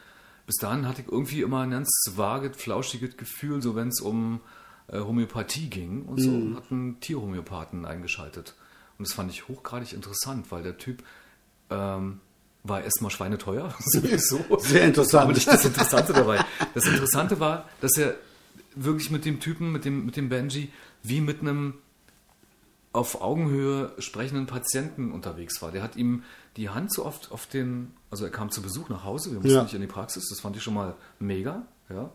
bis 0.48 0.56
dahin 0.56 0.88
hatte 0.88 1.04
ich 1.04 1.12
irgendwie 1.12 1.42
immer 1.42 1.62
ein 1.62 1.70
ganz 1.72 1.90
vages, 2.16 2.58
flauschiges 2.58 3.18
Gefühl, 3.18 3.62
so 3.62 3.76
wenn 3.76 3.90
es 3.90 4.02
um 4.02 4.42
äh, 4.88 5.00
Homöopathie 5.00 5.70
ging 5.70 6.04
und 6.04 6.22
so, 6.22 6.30
und 6.30 6.56
hat 6.56 6.72
einen 6.72 7.00
Tierhomöopathen 7.00 7.86
eingeschaltet. 7.86 8.56
Und 8.98 9.08
das 9.08 9.14
fand 9.14 9.32
ich 9.32 9.48
hochgradig 9.48 9.94
interessant, 9.94 10.52
weil 10.52 10.64
der 10.64 10.78
Typ 10.78 11.04
ähm, 11.70 12.20
war 12.64 12.82
erstmal 12.82 13.12
schweineteuer. 13.12 13.74
sowieso. 13.80 14.40
Sehr 14.60 14.86
interessant. 14.86 15.24
Aber 15.26 15.34
nicht 15.34 15.48
das 15.48 15.66
Interessante 15.66 16.14
dabei. 16.14 16.44
Das 16.74 16.86
Interessante 16.86 17.40
war, 17.40 17.68
dass 17.82 17.98
er 17.98 18.16
wirklich 18.76 19.12
mit 19.12 19.26
dem 19.26 19.40
Typen, 19.40 19.72
mit 19.72 19.86
dem, 19.86 20.06
mit 20.06 20.16
dem 20.16 20.30
Benji, 20.30 20.72
wie 21.04 21.22
mit 21.22 21.42
einem 21.42 21.76
auf 22.94 23.22
Augenhöhe 23.22 23.94
sprechenden 24.00 24.48
Patienten 24.48 25.12
unterwegs 25.12 25.62
war. 25.62 25.72
Der 25.72 25.84
hat 25.84 25.96
ihm 25.96 26.24
die 26.56 26.70
Hand 26.70 26.92
so 26.92 27.06
oft 27.06 27.32
auf 27.32 27.46
den, 27.46 27.94
also 28.10 28.26
er 28.26 28.32
kam 28.32 28.50
zu 28.50 28.62
Besuch 28.62 28.90
nach 28.90 29.04
Hause, 29.04 29.32
wir 29.32 29.36
mussten 29.40 29.52
Ja. 29.52 29.64
nicht 29.64 29.74
in 29.76 29.82
die 29.82 29.88
Praxis, 29.88 30.28
das 30.30 30.40
fand 30.40 30.56
ich 30.56 30.64
schon 30.64 30.74
mal 30.74 30.96
mega, 31.20 31.64
ja. 31.90 32.10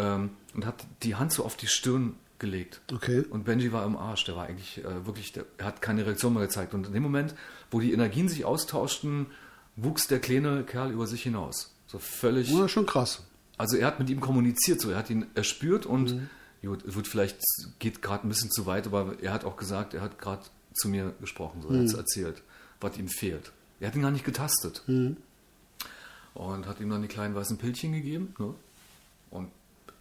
Ähm, 0.00 0.30
und 0.54 0.66
hat 0.66 0.84
die 1.02 1.14
Hand 1.14 1.32
so 1.32 1.44
auf 1.44 1.56
die 1.56 1.68
Stirn 1.68 2.14
gelegt. 2.38 2.80
Okay. 2.92 3.24
Und 3.30 3.44
Benji 3.44 3.72
war 3.72 3.84
im 3.84 3.96
Arsch, 3.96 4.24
der 4.24 4.34
war 4.34 4.46
eigentlich 4.46 4.78
äh, 4.78 5.06
wirklich, 5.06 5.32
der, 5.32 5.44
er 5.58 5.66
hat 5.66 5.82
keine 5.82 6.06
Reaktion 6.06 6.32
mehr 6.32 6.42
gezeigt. 6.42 6.74
Und 6.74 6.86
in 6.86 6.92
dem 6.92 7.02
Moment, 7.02 7.34
wo 7.70 7.78
die 7.78 7.92
Energien 7.92 8.28
sich 8.28 8.44
austauschten, 8.44 9.26
wuchs 9.76 10.08
der 10.08 10.18
kleine 10.18 10.64
Kerl 10.64 10.90
über 10.90 11.06
sich 11.06 11.22
hinaus. 11.22 11.74
So 11.86 11.98
völlig. 11.98 12.50
Ja, 12.50 12.66
schon 12.68 12.86
krass. 12.86 13.22
Also 13.56 13.76
er 13.76 13.86
hat 13.86 13.98
mit 13.98 14.08
ihm 14.10 14.20
kommuniziert, 14.20 14.80
so 14.80 14.90
er 14.90 14.96
hat 14.96 15.10
ihn 15.10 15.26
erspürt 15.34 15.84
und 15.84 16.28
gut, 16.62 16.82
wird 16.84 17.06
vielleicht 17.06 17.38
geht 17.78 18.00
gerade 18.00 18.26
ein 18.26 18.30
bisschen 18.30 18.50
zu 18.50 18.64
weit, 18.64 18.86
aber 18.86 19.16
er 19.20 19.34
hat 19.34 19.44
auch 19.44 19.56
gesagt, 19.56 19.92
er 19.92 20.00
hat 20.00 20.18
gerade 20.18 20.42
zu 20.72 20.88
mir 20.88 21.14
gesprochen, 21.20 21.60
so 21.60 21.68
er 21.68 21.80
hat 21.80 21.84
es 21.84 21.94
erzählt, 21.94 22.42
was 22.80 22.96
ihm 22.96 23.08
fehlt. 23.08 23.52
Er 23.78 23.88
hat 23.88 23.96
ihn 23.96 24.02
gar 24.02 24.10
nicht 24.10 24.24
getastet 24.24 24.82
und 24.86 26.66
hat 26.66 26.80
ihm 26.80 26.88
dann 26.88 27.02
die 27.02 27.08
kleinen 27.08 27.34
weißen 27.34 27.58
Pillchen 27.58 27.92
gegeben. 27.92 28.34
Ne? 28.38 28.54
Und 29.30 29.50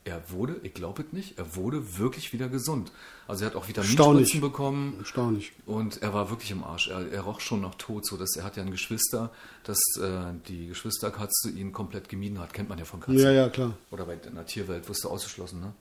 er 0.05 0.31
wurde, 0.31 0.59
ich 0.63 0.73
glaube 0.73 1.03
es 1.03 1.13
nicht, 1.13 1.37
er 1.37 1.55
wurde 1.55 1.97
wirklich 1.97 2.33
wieder 2.33 2.49
gesund. 2.49 2.91
Also 3.27 3.43
er 3.43 3.51
hat 3.51 3.55
auch. 3.55 3.67
Vitaminspritzen 3.67 4.41
bekommen 4.41 4.95
Erstaunlich. 4.99 5.51
und 5.65 6.01
er 6.01 6.13
war 6.13 6.29
wirklich 6.29 6.51
im 6.51 6.63
Arsch. 6.63 6.87
Er, 6.87 7.11
er 7.11 7.21
roch 7.21 7.39
schon 7.41 7.61
nach 7.61 7.75
Tod, 7.75 8.05
so 8.05 8.17
dass 8.17 8.35
er 8.35 8.43
hat 8.43 8.57
ja 8.57 8.63
ein 8.63 8.71
Geschwister, 8.71 9.31
dass 9.63 9.79
äh, 10.01 10.33
die 10.47 10.67
Geschwisterkatze 10.67 11.49
ihn 11.49 11.71
komplett 11.71 12.09
gemieden 12.09 12.39
hat. 12.39 12.53
Kennt 12.53 12.69
man 12.69 12.79
ja 12.79 12.85
von 12.85 12.99
Katzen. 12.99 13.19
Ja, 13.19 13.31
ja, 13.31 13.49
klar. 13.49 13.73
Oder 13.91 14.05
bei, 14.05 14.13
in 14.13 14.35
der 14.35 14.45
Tierwelt 14.45 14.87
wirst 14.89 15.03
du 15.03 15.09
ausgeschlossen, 15.09 15.59
ne? 15.59 15.73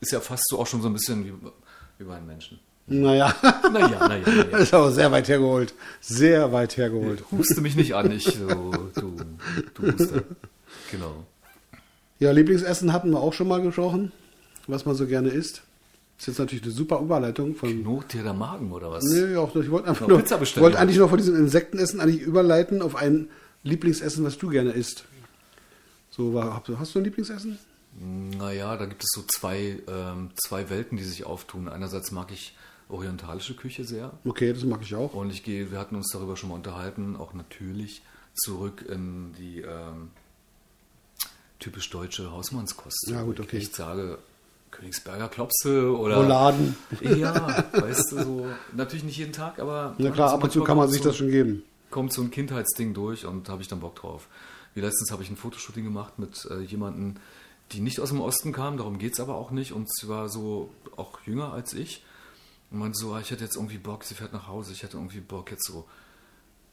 Ist 0.00 0.12
ja 0.12 0.20
fast 0.20 0.44
so 0.48 0.58
auch 0.58 0.66
schon 0.66 0.82
so 0.82 0.88
ein 0.88 0.92
bisschen 0.92 1.24
wie, 1.24 1.32
wie 1.98 2.04
bei 2.04 2.16
einem 2.16 2.26
Menschen. 2.26 2.58
Naja, 2.88 3.34
Naja, 3.72 4.08
naja, 4.08 4.08
naja. 4.08 4.44
das 4.50 4.60
ist 4.62 4.74
aber 4.74 4.92
sehr 4.92 5.10
weit 5.10 5.28
hergeholt. 5.28 5.74
Sehr 6.00 6.52
weit 6.52 6.76
hergeholt. 6.76 7.24
Huste 7.32 7.60
mich 7.60 7.76
nicht 7.76 7.94
an, 7.94 8.10
ich, 8.10 8.24
so, 8.24 8.46
du, 8.94 9.16
du 9.74 9.92
Huster. 9.92 10.22
Genau. 10.90 11.24
Ja, 12.18 12.30
Lieblingsessen 12.32 12.92
hatten 12.92 13.10
wir 13.10 13.20
auch 13.20 13.32
schon 13.32 13.48
mal 13.48 13.60
gesprochen, 13.62 14.12
was 14.66 14.84
man 14.86 14.94
so 14.94 15.06
gerne 15.06 15.28
isst. 15.30 15.62
Ist 16.18 16.28
jetzt 16.28 16.38
natürlich 16.38 16.64
eine 16.64 16.72
super 16.72 16.98
Überleitung 17.00 17.54
von. 17.54 17.68
Knurrt 17.82 18.14
dir 18.14 18.22
der 18.22 18.32
Magen 18.32 18.72
oder 18.72 18.90
was? 18.90 19.04
Nee, 19.04 19.36
auch 19.36 19.54
nicht. 19.54 19.66
Ich 19.66 19.70
wollte 19.70 19.88
einfach 19.88 20.08
nur, 20.08 20.18
Pizza 20.18 20.36
ich 20.36 20.40
bestellen. 20.40 20.64
wollte 20.64 20.78
eigentlich 20.78 20.96
noch 20.96 21.10
von 21.10 21.18
diesem 21.18 21.36
Insektenessen 21.36 22.00
eigentlich 22.00 22.22
überleiten 22.22 22.80
auf 22.80 22.96
ein 22.96 23.28
Lieblingsessen, 23.64 24.24
was 24.24 24.38
du 24.38 24.48
gerne 24.48 24.70
isst. 24.70 25.04
So, 26.10 26.32
war- 26.32 26.62
hast 26.78 26.94
du 26.94 26.98
ein 27.00 27.04
Lieblingsessen? 27.04 27.58
Naja, 28.38 28.76
da 28.76 28.86
gibt 28.86 29.02
es 29.02 29.10
so 29.14 29.22
zwei, 29.26 29.78
ähm, 29.88 30.30
zwei 30.36 30.70
Welten, 30.70 30.96
die 30.96 31.04
sich 31.04 31.24
auftun. 31.26 31.68
Einerseits 31.68 32.10
mag 32.12 32.30
ich 32.32 32.56
orientalische 32.88 33.54
Küche 33.54 33.84
sehr. 33.84 34.12
Okay, 34.24 34.52
das 34.54 34.64
mag 34.64 34.80
ich 34.82 34.94
auch. 34.94 35.12
Und 35.14 35.30
ich 35.30 35.42
gehe, 35.42 35.70
wir 35.70 35.78
hatten 35.78 35.96
uns 35.96 36.10
darüber 36.12 36.36
schon 36.36 36.48
mal 36.50 36.54
unterhalten, 36.54 37.16
auch 37.16 37.34
natürlich 37.34 38.02
zurück 38.34 38.84
in 38.88 39.34
die 39.38 39.60
ähm, 39.60 40.10
typisch 41.58 41.90
deutsche 41.90 42.30
Hausmannskost. 42.30 43.08
Ja, 43.08 43.22
gut, 43.22 43.38
ich 43.38 43.46
okay. 43.46 43.58
echt 43.58 43.74
sage, 43.74 44.18
Königsberger 44.70 45.28
Klopse 45.28 45.96
oder. 45.96 46.16
Rouladen. 46.16 46.76
Ja, 47.00 47.64
weißt 47.72 48.12
du, 48.12 48.22
so. 48.22 48.46
Natürlich 48.74 49.04
nicht 49.04 49.16
jeden 49.16 49.32
Tag, 49.32 49.58
aber. 49.58 49.94
Na 49.98 50.10
klar, 50.10 50.32
ab 50.32 50.44
und 50.44 50.52
zu 50.52 50.62
kann 50.64 50.76
man 50.76 50.88
sich 50.88 51.02
so, 51.02 51.08
das 51.08 51.16
schon 51.16 51.30
geben. 51.30 51.62
Kommt 51.90 52.12
so 52.12 52.22
ein 52.22 52.30
Kindheitsding 52.30 52.94
durch 52.94 53.24
und 53.24 53.48
habe 53.48 53.62
ich 53.62 53.68
dann 53.68 53.80
Bock 53.80 53.96
drauf. 53.96 54.28
Wie 54.74 54.80
letztens 54.80 55.10
habe 55.10 55.22
ich 55.22 55.30
ein 55.30 55.36
Fotoshooting 55.36 55.84
gemacht 55.84 56.18
mit 56.18 56.46
äh, 56.50 56.60
jemandem, 56.60 57.16
die 57.72 57.80
nicht 57.80 58.00
aus 58.00 58.10
dem 58.10 58.20
Osten 58.20 58.52
kam, 58.52 58.76
darum 58.76 58.98
geht 58.98 59.14
es 59.14 59.20
aber 59.20 59.36
auch 59.36 59.50
nicht. 59.50 59.72
Und 59.72 59.88
sie 59.92 60.08
war 60.08 60.28
so 60.28 60.70
auch 60.96 61.20
jünger 61.24 61.52
als 61.52 61.72
ich. 61.72 62.04
Und 62.70 62.80
meinte 62.80 62.98
so, 62.98 63.12
ah, 63.12 63.20
ich 63.20 63.30
hätte 63.30 63.44
jetzt 63.44 63.56
irgendwie 63.56 63.78
Bock, 63.78 64.04
sie 64.04 64.14
fährt 64.14 64.32
nach 64.32 64.48
Hause, 64.48 64.72
ich 64.72 64.82
hätte 64.82 64.96
irgendwie 64.96 65.20
Bock 65.20 65.50
jetzt 65.50 65.66
so. 65.66 65.86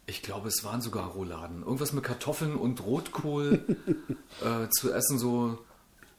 Ich 0.05 0.21
glaube, 0.21 0.49
es 0.49 0.63
waren 0.63 0.81
sogar 0.81 1.07
Rouladen. 1.11 1.63
Irgendwas 1.63 1.93
mit 1.93 2.03
Kartoffeln 2.03 2.55
und 2.55 2.85
Rotkohl 2.85 3.63
äh, 4.41 4.69
zu 4.69 4.91
essen, 4.91 5.17
so 5.17 5.57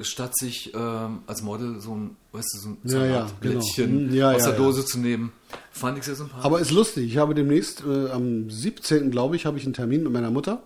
statt 0.00 0.36
sich 0.36 0.72
ähm, 0.74 1.20
als 1.26 1.42
Model 1.42 1.80
so 1.80 1.94
ein, 1.94 2.16
weißt 2.32 2.54
du, 2.54 2.58
so 2.58 2.68
ein 2.70 2.78
Ja, 2.84 3.04
ja, 3.04 3.12
Salatblättchen 3.12 3.98
genau. 3.98 4.10
Hm, 4.10 4.14
ja, 4.14 4.30
aus 4.32 4.38
ja, 4.40 4.50
der 4.50 4.58
ja. 4.58 4.64
Dose 4.64 4.84
zu 4.84 4.98
nehmen. 4.98 5.32
Fand 5.70 5.98
ich 5.98 6.04
sehr 6.04 6.16
sympathisch. 6.16 6.44
Aber 6.44 6.60
ist 6.60 6.72
lustig. 6.72 7.04
Ich 7.04 7.18
habe 7.18 7.34
demnächst, 7.34 7.84
äh, 7.86 8.10
am 8.10 8.50
17. 8.50 9.10
glaube 9.10 9.36
ich, 9.36 9.46
habe 9.46 9.58
ich 9.58 9.64
einen 9.64 9.74
Termin 9.74 10.02
mit 10.02 10.12
meiner 10.12 10.30
Mutter. 10.30 10.62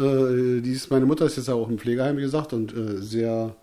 Äh, 0.00 0.60
die 0.60 0.72
ist, 0.72 0.90
meine 0.90 1.06
Mutter 1.06 1.26
ist 1.26 1.36
jetzt 1.36 1.48
auch 1.48 1.68
im 1.68 1.78
Pflegeheim, 1.78 2.16
wie 2.16 2.22
gesagt, 2.22 2.52
und 2.52 2.74
äh, 2.74 3.00
sehr 3.00 3.54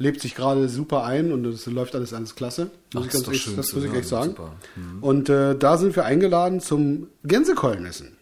lebt 0.00 0.20
sich 0.22 0.34
gerade 0.34 0.68
super 0.68 1.04
ein 1.04 1.30
und 1.30 1.44
es 1.44 1.66
läuft 1.66 1.94
alles 1.94 2.12
alles 2.14 2.34
klasse. 2.34 2.70
Ach, 2.96 3.06
doch 3.06 3.32
echt, 3.32 3.42
schön 3.42 3.56
das 3.56 3.72
muss 3.74 3.84
ich 3.84 3.92
echt 3.92 4.08
sagen. 4.08 4.34
Mhm. 4.74 5.02
Und 5.02 5.28
äh, 5.28 5.54
da 5.56 5.76
sind 5.76 5.94
wir 5.94 6.06
eingeladen 6.06 6.60
zum 6.60 7.08
Gänsekeulenessen. 7.22 8.16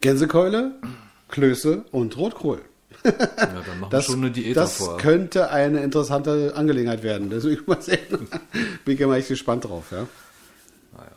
Gänsekeule, 0.00 0.72
Klöße 1.28 1.84
und 1.92 2.16
Rotkohl. 2.16 2.60
ja, 3.04 3.12
dann 3.12 3.80
machen 3.80 3.92
wir 3.92 4.02
schon 4.02 4.16
eine 4.16 4.32
Diät 4.32 4.56
das 4.56 4.78
davor. 4.78 4.98
könnte 4.98 5.50
eine 5.50 5.80
interessante 5.82 6.52
Angelegenheit 6.56 7.04
werden. 7.04 7.30
Deswegen 7.30 7.62
mal 7.66 7.80
sehen. 7.80 7.98
Bin 8.84 8.94
ich 8.94 9.06
mal 9.06 9.16
echt 9.16 9.28
gespannt 9.28 9.64
drauf, 9.64 9.92
ja. 9.92 10.08
Naja, 10.92 11.10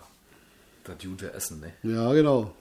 das 0.83 0.95
gute 1.03 1.33
Essen, 1.33 1.61
ne? 1.61 1.73
Ja, 1.81 2.13
genau. 2.13 2.53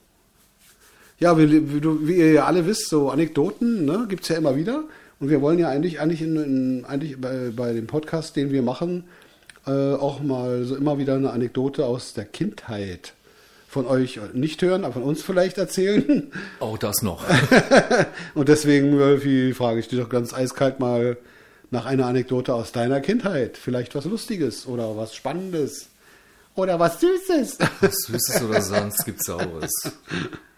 Ja, 1.19 1.37
wie, 1.37 1.51
wie, 1.51 2.07
wie 2.07 2.15
ihr 2.15 2.31
ja 2.33 2.45
alle 2.45 2.65
wisst, 2.65 2.89
so 2.89 3.11
Anekdoten 3.11 3.85
ne, 3.85 4.07
gibt 4.09 4.23
es 4.23 4.29
ja 4.29 4.37
immer 4.37 4.55
wieder. 4.55 4.83
Und 5.21 5.29
wir 5.29 5.39
wollen 5.39 5.59
ja 5.59 5.69
eigentlich, 5.69 5.99
eigentlich, 5.99 6.23
in, 6.23 6.35
in, 6.35 6.85
eigentlich 6.85 7.21
bei, 7.21 7.51
bei 7.55 7.73
dem 7.73 7.85
Podcast, 7.85 8.35
den 8.35 8.51
wir 8.51 8.63
machen, 8.63 9.03
äh, 9.67 9.93
auch 9.93 10.19
mal 10.19 10.63
so 10.63 10.75
immer 10.75 10.97
wieder 10.97 11.13
eine 11.13 11.29
Anekdote 11.29 11.85
aus 11.85 12.13
der 12.13 12.25
Kindheit 12.25 13.13
von 13.67 13.85
euch 13.85 14.19
nicht 14.33 14.63
hören, 14.63 14.83
aber 14.83 14.95
von 14.95 15.03
uns 15.03 15.21
vielleicht 15.21 15.59
erzählen. 15.59 16.31
Auch 16.59 16.79
das 16.79 17.03
noch. 17.03 17.23
Und 18.33 18.49
deswegen 18.49 18.99
äh, 18.99 19.53
frage 19.53 19.79
ich 19.79 19.87
dich 19.87 19.99
doch 19.99 20.09
ganz 20.09 20.33
eiskalt 20.33 20.79
mal 20.79 21.17
nach 21.69 21.85
einer 21.85 22.07
Anekdote 22.07 22.55
aus 22.55 22.71
deiner 22.71 22.99
Kindheit. 22.99 23.57
Vielleicht 23.57 23.93
was 23.93 24.05
Lustiges 24.05 24.65
oder 24.65 24.97
was 24.97 25.15
Spannendes 25.15 25.89
oder 26.55 26.79
was 26.79 26.99
Süßes. 26.99 27.59
Was 27.79 27.93
Süßes 28.07 28.41
oder 28.41 28.61
sonst 28.61 29.05
gibt's 29.05 29.27
Saures. 29.27 29.71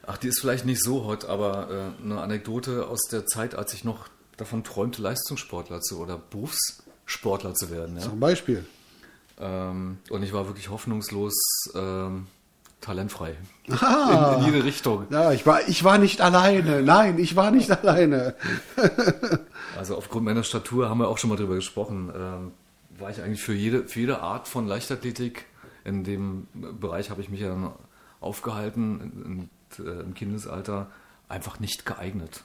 Ach, 0.07 0.17
die 0.17 0.29
ist 0.29 0.39
vielleicht 0.39 0.65
nicht 0.65 0.81
so 0.81 1.03
hot, 1.05 1.25
aber 1.25 1.93
äh, 1.99 2.03
eine 2.03 2.21
Anekdote 2.21 2.87
aus 2.87 3.01
der 3.11 3.27
Zeit, 3.27 3.55
als 3.55 3.73
ich 3.73 3.83
noch 3.83 4.07
davon 4.37 4.63
träumte, 4.63 5.01
Leistungssportler 5.01 5.81
zu 5.81 5.99
oder 5.99 6.17
Berufssportler 6.17 7.53
zu 7.53 7.71
werden. 7.71 7.95
Ja? 7.95 8.01
Zum 8.01 8.19
Beispiel. 8.19 8.65
Ähm, 9.39 9.97
und 10.09 10.23
ich 10.23 10.33
war 10.33 10.47
wirklich 10.47 10.69
hoffnungslos 10.69 11.33
ähm, 11.75 12.27
talentfrei. 12.81 13.35
Ah. 13.69 14.35
In, 14.37 14.39
in 14.45 14.53
jede 14.53 14.65
Richtung. 14.65 15.07
Ja, 15.09 15.31
ich 15.31 15.45
war, 15.45 15.67
ich 15.67 15.83
war 15.83 15.97
nicht 15.97 16.21
alleine. 16.21 16.83
Nein, 16.83 17.17
ich 17.17 17.35
war 17.35 17.51
nicht 17.51 17.71
alleine. 17.71 18.35
Also 19.75 19.97
aufgrund 19.97 20.25
meiner 20.25 20.43
Statur 20.43 20.87
haben 20.87 20.99
wir 20.99 21.07
auch 21.07 21.17
schon 21.17 21.31
mal 21.31 21.35
drüber 21.35 21.55
gesprochen. 21.55 22.11
Ähm, 22.15 22.51
war 22.99 23.09
ich 23.09 23.21
eigentlich 23.21 23.41
für 23.41 23.53
jede, 23.53 23.87
für 23.87 24.01
jede 24.01 24.21
Art 24.21 24.47
von 24.47 24.67
Leichtathletik, 24.67 25.45
in 25.83 26.03
dem 26.03 26.47
Bereich 26.79 27.09
habe 27.09 27.21
ich 27.21 27.29
mich 27.29 27.39
ja 27.39 27.49
dann 27.49 27.71
aufgehalten, 28.19 29.01
in, 29.01 29.49
in, 29.79 29.85
äh, 29.85 30.01
im 30.01 30.13
Kindesalter, 30.13 30.91
einfach 31.27 31.59
nicht 31.59 31.87
geeignet. 31.87 32.43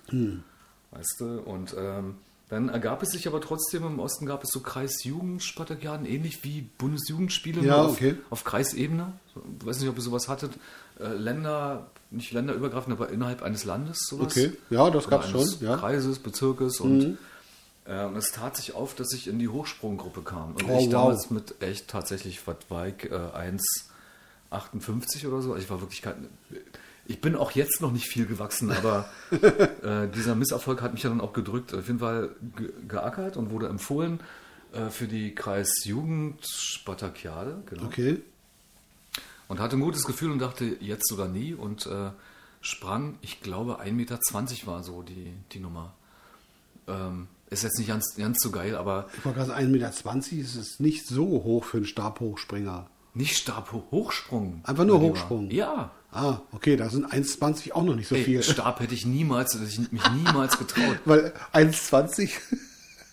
Weißt 0.91 1.17
du? 1.21 1.41
Und 1.41 1.75
ähm, 1.79 2.17
dann 2.49 2.69
ergab 2.71 3.03
es 3.03 3.11
sich 3.11 3.27
aber 3.29 3.41
trotzdem, 3.43 3.85
im 3.85 3.99
Osten 4.01 4.25
gab 4.25 4.43
es 4.43 4.49
so 4.51 4.61
Kreisjugendspartakiaden, 4.61 6.07
ähnlich 6.07 6.43
wie 6.45 6.63
Bundesjugendspiele 6.79 7.61
Ja, 7.63 7.83
auf, 7.83 7.93
okay. 7.93 8.17
auf 8.31 8.45
Kreisebene. 8.45 9.13
Ich 9.61 9.67
weiß 9.67 9.81
nicht, 9.81 9.89
ob 9.91 9.97
ihr 9.97 10.03
sowas 10.03 10.29
hattet. 10.29 10.53
Äh, 10.99 11.09
Länder, 11.09 11.91
nicht 12.11 12.33
länderübergreifend, 12.33 12.97
aber 12.99 13.11
innerhalb 13.11 13.43
eines 13.43 13.65
Landes 13.65 13.99
sowas. 14.09 14.33
Okay, 14.33 14.53
ja, 14.71 14.89
das 14.91 15.09
gab's 15.09 15.27
eines 15.33 15.53
schon, 15.59 15.67
ja. 15.67 15.77
Mhm. 15.77 15.81
Kreises, 15.81 16.19
Bezirkes 16.21 16.81
und 16.81 17.19
äh, 17.85 18.05
und 18.05 18.17
es 18.17 18.33
tat 18.33 18.57
sich 18.57 18.75
auf, 18.75 18.95
dass 18.95 19.13
ich 19.13 19.29
in 19.29 19.39
die 19.39 19.49
Hochsprunggruppe 19.49 20.23
kam. 20.23 20.55
Und 20.55 20.65
Oh, 20.65 20.79
ich 20.79 20.87
wow. 20.87 20.91
damals 20.91 21.31
mit 21.31 21.55
echt 21.63 21.89
tatsächlich, 21.89 22.47
was 22.47 22.57
war 22.69 22.87
ich, 22.89 23.05
äh, 23.05 23.15
1,58 24.51 25.27
oder 25.29 25.43
so. 25.43 25.53
Also 25.53 25.57
Ich 25.63 25.71
war 25.71 25.81
wirklich 25.81 26.03
kein, 26.03 26.29
ich 27.09 27.21
bin 27.21 27.35
auch 27.35 27.51
jetzt 27.53 27.81
noch 27.81 27.91
nicht 27.91 28.07
viel 28.07 28.27
gewachsen, 28.27 28.71
aber 28.71 29.09
äh, 29.83 30.07
dieser 30.15 30.37
Misserfolg 30.37 30.81
hat 30.83 30.93
mich 30.93 31.03
ja 31.03 31.11
dann 31.11 31.21
auch 31.21 31.33
gedrückt. 31.33 31.75
Auf 31.75 31.87
jeden 31.89 31.99
Fall 31.99 32.31
ge 32.57 32.71
geackert 32.87 33.37
und 33.37 33.51
wurde 33.51 33.67
empfohlen 33.69 34.21
äh, 34.73 34.91
für 34.91 35.09
die 35.09 35.35
Kreisjugendspartakiade. 35.35 37.63
Genau 37.67 37.85
Okay. 37.85 38.23
und 39.49 39.59
hatte 39.61 39.77
ein 39.77 39.81
gutes 39.81 40.05
Gefühl 40.05 40.31
und 40.31 40.39
dachte, 40.41 40.77
jetzt 40.81 41.11
oder 41.13 41.27
nie 41.29 41.55
und 41.55 41.87
äh, 41.87 42.11
sprang, 42.61 43.19
ich 43.23 43.41
glaube, 43.41 43.81
1,20 43.81 43.93
Meter 43.93 44.19
war 44.67 44.83
so 44.85 45.03
die, 45.03 45.33
die 45.53 45.61
Nummer. 45.61 45.95
Ähm, 46.87 47.29
ist 47.51 47.63
jetzt 47.63 47.79
nicht 47.79 47.89
ganz, 47.89 48.15
ganz 48.17 48.43
so 48.43 48.51
geil, 48.51 48.77
aber 48.77 49.09
Ich 49.17 49.25
wollte 49.25 49.39
gerade 49.39 49.51
sagen, 49.51 49.67
1,20 49.67 49.69
Meter 49.71 49.89
ist 50.43 50.55
es 50.57 50.81
nicht 50.81 51.07
so 51.07 51.25
hoch 51.25 51.65
für 51.65 51.79
einen 51.79 51.87
Stabhochspringer. 51.87 52.91
nicht 53.15 53.39
Stab 53.39 53.73
Hochsprung. 53.73 54.61
Einfach 54.65 54.85
nur. 54.85 55.01
Hochsprung. 55.01 55.51
Ja. 55.51 55.93
Ah, 56.11 56.41
okay, 56.53 56.77
da 56.77 56.89
sind 56.89 57.07
1,20 57.13 57.73
auch 57.73 57.83
noch 57.83 57.95
nicht 57.95 58.09
so 58.09 58.15
Ey, 58.15 58.25
viel. 58.25 58.43
Stab 58.43 58.81
hätte 58.81 58.95
ich 58.95 59.05
niemals, 59.05 59.55
hätte 59.55 59.65
ich 59.65 59.93
mich 59.93 60.03
niemals 60.13 60.59
getraut. 60.59 60.99
Weil 61.05 61.33
1,20 61.53 62.31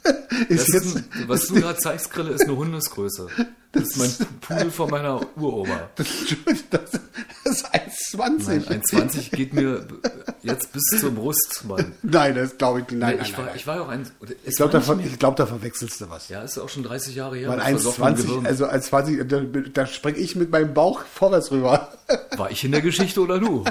Das 0.04 0.14
ist 0.50 0.74
jetzt. 0.74 0.96
ist, 0.96 1.04
was 1.28 1.48
du 1.48 1.56
gerade 1.56 1.80
zeigst, 1.80 2.12
Grille, 2.12 2.32
ist 2.32 2.44
eine 2.44 2.56
Hundesgröße. 2.56 3.28
Das 3.76 3.84
ist 3.84 3.98
mein 3.98 4.28
Pudel 4.42 4.72
von 4.72 4.90
meiner 4.90 5.22
Uroma. 5.38 5.90
Das, 5.96 6.08
das 6.72 6.92
ist 7.44 7.66
1,20. 8.16 8.48
Nein, 8.48 8.82
1,20 8.82 9.36
geht 9.36 9.54
mir 9.54 9.86
jetzt 10.42 10.72
bis 10.74 10.84
zur 11.00 11.12
Brust, 11.12 11.64
Mann. 11.68 11.92
Nein, 12.02 12.36
das 12.36 12.58
glaube 12.58 12.80
ich 12.82 12.88
nicht. 12.90 13.00
Nein, 13.00 13.18
Nee, 13.18 13.22
ich, 13.24 13.30
nein, 13.32 13.38
war, 13.38 13.46
nein. 13.46 13.56
ich 13.56 13.68
war 13.68 13.76
ja 13.76 13.82
auch 13.84 13.88
ein. 13.90 14.10
Ich 14.46 14.56
glaube, 14.56 14.72
da, 14.80 14.94
ich 15.04 15.20
glaub, 15.20 15.36
da 15.36 15.46
verwechselst 15.46 16.02
du 16.02 16.10
was. 16.10 16.30
Ja, 16.30 16.42
ist 16.42 16.58
ja 16.58 16.64
auch 16.64 16.70
schon 16.70 16.84
30 16.84 17.16
Jahre 17.16 17.38
her. 17.38 17.50
Weil 17.50 17.58
mit 17.58 17.66
versoffenem 17.68 18.16
1,20, 18.16 18.24
Gehirn. 18.26 18.46
also 18.48 18.66
1,20, 18.68 19.24
da, 19.26 19.60
da 19.74 19.86
springe 19.88 20.18
ich 20.18 20.36
mit 20.36 20.50
meinem 20.52 20.74
Bauch 20.74 21.02
vorwärts 21.06 21.52
rüber. 21.52 21.92
War 22.38 22.50
ich 22.50 22.64
in 22.64 22.72
der 22.72 22.82
Geschichte 22.82 23.20
oder 23.22 23.40
du? 23.40 23.64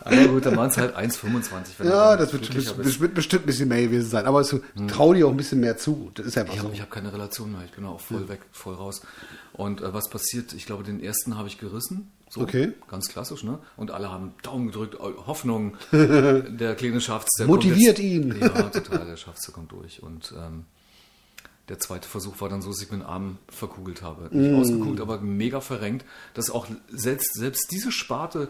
Aber 0.00 0.16
gut, 0.28 0.44
dann 0.44 0.56
waren 0.56 0.68
es 0.68 0.76
halt 0.76 0.94
1,25. 0.94 1.22
wenn 1.78 1.88
Ja, 1.88 2.16
das 2.18 2.32
wird, 2.34 2.54
das, 2.54 2.76
das 2.76 3.00
wird 3.00 3.14
bestimmt 3.14 3.44
ein 3.44 3.46
bisschen 3.46 3.68
mehr 3.68 3.80
gewesen 3.80 4.10
sein. 4.10 4.26
Aber 4.26 4.40
es, 4.40 4.54
trau 4.88 5.14
dir 5.14 5.26
auch 5.26 5.30
ein 5.30 5.36
bisschen 5.38 5.60
mehr 5.60 5.78
zu. 5.78 6.10
Das 6.14 6.26
ist 6.26 6.36
einfach 6.36 6.52
Ich 6.52 6.60
so. 6.60 6.66
habe 6.66 6.74
ich 6.74 6.82
hab 6.82 6.90
keine 6.90 7.10
Relation 7.10 7.50
mehr, 7.52 7.62
ich 7.64 7.72
bin 7.72 7.86
auch 7.86 7.98
voll 8.00 8.28
weg, 8.28 8.40
voll 8.52 8.74
raus. 8.74 9.00
Und 9.52 9.80
äh, 9.80 9.92
was 9.92 10.08
passiert? 10.08 10.52
Ich 10.52 10.66
glaube, 10.66 10.82
den 10.82 11.02
ersten 11.02 11.36
habe 11.36 11.48
ich 11.48 11.58
gerissen. 11.58 12.10
So, 12.28 12.42
Okay. 12.42 12.72
Ganz 12.88 13.08
klassisch, 13.08 13.44
ne? 13.44 13.58
Und 13.76 13.90
alle 13.90 14.10
haben 14.10 14.34
Daumen 14.42 14.66
gedrückt, 14.66 14.98
Hoffnung. 14.98 15.76
der 15.92 16.74
kleine 16.74 17.00
Schafts, 17.00 17.36
der 17.38 17.46
Motiviert 17.46 17.96
kommt 17.96 18.08
ihn. 18.08 18.28
jetzt, 18.28 18.40
Ja, 18.40 18.62
total, 18.70 19.06
der 19.06 19.16
Schafts, 19.16 19.46
der 19.46 19.54
kommt 19.54 19.72
durch. 19.72 20.02
Und 20.02 20.34
ähm, 20.36 20.64
der 21.68 21.78
zweite 21.78 22.08
Versuch 22.08 22.40
war 22.40 22.48
dann 22.48 22.60
so, 22.60 22.70
dass 22.70 22.82
ich 22.82 22.90
meinen 22.90 23.02
Arm 23.02 23.38
verkugelt 23.48 24.02
habe. 24.02 24.28
Nicht 24.36 24.52
mm. 24.52 24.60
ausgekugelt, 24.60 25.00
aber 25.00 25.20
mega 25.20 25.60
verrenkt, 25.60 26.04
dass 26.34 26.50
auch 26.50 26.66
selbst, 26.90 27.34
selbst 27.34 27.70
diese 27.70 27.92
Sparte 27.92 28.48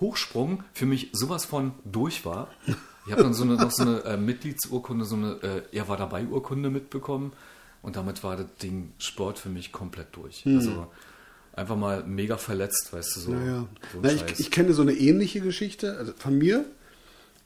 Hochsprung 0.00 0.62
für 0.72 0.86
mich 0.86 1.10
sowas 1.12 1.44
von 1.44 1.72
durch 1.84 2.24
war. 2.24 2.48
Ich 3.06 3.12
habe 3.12 3.22
dann 3.22 3.34
so 3.34 3.44
eine, 3.44 3.54
noch 3.54 3.70
so 3.70 3.82
eine 3.82 4.04
äh, 4.04 4.16
Mitgliedsurkunde, 4.16 5.04
so 5.04 5.16
eine 5.16 5.32
äh, 5.42 5.62
Er 5.72 5.88
war 5.88 5.96
dabei 5.96 6.26
Urkunde 6.26 6.70
mitbekommen 6.70 7.32
und 7.86 7.94
damit 7.94 8.24
war 8.24 8.36
das 8.36 8.46
Ding 8.60 8.92
Sport 8.98 9.38
für 9.38 9.48
mich 9.48 9.70
komplett 9.70 10.08
durch. 10.10 10.44
Mm. 10.44 10.56
Also 10.56 10.86
einfach 11.52 11.76
mal 11.76 12.02
mega 12.02 12.36
verletzt, 12.36 12.92
weißt 12.92 13.14
du, 13.14 13.20
so. 13.20 13.30
Naja. 13.30 13.66
So 13.92 14.00
Na, 14.02 14.10
ich, 14.10 14.40
ich, 14.40 14.50
kenne 14.50 14.74
so 14.74 14.82
eine 14.82 14.92
ähnliche 14.92 15.40
Geschichte 15.40 15.96
also 15.96 16.12
von 16.16 16.36
mir, 16.36 16.64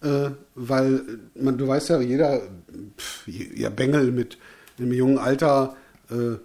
äh, 0.01 0.31
weil 0.55 1.03
man, 1.35 1.59
du 1.59 1.69
weißt 1.69 1.91
ja, 1.91 2.01
jeder 2.01 2.41
pff, 2.97 3.29
ja, 3.29 3.69
Bengel 3.69 4.13
mit 4.13 4.39
im 4.79 4.95
jungen 4.95 5.19
Alter 5.19 5.77
äh, 6.09 6.39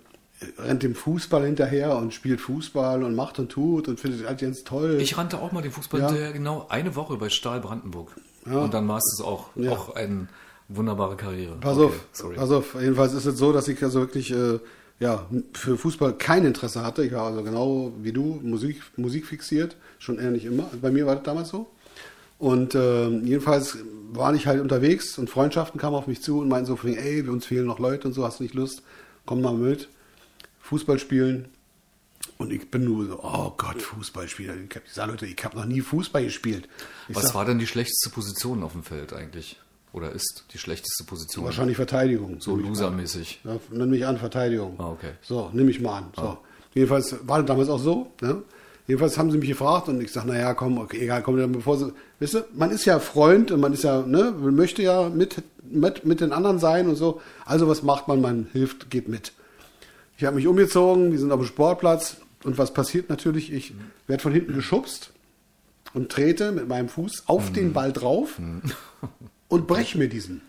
rennt 0.62 0.84
dem 0.84 0.94
Fußball 0.94 1.46
hinterher 1.46 1.96
und 1.96 2.14
spielt 2.14 2.42
Fußball 2.42 3.02
und 3.02 3.16
macht 3.16 3.40
und 3.40 3.50
tut 3.50 3.88
und 3.88 3.98
findet 3.98 4.28
halt 4.28 4.42
ganz 4.42 4.66
toll. 4.66 4.98
Ich 5.00 5.18
rannte 5.18 5.40
auch 5.40 5.54
mal 5.54 5.62
dem 5.62 5.72
Fußball 5.72 6.02
ja. 6.02 6.08
hinterher, 6.10 6.34
genau 6.34 6.66
eine 6.68 6.98
Woche 6.98 7.16
bei 7.16 7.30
Stahl 7.30 7.62
Brandenburg. 7.62 8.12
Ja. 8.46 8.58
Und 8.58 8.74
dann 8.74 8.90
war 8.90 8.98
es 8.98 9.22
auch, 9.24 9.52
ja. 9.56 9.72
auch 9.72 9.96
eine 9.96 10.28
wunderbare 10.68 11.16
Karriere. 11.16 11.58
Pass 11.60 11.78
okay, 11.78 11.86
auf, 11.86 12.06
sorry. 12.12 12.36
pass 12.36 12.52
auf, 12.52 12.76
jedenfalls 12.80 13.14
ist 13.14 13.26
es 13.26 13.38
so, 13.38 13.54
dass 13.54 13.68
ich 13.68 13.82
also 13.84 14.00
wirklich 14.02 14.32
äh, 14.32 14.60
ja, 15.00 15.26
für 15.54 15.78
Fußball 15.78 16.14
kein 16.18 16.46
Interesse 16.46 16.84
hatte. 16.84 17.06
Ich 17.06 17.12
war 17.12 17.24
also 17.28 17.44
genau 17.44 17.92
wie 18.02 18.12
du, 18.12 18.40
Musik, 18.44 18.82
Musik 18.96 19.26
fixiert, 19.26 19.76
schon 20.00 20.20
eher 20.20 20.32
nicht 20.32 20.46
immer. 20.46 20.70
Bei 20.82 20.92
mir 20.92 21.06
war 21.06 21.16
das 21.16 21.24
damals 21.24 21.50
so. 21.50 21.68
Und 22.38 22.76
äh, 22.76 23.10
jedenfalls 23.10 23.78
war 24.12 24.34
ich 24.34 24.48
halt 24.48 24.62
unterwegs 24.62 25.18
und 25.18 25.30
Freundschaften 25.30 25.80
kamen 25.80 25.96
auf 25.96 26.08
mich 26.08 26.22
zu 26.22 26.40
und 26.40 26.50
meinten 26.50 26.66
so, 26.66 26.78
ey, 26.84 27.28
uns 27.28 27.46
fehlen 27.46 27.66
noch 27.66 27.80
Leute 27.80 28.08
und 28.08 28.14
so, 28.14 28.26
hast 28.26 28.40
du 28.40 28.44
nicht 28.44 28.56
Lust? 28.56 28.84
Komm 29.26 29.42
mal 29.42 29.54
mit. 29.54 29.90
Fußball 30.62 31.00
spielen. 31.00 31.50
Und 32.38 32.52
ich 32.52 32.70
bin 32.70 32.84
nur 32.84 33.06
so, 33.06 33.20
oh 33.24 33.54
Gott, 33.56 33.82
Fußballspieler. 33.82 34.56
Ich 34.56 34.76
habe 34.76 34.86
gesagt, 34.86 35.10
Leute, 35.10 35.26
ich 35.26 35.46
habe 35.46 35.56
noch 35.56 35.66
nie 35.66 35.82
Fußball 35.82 36.24
gespielt. 36.24 36.68
Ich 37.08 37.16
Was 37.16 37.28
sag, 37.28 37.36
war 37.36 37.46
denn 37.46 37.60
die 37.60 37.68
schlechteste 37.68 38.10
Position 38.10 38.64
auf 38.64 38.74
dem 38.74 38.84
Feld 38.84 39.14
eigentlich? 39.14 39.58
Oder 39.96 40.12
ist 40.12 40.44
die 40.52 40.58
schlechteste 40.58 41.06
Position? 41.06 41.46
Wahrscheinlich 41.46 41.78
Verteidigung. 41.78 42.42
So 42.42 42.58
losermäßig. 42.58 43.40
Ja, 43.46 43.56
nimm 43.72 43.92
mich 43.92 44.06
an, 44.06 44.18
Verteidigung. 44.18 44.76
Ah, 44.78 44.90
okay. 44.90 45.12
So, 45.22 45.50
nimm 45.54 45.68
mich 45.68 45.80
mal 45.80 46.00
an. 46.00 46.06
So. 46.14 46.22
Ah. 46.22 46.38
Jedenfalls 46.74 47.16
war 47.26 47.38
das 47.38 47.48
damals 47.48 47.70
auch 47.70 47.80
so. 47.80 48.12
Ne? 48.22 48.44
Jedenfalls 48.88 49.18
haben 49.18 49.32
sie 49.32 49.38
mich 49.38 49.48
gefragt 49.48 49.88
und 49.88 50.02
ich 50.02 50.12
sage, 50.12 50.28
naja, 50.28 50.54
komm, 50.54 50.80
okay, 50.80 51.00
egal, 51.00 51.24
komm, 51.24 51.38
dann 51.38 51.54
bevor 51.54 51.78
sie, 51.78 51.94
wisst 52.20 52.36
ihr, 52.36 52.46
man 52.54 52.72
ist 52.72 52.84
ja 52.84 53.00
Freund 53.00 53.52
und 53.52 53.62
man 53.62 53.72
ist 53.72 53.86
ja, 53.86 54.02
ne, 54.02 54.34
man 54.38 54.54
möchte 54.54 54.84
ja 54.84 55.08
mit, 55.08 55.42
mit, 55.64 56.06
mit 56.06 56.20
den 56.20 56.34
anderen 56.34 56.60
sein 56.60 56.90
und 56.90 56.98
so. 56.98 57.22
Also 57.46 57.70
was 57.70 57.82
macht 57.82 58.10
man? 58.10 58.20
Man 58.20 58.50
hilft, 58.52 58.90
geht 58.90 59.08
mit. 59.08 59.32
Ich 60.18 60.26
habe 60.26 60.36
mich 60.36 60.46
umgezogen, 60.46 61.14
wir 61.14 61.20
sind 61.20 61.32
auf 61.32 61.40
dem 61.40 61.48
Sportplatz 61.48 62.18
und 62.44 62.58
was 62.58 62.74
passiert 62.74 63.10
natürlich? 63.10 63.50
Ich 63.54 63.74
werde 64.08 64.22
von 64.22 64.34
hinten 64.34 64.54
geschubst 64.54 65.14
und 65.94 66.12
trete 66.12 66.52
mit 66.52 66.68
meinem 66.68 66.90
Fuß 66.90 67.24
auf 67.28 67.52
mhm. 67.52 67.54
den 67.54 67.74
Ball 67.74 67.94
drauf 67.94 68.38
mhm. 68.40 68.62
und 69.56 69.68
breche 69.68 69.98
mir 69.98 70.10
diesen. 70.10 70.42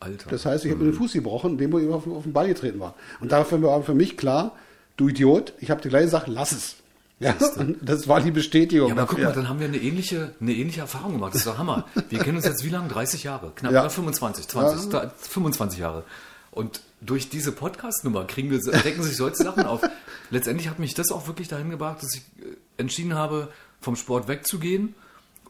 Alter. 0.00 0.30
Das 0.30 0.46
heißt, 0.46 0.64
ich 0.64 0.70
habe 0.70 0.84
mir 0.84 0.90
den 0.90 0.94
mhm. 0.94 0.98
Fuß 0.98 1.12
gebrochen, 1.12 1.58
dem 1.58 1.72
wo 1.72 1.78
ich 1.78 1.88
auf, 1.88 2.06
auf 2.06 2.22
den 2.22 2.32
Ball 2.32 2.46
getreten 2.46 2.78
war. 2.78 2.94
Und 3.20 3.32
dafür 3.32 3.60
war 3.62 3.82
für 3.82 3.94
mich 3.94 4.16
klar, 4.16 4.52
du 4.96 5.08
Idiot, 5.08 5.54
ich 5.58 5.70
habe 5.70 5.80
die 5.80 5.88
gleiche 5.88 6.08
Sache, 6.08 6.30
lass 6.30 6.52
es. 6.52 6.76
Ja, 7.20 7.34
das 7.82 8.06
war 8.06 8.20
die 8.20 8.30
Bestätigung. 8.30 8.90
Ja, 8.90 8.94
aber 8.94 9.06
guck 9.06 9.18
mal, 9.18 9.32
dann 9.32 9.48
haben 9.48 9.58
wir 9.58 9.66
eine 9.66 9.78
ähnliche, 9.78 10.34
eine 10.40 10.52
ähnliche 10.52 10.82
Erfahrung 10.82 11.14
gemacht. 11.14 11.34
Das 11.34 11.40
ist 11.40 11.48
doch 11.48 11.58
Hammer. 11.58 11.84
Wir 12.10 12.20
kennen 12.20 12.36
uns 12.36 12.46
jetzt 12.46 12.64
wie 12.64 12.68
lange? 12.68 12.86
30 12.86 13.24
Jahre? 13.24 13.50
Knapp 13.56 13.72
ja. 13.72 13.88
25, 13.88 14.46
20, 14.46 14.92
ja. 14.92 15.10
25 15.18 15.80
Jahre. 15.80 16.04
Und 16.52 16.80
durch 17.00 17.28
diese 17.28 17.50
Podcast-Nummer 17.50 18.24
kriegen 18.24 18.52
wir, 18.52 18.60
decken 18.60 19.02
sich 19.02 19.16
solche 19.16 19.34
Sachen 19.34 19.66
auf. 19.66 19.80
Letztendlich 20.30 20.68
hat 20.68 20.78
mich 20.78 20.94
das 20.94 21.10
auch 21.10 21.26
wirklich 21.26 21.48
dahin 21.48 21.70
gebracht, 21.70 22.04
dass 22.04 22.14
ich 22.14 22.20
äh, 22.20 22.54
entschieden 22.76 23.16
habe, 23.16 23.48
vom 23.80 23.96
Sport 23.96 24.28
wegzugehen 24.28 24.94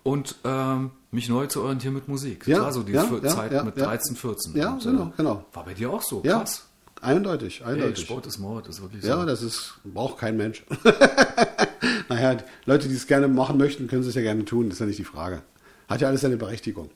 und 0.02 0.36
ähm, 0.44 0.90
mich 1.10 1.28
neu 1.28 1.46
zu 1.46 1.62
orientieren 1.62 1.94
mit 1.94 2.08
Musik. 2.08 2.46
Ja, 2.46 2.56
das 2.56 2.64
war 2.64 2.72
so 2.72 2.82
die 2.82 2.92
ja, 2.92 3.28
Zeit 3.28 3.52
ja, 3.52 3.64
mit 3.64 3.76
13, 3.76 4.16
14. 4.16 4.56
Ja, 4.56 4.72
und, 4.72 4.82
genau, 4.82 5.06
äh, 5.06 5.12
genau. 5.16 5.44
War 5.52 5.64
bei 5.64 5.74
dir 5.74 5.90
auch 5.90 6.02
so, 6.02 6.20
krass. 6.20 6.64
Eindeutig, 7.00 7.64
eindeutig. 7.64 7.98
Hey, 7.98 8.04
Sport 8.06 8.26
ist 8.26 8.38
Mord, 8.38 8.66
ist 8.66 8.82
wirklich 8.82 9.02
so. 9.02 9.08
Ja, 9.08 9.24
das 9.24 9.42
ist, 9.42 9.74
braucht 9.84 10.18
kein 10.18 10.36
Mensch. 10.36 10.64
naja, 12.08 12.38
Leute, 12.64 12.88
die 12.88 12.94
es 12.94 13.06
gerne 13.06 13.28
machen 13.28 13.56
möchten, 13.56 13.86
können 13.86 14.02
es 14.02 14.14
ja 14.14 14.22
gerne 14.22 14.44
tun, 14.44 14.68
das 14.68 14.74
ist 14.74 14.80
ja 14.80 14.86
nicht 14.86 14.98
die 14.98 15.04
Frage. 15.04 15.42
Hat 15.88 16.00
ja 16.00 16.08
alles 16.08 16.22
seine 16.22 16.36
Berechtigung. 16.36 16.90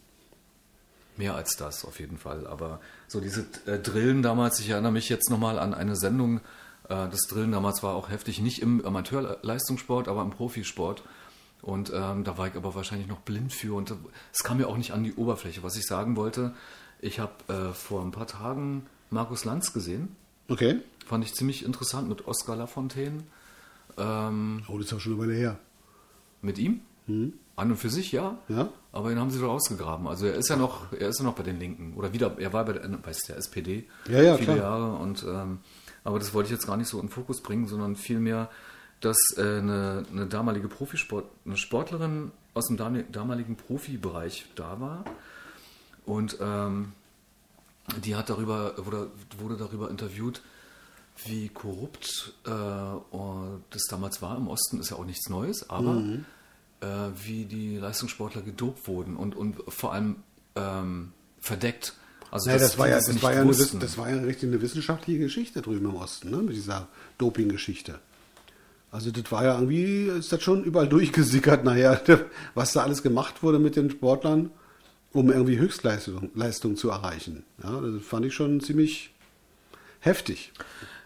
Mehr 1.17 1.37
als 1.37 1.57
das, 1.57 1.85
auf 1.85 2.01
jeden 2.01 2.19
Fall. 2.19 2.47
Aber 2.47 2.81
so 3.07 3.21
diese 3.21 3.47
äh, 3.67 3.79
Drillen 3.79 4.23
damals, 4.23 4.59
ich 4.61 4.71
erinnere 4.71 4.93
mich 4.93 5.09
jetzt 5.09 5.31
nochmal 5.31 5.59
an 5.59 5.73
eine 5.73 5.95
Sendung, 5.95 6.39
äh, 6.89 7.09
das 7.09 7.21
Drillen 7.29 7.53
damals 7.53 7.83
war 7.83 7.95
auch 7.95 8.11
heftig, 8.11 8.41
nicht 8.41 8.61
im 8.61 8.85
Amateurleistungssport, 8.85 10.09
aber 10.09 10.23
im 10.23 10.31
Profisport. 10.31 11.03
Und 11.63 11.93
ähm, 11.95 12.25
da 12.25 12.37
war 12.37 12.49
ich 12.49 12.57
aber 12.57 12.75
wahrscheinlich 12.75 13.07
noch 13.07 13.21
blind 13.21 13.53
für 13.53 13.75
und 13.75 13.95
es 14.33 14.43
kam 14.43 14.59
mir 14.59 14.67
auch 14.67 14.77
nicht 14.77 14.93
an 14.93 15.05
die 15.05 15.15
Oberfläche. 15.15 15.63
Was 15.63 15.77
ich 15.77 15.87
sagen 15.87 16.17
wollte, 16.17 16.55
ich 17.01 17.21
habe 17.21 17.33
äh, 17.49 17.73
vor 17.73 18.03
ein 18.03 18.11
paar 18.11 18.27
Tagen 18.27 18.87
Markus 19.11 19.45
Lanz 19.45 19.73
gesehen. 19.73 20.17
Okay. 20.49 20.81
Fand 21.07 21.25
ich 21.25 21.35
ziemlich 21.35 21.65
interessant 21.65 22.09
mit 22.09 22.27
Oskar 22.27 22.57
Lafontaine. 22.57 23.23
Ähm, 23.97 24.63
oh, 24.69 24.77
das 24.79 24.87
ist 24.87 24.93
auch 24.95 25.01
schon 25.01 25.13
eine 25.13 25.23
Weile 25.23 25.35
her. 25.35 25.59
Mit 26.41 26.59
ihm? 26.59 26.81
Mhm. 27.07 27.35
An 27.55 27.71
und 27.71 27.77
für 27.77 27.91
sich 27.91 28.11
ja. 28.13 28.39
Ja. 28.49 28.71
Aber 28.91 29.13
ihn 29.13 29.19
haben 29.19 29.31
sie 29.31 29.41
doch 29.41 29.51
ausgegraben. 29.51 30.09
Also 30.09 30.27
er 30.27 30.35
ist 30.35 30.49
ja 30.49 30.57
noch, 30.57 30.93
er 30.93 31.09
ist 31.09 31.19
ja 31.19 31.25
noch 31.25 31.35
bei 31.35 31.43
den 31.43 31.61
Linken. 31.61 31.95
Oder 31.95 32.13
wieder, 32.13 32.37
er 32.39 32.53
war 32.53 32.65
bei 32.65 32.73
der, 32.73 32.89
bei 32.89 33.13
der 33.29 33.37
SPD 33.37 33.85
ja, 34.09 34.23
ja, 34.23 34.37
viele 34.37 34.55
klar. 34.55 34.57
Jahre. 34.57 34.97
Und, 34.97 35.25
ähm, 35.29 35.59
aber 36.03 36.19
das 36.19 36.35
wollte 36.35 36.49
ich 36.49 36.53
jetzt 36.53 36.67
gar 36.67 36.77
nicht 36.77 36.89
so 36.89 36.99
in 36.99 37.07
den 37.07 37.13
Fokus 37.13 37.41
bringen, 37.41 37.69
sondern 37.69 37.95
vielmehr, 37.95 38.51
dass 39.03 39.19
äh, 39.37 39.41
eine, 39.41 40.05
eine 40.11 40.27
damalige 40.27 40.69
Profisport, 40.69 41.27
eine 41.45 41.57
Sportlerin 41.57 42.31
aus 42.55 42.69
dem 42.69 42.77
damaligen 43.13 43.57
Profibereich 43.57 44.47
da 44.55 44.81
war. 44.81 45.05
Und 46.07 46.39
ähm, 46.41 46.93
die 48.05 48.15
hat 48.17 48.31
darüber, 48.31 48.75
wurde, 48.79 49.11
wurde 49.39 49.57
darüber 49.57 49.91
interviewt, 49.91 50.41
wie 51.25 51.49
korrupt 51.49 52.35
äh, 52.47 52.51
das 53.71 53.83
damals 53.91 54.23
war 54.23 54.37
im 54.37 54.49
Osten, 54.49 54.81
ist 54.81 54.91
ja 54.91 54.97
auch 54.97 55.05
nichts 55.05 55.29
Neues, 55.29 55.69
aber 55.69 55.95
mhm. 55.95 56.25
äh, 56.81 56.87
wie 57.25 57.45
die 57.45 57.77
Leistungssportler 57.77 58.43
gedopt 58.43 58.87
wurden 58.87 59.17
und, 59.17 59.37
und 59.37 59.57
vor 59.69 59.93
allem 59.93 60.17
ähm, 60.55 61.13
verdeckt. 61.41 61.95
Also 62.31 62.49
naja, 62.49 62.61
das, 62.61 62.71
das, 62.71 62.79
war 62.79 62.89
ja, 62.89 62.97
das, 62.97 63.23
war 63.23 63.35
ja 63.35 63.43
eine, 63.43 63.53
das 63.53 63.99
war 63.99 64.11
ja 64.11 64.17
richtig 64.23 64.49
eine 64.49 64.63
wissenschaftliche 64.63 65.21
Geschichte 65.21 65.61
drüben 65.61 65.87
im 65.87 65.97
Osten, 65.97 66.31
ne, 66.31 66.39
mit 66.39 66.57
dieser 66.57 66.89
Doping-Geschichte. 67.19 68.01
Also 68.93 69.11
das 69.11 69.33
war 69.33 69.45
ja 69.45 69.55
irgendwie, 69.55 70.05
ist 70.05 70.33
das 70.33 70.43
schon 70.43 70.63
überall 70.63 70.89
durchgesickert 70.89 71.65
nachher, 71.65 72.01
was 72.55 72.73
da 72.73 72.83
alles 72.83 73.03
gemacht 73.03 73.43
wurde 73.43 73.59
mit 73.59 73.75
den 73.75 73.91
Sportlern 73.91 74.51
um 75.13 75.31
irgendwie 75.31 75.59
Höchstleistung 75.59 76.31
Leistung 76.35 76.77
zu 76.77 76.91
erreichen. 76.91 77.45
Ja, 77.63 77.81
das 77.81 78.03
fand 78.03 78.27
ich 78.27 78.35
schon 78.35 78.61
ziemlich 78.61 79.15
heftig. 80.01 80.53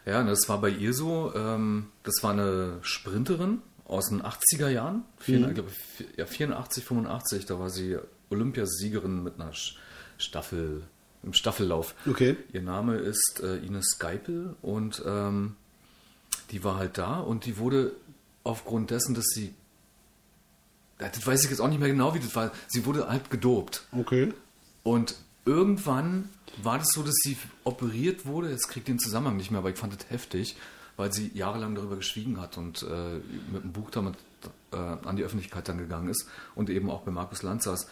Ja, 0.05 0.23
das 0.23 0.47
war 0.47 0.61
bei 0.61 0.69
ihr 0.69 0.93
so. 0.93 1.33
Ähm, 1.35 1.87
das 2.03 2.23
war 2.23 2.31
eine 2.31 2.79
Sprinterin 2.81 3.61
aus 3.85 4.09
den 4.09 4.21
80er 4.21 4.69
Jahren, 4.69 5.03
mhm. 5.27 5.55
ja, 6.17 6.25
84, 6.25 6.83
85, 6.83 7.45
da 7.45 7.57
war 7.57 7.69
sie 7.69 7.97
Olympiasiegerin 8.29 9.23
mit 9.23 9.39
einer 9.39 9.51
Staffel, 10.17 10.83
im 11.23 11.33
Staffellauf. 11.33 11.95
Okay. 12.05 12.35
Ihr 12.51 12.61
Name 12.61 12.97
ist 12.97 13.41
äh, 13.41 13.57
Ines 13.57 13.97
Geipel 13.97 14.55
und 14.61 15.01
ähm, 15.05 15.55
die 16.51 16.63
war 16.63 16.77
halt 16.77 16.97
da 16.97 17.19
und 17.19 17.45
die 17.45 17.57
wurde 17.57 17.93
aufgrund 18.43 18.91
dessen, 18.91 19.13
dass 19.13 19.25
sie 19.27 19.53
das 20.97 21.25
weiß 21.27 21.43
ich 21.43 21.51
jetzt 21.51 21.59
auch 21.59 21.67
nicht 21.67 21.79
mehr 21.79 21.89
genau, 21.89 22.15
wie 22.15 22.19
das 22.19 22.35
war. 22.35 22.51
Sie 22.67 22.85
wurde 22.85 23.07
halt 23.07 23.29
gedopt. 23.29 23.83
Okay. 23.91 24.33
Und 24.83 25.15
irgendwann 25.45 26.29
war 26.63 26.79
das 26.79 26.89
so, 26.89 27.03
dass 27.03 27.15
sie 27.21 27.37
operiert 27.63 28.25
wurde. 28.25 28.49
Jetzt 28.49 28.67
kriegt 28.67 28.87
den 28.87 28.99
Zusammenhang 28.99 29.37
nicht 29.37 29.51
mehr, 29.51 29.59
aber 29.59 29.69
ich 29.69 29.77
fand 29.77 29.93
das 29.93 30.09
heftig, 30.09 30.57
weil 30.95 31.13
sie 31.13 31.31
jahrelang 31.35 31.75
darüber 31.75 31.97
geschwiegen 31.97 32.41
hat 32.41 32.57
und 32.57 32.83
äh, 32.83 33.19
mit 33.51 33.63
einem 33.63 33.73
Buch 33.73 33.91
damit 33.91 34.15
äh, 34.71 34.77
an 34.77 35.15
die 35.15 35.23
Öffentlichkeit 35.23 35.67
dann 35.69 35.77
gegangen 35.77 36.09
ist 36.09 36.27
und 36.55 36.69
eben 36.69 36.89
auch 36.89 37.01
bei 37.01 37.11
Markus 37.11 37.43
Lanz 37.43 37.65
saß. 37.65 37.87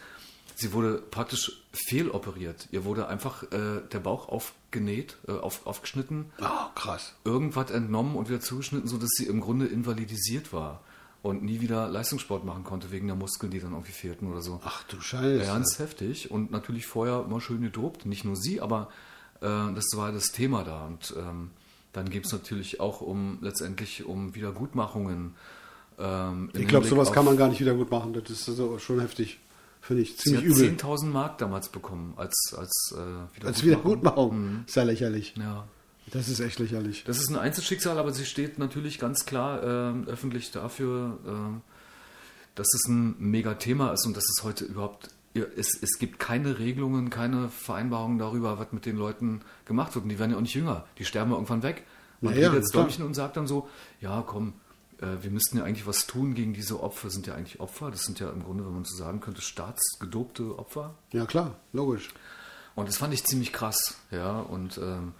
Sie 0.58 0.72
wurde 0.72 1.02
praktisch 1.10 1.62
fehloperiert. 1.72 2.68
Ihr 2.70 2.86
wurde 2.86 3.08
einfach 3.08 3.42
äh, 3.52 3.82
der 3.92 4.00
Bauch 4.00 4.30
aufgenäht, 4.30 5.18
äh, 5.28 5.32
auf, 5.32 5.66
aufgeschnitten. 5.66 6.32
Oh, 6.40 6.74
krass. 6.74 7.14
Irgendwas 7.24 7.70
entnommen 7.70 8.16
und 8.16 8.30
wieder 8.30 8.40
zugeschnitten, 8.40 8.88
sodass 8.88 9.10
sie 9.18 9.26
im 9.26 9.42
Grunde 9.42 9.66
invalidisiert 9.66 10.54
war 10.54 10.80
und 11.22 11.42
nie 11.42 11.60
wieder 11.60 11.88
Leistungssport 11.88 12.46
machen 12.46 12.64
konnte 12.64 12.90
wegen 12.90 13.06
der 13.06 13.16
Muskeln, 13.16 13.52
die 13.52 13.60
dann 13.60 13.72
irgendwie 13.72 13.92
fehlten 13.92 14.30
oder 14.30 14.40
so. 14.40 14.58
Ach 14.64 14.82
du 14.84 14.98
Scheiße. 14.98 15.44
Ganz 15.44 15.78
heftig 15.78 16.30
und 16.30 16.50
natürlich 16.50 16.86
vorher 16.86 17.24
immer 17.26 17.42
schön 17.42 17.60
gedopt. 17.60 18.06
Nicht 18.06 18.24
nur 18.24 18.36
sie, 18.36 18.62
aber 18.62 18.88
äh, 19.42 19.74
das 19.74 19.84
war 19.94 20.10
das 20.10 20.32
Thema 20.32 20.64
da. 20.64 20.86
Und 20.86 21.14
ähm, 21.18 21.50
dann 21.92 22.08
geht 22.08 22.24
es 22.24 22.32
natürlich 22.32 22.80
auch 22.80 23.02
um 23.02 23.36
letztendlich 23.42 24.06
um 24.06 24.34
Wiedergutmachungen. 24.34 25.34
Ähm, 25.98 26.48
ich 26.54 26.66
glaube, 26.66 26.86
sowas 26.86 27.12
kann 27.12 27.26
man 27.26 27.36
gar 27.36 27.48
nicht 27.48 27.60
wieder 27.60 27.74
gut 27.74 27.90
machen. 27.90 28.14
Das 28.14 28.30
ist 28.30 28.48
also 28.48 28.78
schon 28.78 29.00
heftig. 29.00 29.38
Finde 29.86 30.02
ich 30.02 30.16
Sie 30.16 30.16
ziemlich 30.16 30.50
hat 30.50 30.58
übel. 30.58 30.76
10.000 30.76 31.04
Mark 31.06 31.38
damals 31.38 31.68
bekommen 31.68 32.14
als, 32.16 32.34
als 32.58 32.92
äh, 32.96 33.46
Als 33.46 33.62
Wiedergutmachung. 33.62 33.64
Wiedergutmachung. 33.64 34.64
Ist 34.66 34.74
ja 34.74 34.82
lächerlich. 34.82 35.34
Ja. 35.36 35.68
Das 36.12 36.28
ist 36.28 36.40
echt 36.40 36.58
lächerlich. 36.58 37.04
Das 37.04 37.18
ist 37.18 37.28
ein 37.30 37.36
Einzelschicksal, 37.36 37.96
aber 37.98 38.12
sie 38.12 38.24
steht 38.24 38.58
natürlich 38.58 38.98
ganz 38.98 39.26
klar 39.26 39.62
ähm, 39.62 40.08
öffentlich 40.08 40.50
dafür, 40.50 41.18
ähm, 41.26 41.60
dass 42.56 42.66
es 42.74 42.88
ein 42.88 43.14
Mega-Thema 43.18 43.92
ist 43.92 44.06
und 44.06 44.16
dass 44.16 44.24
es 44.24 44.42
heute 44.42 44.64
überhaupt, 44.64 45.10
es, 45.34 45.80
es 45.80 45.98
gibt 45.98 46.18
keine 46.18 46.58
Regelungen, 46.58 47.10
keine 47.10 47.48
Vereinbarungen 47.48 48.18
darüber, 48.18 48.58
was 48.58 48.72
mit 48.72 48.86
den 48.86 48.96
Leuten 48.96 49.40
gemacht 49.66 49.94
wird. 49.94 50.04
Und 50.04 50.08
die 50.08 50.18
werden 50.18 50.32
ja 50.32 50.36
auch 50.36 50.42
nicht 50.42 50.54
jünger, 50.54 50.84
die 50.98 51.04
sterben 51.04 51.30
ja 51.30 51.36
irgendwann 51.36 51.62
weg. 51.62 51.84
Man 52.20 52.34
Ja, 52.34 52.40
ja, 52.40 52.48
redet 52.48 52.62
jetzt 52.62 52.72
klar. 52.72 52.84
Däumchen 52.84 53.04
und 53.04 53.14
sagt 53.14 53.36
dann 53.36 53.46
so, 53.46 53.68
ja 54.00 54.22
komm, 54.26 54.48
äh, 54.48 54.65
wir 54.98 55.30
müssten 55.30 55.58
ja 55.58 55.64
eigentlich 55.64 55.86
was 55.86 56.06
tun 56.06 56.34
gegen 56.34 56.54
diese 56.54 56.82
Opfer, 56.82 57.10
sind 57.10 57.26
ja 57.26 57.34
eigentlich 57.34 57.60
Opfer, 57.60 57.90
das 57.90 58.04
sind 58.04 58.18
ja 58.18 58.30
im 58.30 58.42
Grunde, 58.42 58.64
wenn 58.64 58.72
man 58.72 58.84
so 58.84 58.96
sagen 58.96 59.20
könnte, 59.20 59.42
staatsgedobte 59.42 60.58
Opfer. 60.58 60.94
Ja, 61.12 61.26
klar, 61.26 61.56
logisch. 61.72 62.14
Und 62.74 62.88
das 62.88 62.98
fand 62.98 63.12
ich 63.12 63.24
ziemlich 63.24 63.52
krass, 63.52 63.98
ja. 64.10 64.38
Und 64.38 64.78
ähm, 64.78 65.12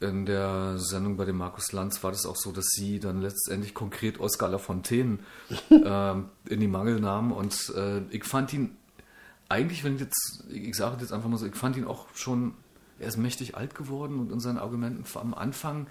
in 0.00 0.24
der 0.24 0.78
Sendung 0.78 1.16
bei 1.16 1.26
dem 1.26 1.36
Markus 1.36 1.72
Lanz 1.72 2.02
war 2.02 2.10
das 2.10 2.24
auch 2.24 2.36
so, 2.36 2.52
dass 2.52 2.66
sie 2.70 3.00
dann 3.00 3.20
letztendlich 3.20 3.74
konkret 3.74 4.18
Oskar 4.18 4.48
Lafontaine 4.48 5.18
ähm, 5.70 6.30
in 6.46 6.60
die 6.60 6.68
Mangel 6.68 7.00
nahm. 7.00 7.32
Und 7.32 7.72
äh, 7.76 8.00
ich 8.10 8.24
fand 8.24 8.52
ihn 8.52 8.76
eigentlich, 9.48 9.84
wenn 9.84 9.96
ich 9.96 10.00
jetzt, 10.00 10.44
ich 10.48 10.74
sage 10.74 10.96
jetzt 11.00 11.12
einfach 11.12 11.28
mal 11.28 11.36
so, 11.36 11.46
ich 11.46 11.56
fand 11.56 11.76
ihn 11.76 11.86
auch 11.86 12.06
schon, 12.14 12.54
er 12.98 13.08
ist 13.08 13.18
mächtig 13.18 13.56
alt 13.56 13.74
geworden 13.74 14.18
und 14.20 14.32
in 14.32 14.40
seinen 14.40 14.58
Argumenten 14.58 15.04
am 15.18 15.34
Anfang 15.34 15.86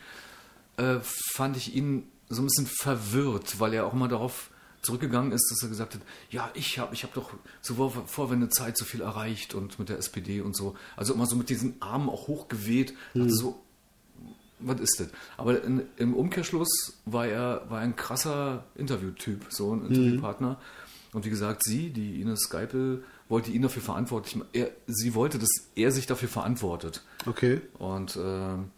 äh, 0.77 0.99
fand 1.01 1.57
ich 1.57 1.75
ihn 1.75 2.07
so 2.30 2.41
ein 2.41 2.45
bisschen 2.45 2.67
verwirrt, 2.67 3.59
weil 3.59 3.73
er 3.73 3.86
auch 3.86 3.93
mal 3.93 4.07
darauf 4.07 4.49
zurückgegangen 4.82 5.32
ist, 5.34 5.49
dass 5.51 5.61
er 5.63 5.69
gesagt 5.69 5.95
hat, 5.95 6.01
ja, 6.30 6.49
ich 6.53 6.80
habe 6.80 6.93
ich 6.93 7.03
hab 7.03 7.13
doch 7.13 7.32
zur 7.61 7.75
Vor- 7.75 8.07
Vorwendezeit 8.07 8.77
so 8.77 8.86
viel 8.86 9.01
erreicht 9.01 9.53
und 9.55 9.77
mit 9.80 9.89
der 9.89 9.97
SPD 9.97 10.39
und 10.41 10.55
so. 10.55 10.75
Also 10.95 11.13
immer 11.13 11.25
so 11.25 11.36
mit 11.36 11.49
diesen 11.49 11.82
Armen 11.82 12.07
auch 12.09 12.27
hochgeweht. 12.27 12.93
Dachte 13.13 13.30
so, 13.32 13.59
was 14.59 14.80
ist 14.80 14.99
das? 14.99 15.07
Aber 15.38 15.61
in, 15.63 15.84
im 15.97 16.13
Umkehrschluss 16.13 16.99
war 17.05 17.25
er, 17.27 17.65
war 17.69 17.80
ein 17.80 17.95
krasser 17.95 18.63
Interviewtyp, 18.75 19.45
so 19.49 19.73
ein 19.73 19.86
Interviewpartner. 19.86 20.59
Und 21.11 21.25
wie 21.25 21.30
gesagt, 21.30 21.63
sie, 21.63 21.89
die 21.89 22.21
Ines 22.21 22.49
Geipel, 22.49 23.03
wollte 23.30 23.51
ihn 23.51 23.61
dafür 23.63 23.82
verantwortlich 23.82 24.36
machen. 24.36 24.49
Er, 24.53 24.69
sie 24.88 25.13
wollte, 25.15 25.39
dass 25.39 25.49
er 25.75 25.91
sich 25.91 26.05
dafür 26.07 26.30
verantwortet. 26.30 27.03
Okay. 27.25 27.61
Und 27.80 28.15
ähm, 28.15 28.69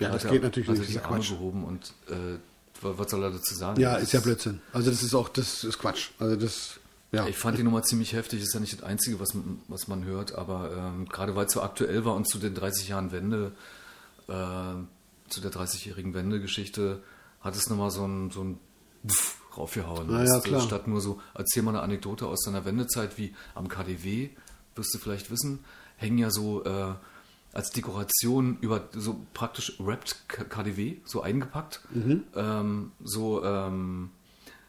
Ja, 0.00 0.10
das 0.10 0.24
er- 0.24 0.30
geht 0.32 0.42
natürlich 0.42 0.68
hat 0.68 0.78
nicht, 0.78 1.04
Arme 1.04 1.16
Quatsch. 1.18 1.30
gehoben 1.30 1.64
und 1.64 1.92
äh, 2.08 2.38
was 2.84 3.10
soll 3.10 3.22
er 3.22 3.30
dazu 3.30 3.54
sagen? 3.54 3.80
Ja, 3.80 3.94
Das 3.94 4.04
ist 4.04 4.12
ja 4.12 4.20
Blödsinn. 4.20 4.60
Also 4.72 4.90
das 4.90 5.02
ist 5.02 5.14
auch, 5.14 5.28
das 5.28 5.64
ist 5.64 5.78
Quatsch. 5.78 6.10
Also 6.18 6.36
das, 6.36 6.80
ja. 7.12 7.26
Ich 7.26 7.36
fand 7.36 7.58
die 7.58 7.62
Nummer 7.62 7.82
ziemlich 7.82 8.12
heftig, 8.12 8.42
ist 8.42 8.54
ja 8.54 8.60
nicht 8.60 8.72
das 8.72 8.82
Einzige, 8.82 9.20
was 9.20 9.34
man, 9.34 9.60
was 9.68 9.88
man 9.88 10.04
hört, 10.04 10.34
aber 10.34 10.70
ähm, 10.76 11.06
gerade 11.08 11.36
weil 11.36 11.46
es 11.46 11.52
so 11.52 11.62
aktuell 11.62 12.04
war 12.04 12.14
und 12.14 12.28
zu 12.28 12.38
den 12.38 12.54
30 12.54 12.88
Jahren 12.88 13.12
Wende, 13.12 13.52
äh, 14.28 14.74
zu 15.28 15.40
der 15.40 15.52
30-jährigen 15.52 16.14
Wende-Geschichte, 16.14 17.02
hat 17.40 17.56
es 17.56 17.68
nochmal 17.68 17.90
so 17.90 18.04
ein, 18.06 18.30
so 18.30 18.42
ein 18.42 18.58
Pff 19.06 19.36
raufgehauen. 19.56 20.06
Na 20.08 20.24
ja, 20.24 20.40
klar. 20.40 20.60
Statt 20.60 20.88
nur 20.88 21.00
so, 21.00 21.20
erzähl 21.34 21.62
mal 21.62 21.70
eine 21.70 21.82
Anekdote 21.82 22.26
aus 22.26 22.42
deiner 22.44 22.64
Wendezeit, 22.64 23.18
wie 23.18 23.34
am 23.54 23.68
KDW, 23.68 24.30
wirst 24.74 24.94
du 24.94 24.98
vielleicht 24.98 25.30
wissen, 25.30 25.60
hängen 25.96 26.18
ja 26.18 26.30
so 26.30 26.64
äh, 26.64 26.94
als 27.54 27.70
Dekoration 27.70 28.58
über 28.60 28.88
so 28.92 29.16
praktisch 29.32 29.74
Wrapped 29.78 30.28
KDW, 30.28 30.96
so 31.04 31.22
eingepackt, 31.22 31.80
Mhm. 31.94 32.24
ähm, 32.34 32.92
so 33.02 33.42
ähm, 33.44 34.10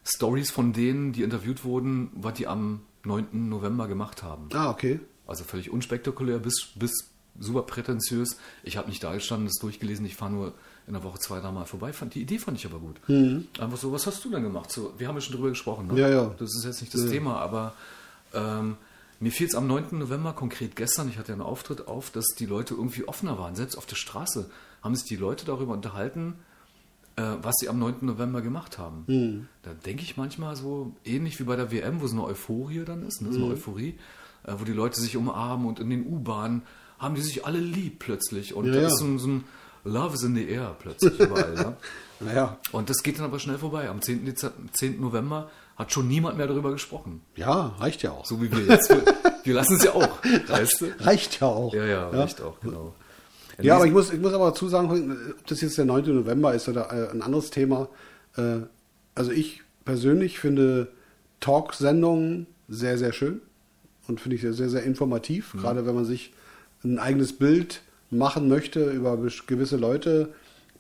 Stories 0.06 0.52
von 0.52 0.72
denen, 0.72 1.12
die 1.12 1.24
interviewt 1.24 1.64
wurden, 1.64 2.12
was 2.14 2.36
die 2.36 2.48
am 2.48 2.82
9. 3.04 3.50
November 3.50 3.88
gemacht 3.88 4.22
haben. 4.24 4.50
Ah, 4.54 4.70
okay. 4.70 5.00
Also 5.28 5.44
völlig 5.44 5.72
unspektakulär 5.72 6.38
bis, 6.38 6.70
bis 6.76 6.92
super 7.40 7.64
prätentiös. 7.64 8.38
Ich 8.64 8.78
habe 8.78 8.88
nicht 8.88 9.04
da 9.04 9.14
gestanden, 9.14 9.48
das 9.48 9.56
durchgelesen, 9.60 10.06
ich 10.06 10.16
fahre 10.16 10.32
nur 10.32 10.54
in 10.88 10.94
der 10.94 11.04
Woche 11.04 11.18
zwei, 11.20 11.40
dreimal 11.40 11.66
vorbei. 11.66 11.92
Die 12.14 12.22
Idee 12.22 12.38
fand 12.38 12.58
ich 12.60 12.66
aber 12.68 12.78
gut. 12.80 12.98
Einfach 13.10 13.78
so, 13.78 13.92
was 13.92 14.06
hast 14.06 14.24
du 14.24 14.30
denn 14.30 14.44
gemacht? 14.44 14.72
So, 14.72 14.94
wir 15.00 15.08
haben 15.08 15.16
ja 15.16 15.22
schon 15.22 15.36
drüber 15.36 15.50
gesprochen. 15.50 15.88
Ne? 15.88 15.94
Mhm. 15.94 16.00
Ja, 16.00 16.10
ja. 16.10 16.36
Das 16.38 16.56
ist 16.56 16.64
jetzt 16.66 16.82
nicht 16.82 16.94
das 16.94 17.08
Thema, 17.08 17.40
aber 17.40 17.74
ähm, 18.34 18.78
mir 19.20 19.32
fiel 19.32 19.48
es 19.48 19.56
am 19.56 19.68
9. 19.68 19.98
November, 20.00 20.34
konkret 20.34 20.76
gestern, 20.76 21.10
ich 21.10 21.18
hatte 21.18 21.30
ja 21.30 21.34
einen 21.36 21.42
Auftritt 21.42 21.88
auf, 21.88 22.10
dass 22.12 22.26
die 22.38 22.46
Leute 22.46 22.74
irgendwie 22.74 23.08
offener 23.08 23.38
waren. 23.40 23.56
Selbst 23.56 23.78
auf 23.78 23.86
der 23.86 23.96
Straße 23.96 24.50
haben 24.82 24.96
sich 24.96 25.06
die 25.06 25.16
Leute 25.16 25.46
darüber 25.46 25.74
unterhalten, 25.74 26.36
äh, 27.16 27.24
was 27.42 27.56
sie 27.60 27.70
am 27.70 27.80
9. 27.80 27.96
November 28.02 28.42
gemacht 28.42 28.78
haben. 28.78 29.04
Mhm. 29.08 29.48
Da 29.64 29.74
denke 29.74 30.04
ich 30.04 30.18
manchmal 30.18 30.56
so, 30.56 30.94
ähnlich 31.06 31.40
wie 31.40 31.44
bei 31.46 31.56
der 31.56 31.72
WM, 31.72 32.02
wo 32.02 32.08
so 32.08 32.16
eine 32.16 32.26
Euphorie 32.26 32.84
dann 32.86 33.04
ist, 33.06 33.22
ne? 33.22 33.32
so 33.32 33.38
eine 33.40 33.46
Mhm. 33.48 33.54
Euphorie, 33.54 33.98
äh, 34.44 34.54
wo 34.58 34.64
die 34.66 34.74
Leute 34.74 35.00
sich 35.00 35.16
umarmen 35.18 35.66
und 35.66 35.80
in 35.80 35.90
den 35.90 36.06
U-Bahnen 36.06 36.64
haben 37.00 37.16
die 37.16 37.22
sich 37.22 37.46
alle 37.46 37.60
lieb 37.60 38.00
plötzlich. 38.00 38.54
Und 38.54 38.66
Ja, 38.66 38.74
da 38.74 38.82
ja. 38.82 38.88
ist 38.88 39.00
so 39.00 39.06
ein, 39.06 39.18
so 39.20 39.28
ein 39.30 39.44
Love 39.86 40.16
is 40.16 40.24
in 40.24 40.36
the 40.36 40.48
air 40.48 40.76
plötzlich 40.80 41.20
überall. 41.20 41.56
ja? 41.56 41.78
Naja. 42.22 42.58
Und 42.72 42.90
das 42.90 43.04
geht 43.04 43.18
dann 43.20 43.26
aber 43.26 43.40
schnell 43.40 43.58
vorbei. 43.58 43.90
Am 43.90 44.02
10. 44.02 44.26
Dez 44.26 44.50
10. 44.72 45.02
November 45.02 45.52
hat 45.76 45.92
schon 45.92 46.08
niemand 46.08 46.38
mehr 46.38 46.48
darüber 46.48 46.72
gesprochen. 46.72 47.22
Ja, 47.36 47.76
reicht 47.80 48.02
ja 48.04 48.12
auch. 48.12 48.26
So 48.26 48.42
wie 48.42 48.52
wir 48.52 48.64
jetzt. 48.76 48.96
Wir 49.44 49.54
lassen 49.54 49.76
es 49.76 49.84
ja 49.84 49.92
auch. 49.94 50.20
Du? 50.80 51.04
Reicht 51.04 51.40
ja 51.42 51.48
auch. 51.48 51.74
Ja, 51.74 51.86
ja, 51.86 52.10
reicht 52.10 52.42
auch, 52.42 52.60
genau. 52.62 52.94
Ja, 53.62 53.76
aber 53.76 53.86
ich 53.86 53.92
muss, 53.94 54.12
ich 54.12 54.20
muss 54.20 54.34
aber 54.34 54.48
dazu 54.50 54.68
sagen, 54.68 55.16
ob 55.38 55.48
das 55.48 55.62
jetzt 55.62 55.78
der 55.78 55.86
9. 55.86 56.14
November 56.16 56.54
ist 56.54 56.68
oder 56.68 56.92
äh, 56.92 57.12
ein 57.12 57.22
anderes 57.22 57.50
Thema. 57.52 57.88
Äh, 58.38 58.58
also 59.16 59.32
ich 59.32 59.62
persönlich 59.86 60.40
finde 60.40 60.90
Talksendungen 61.40 62.48
sehr, 62.68 62.98
sehr 62.98 63.14
schön 63.14 63.42
und 64.08 64.20
finde 64.20 64.36
ich 64.36 64.42
sehr, 64.42 64.54
sehr, 64.54 64.70
sehr 64.70 64.84
informativ, 64.84 65.54
Mhm. 65.54 65.60
gerade 65.60 65.86
wenn 65.86 65.96
man 65.96 66.06
sich 66.06 66.34
ein 66.84 67.00
eigenes 67.00 67.34
Bild 67.38 67.82
machen 68.10 68.48
möchte 68.50 68.90
über 68.92 69.18
gewisse 69.48 69.78
Leute, 69.78 70.34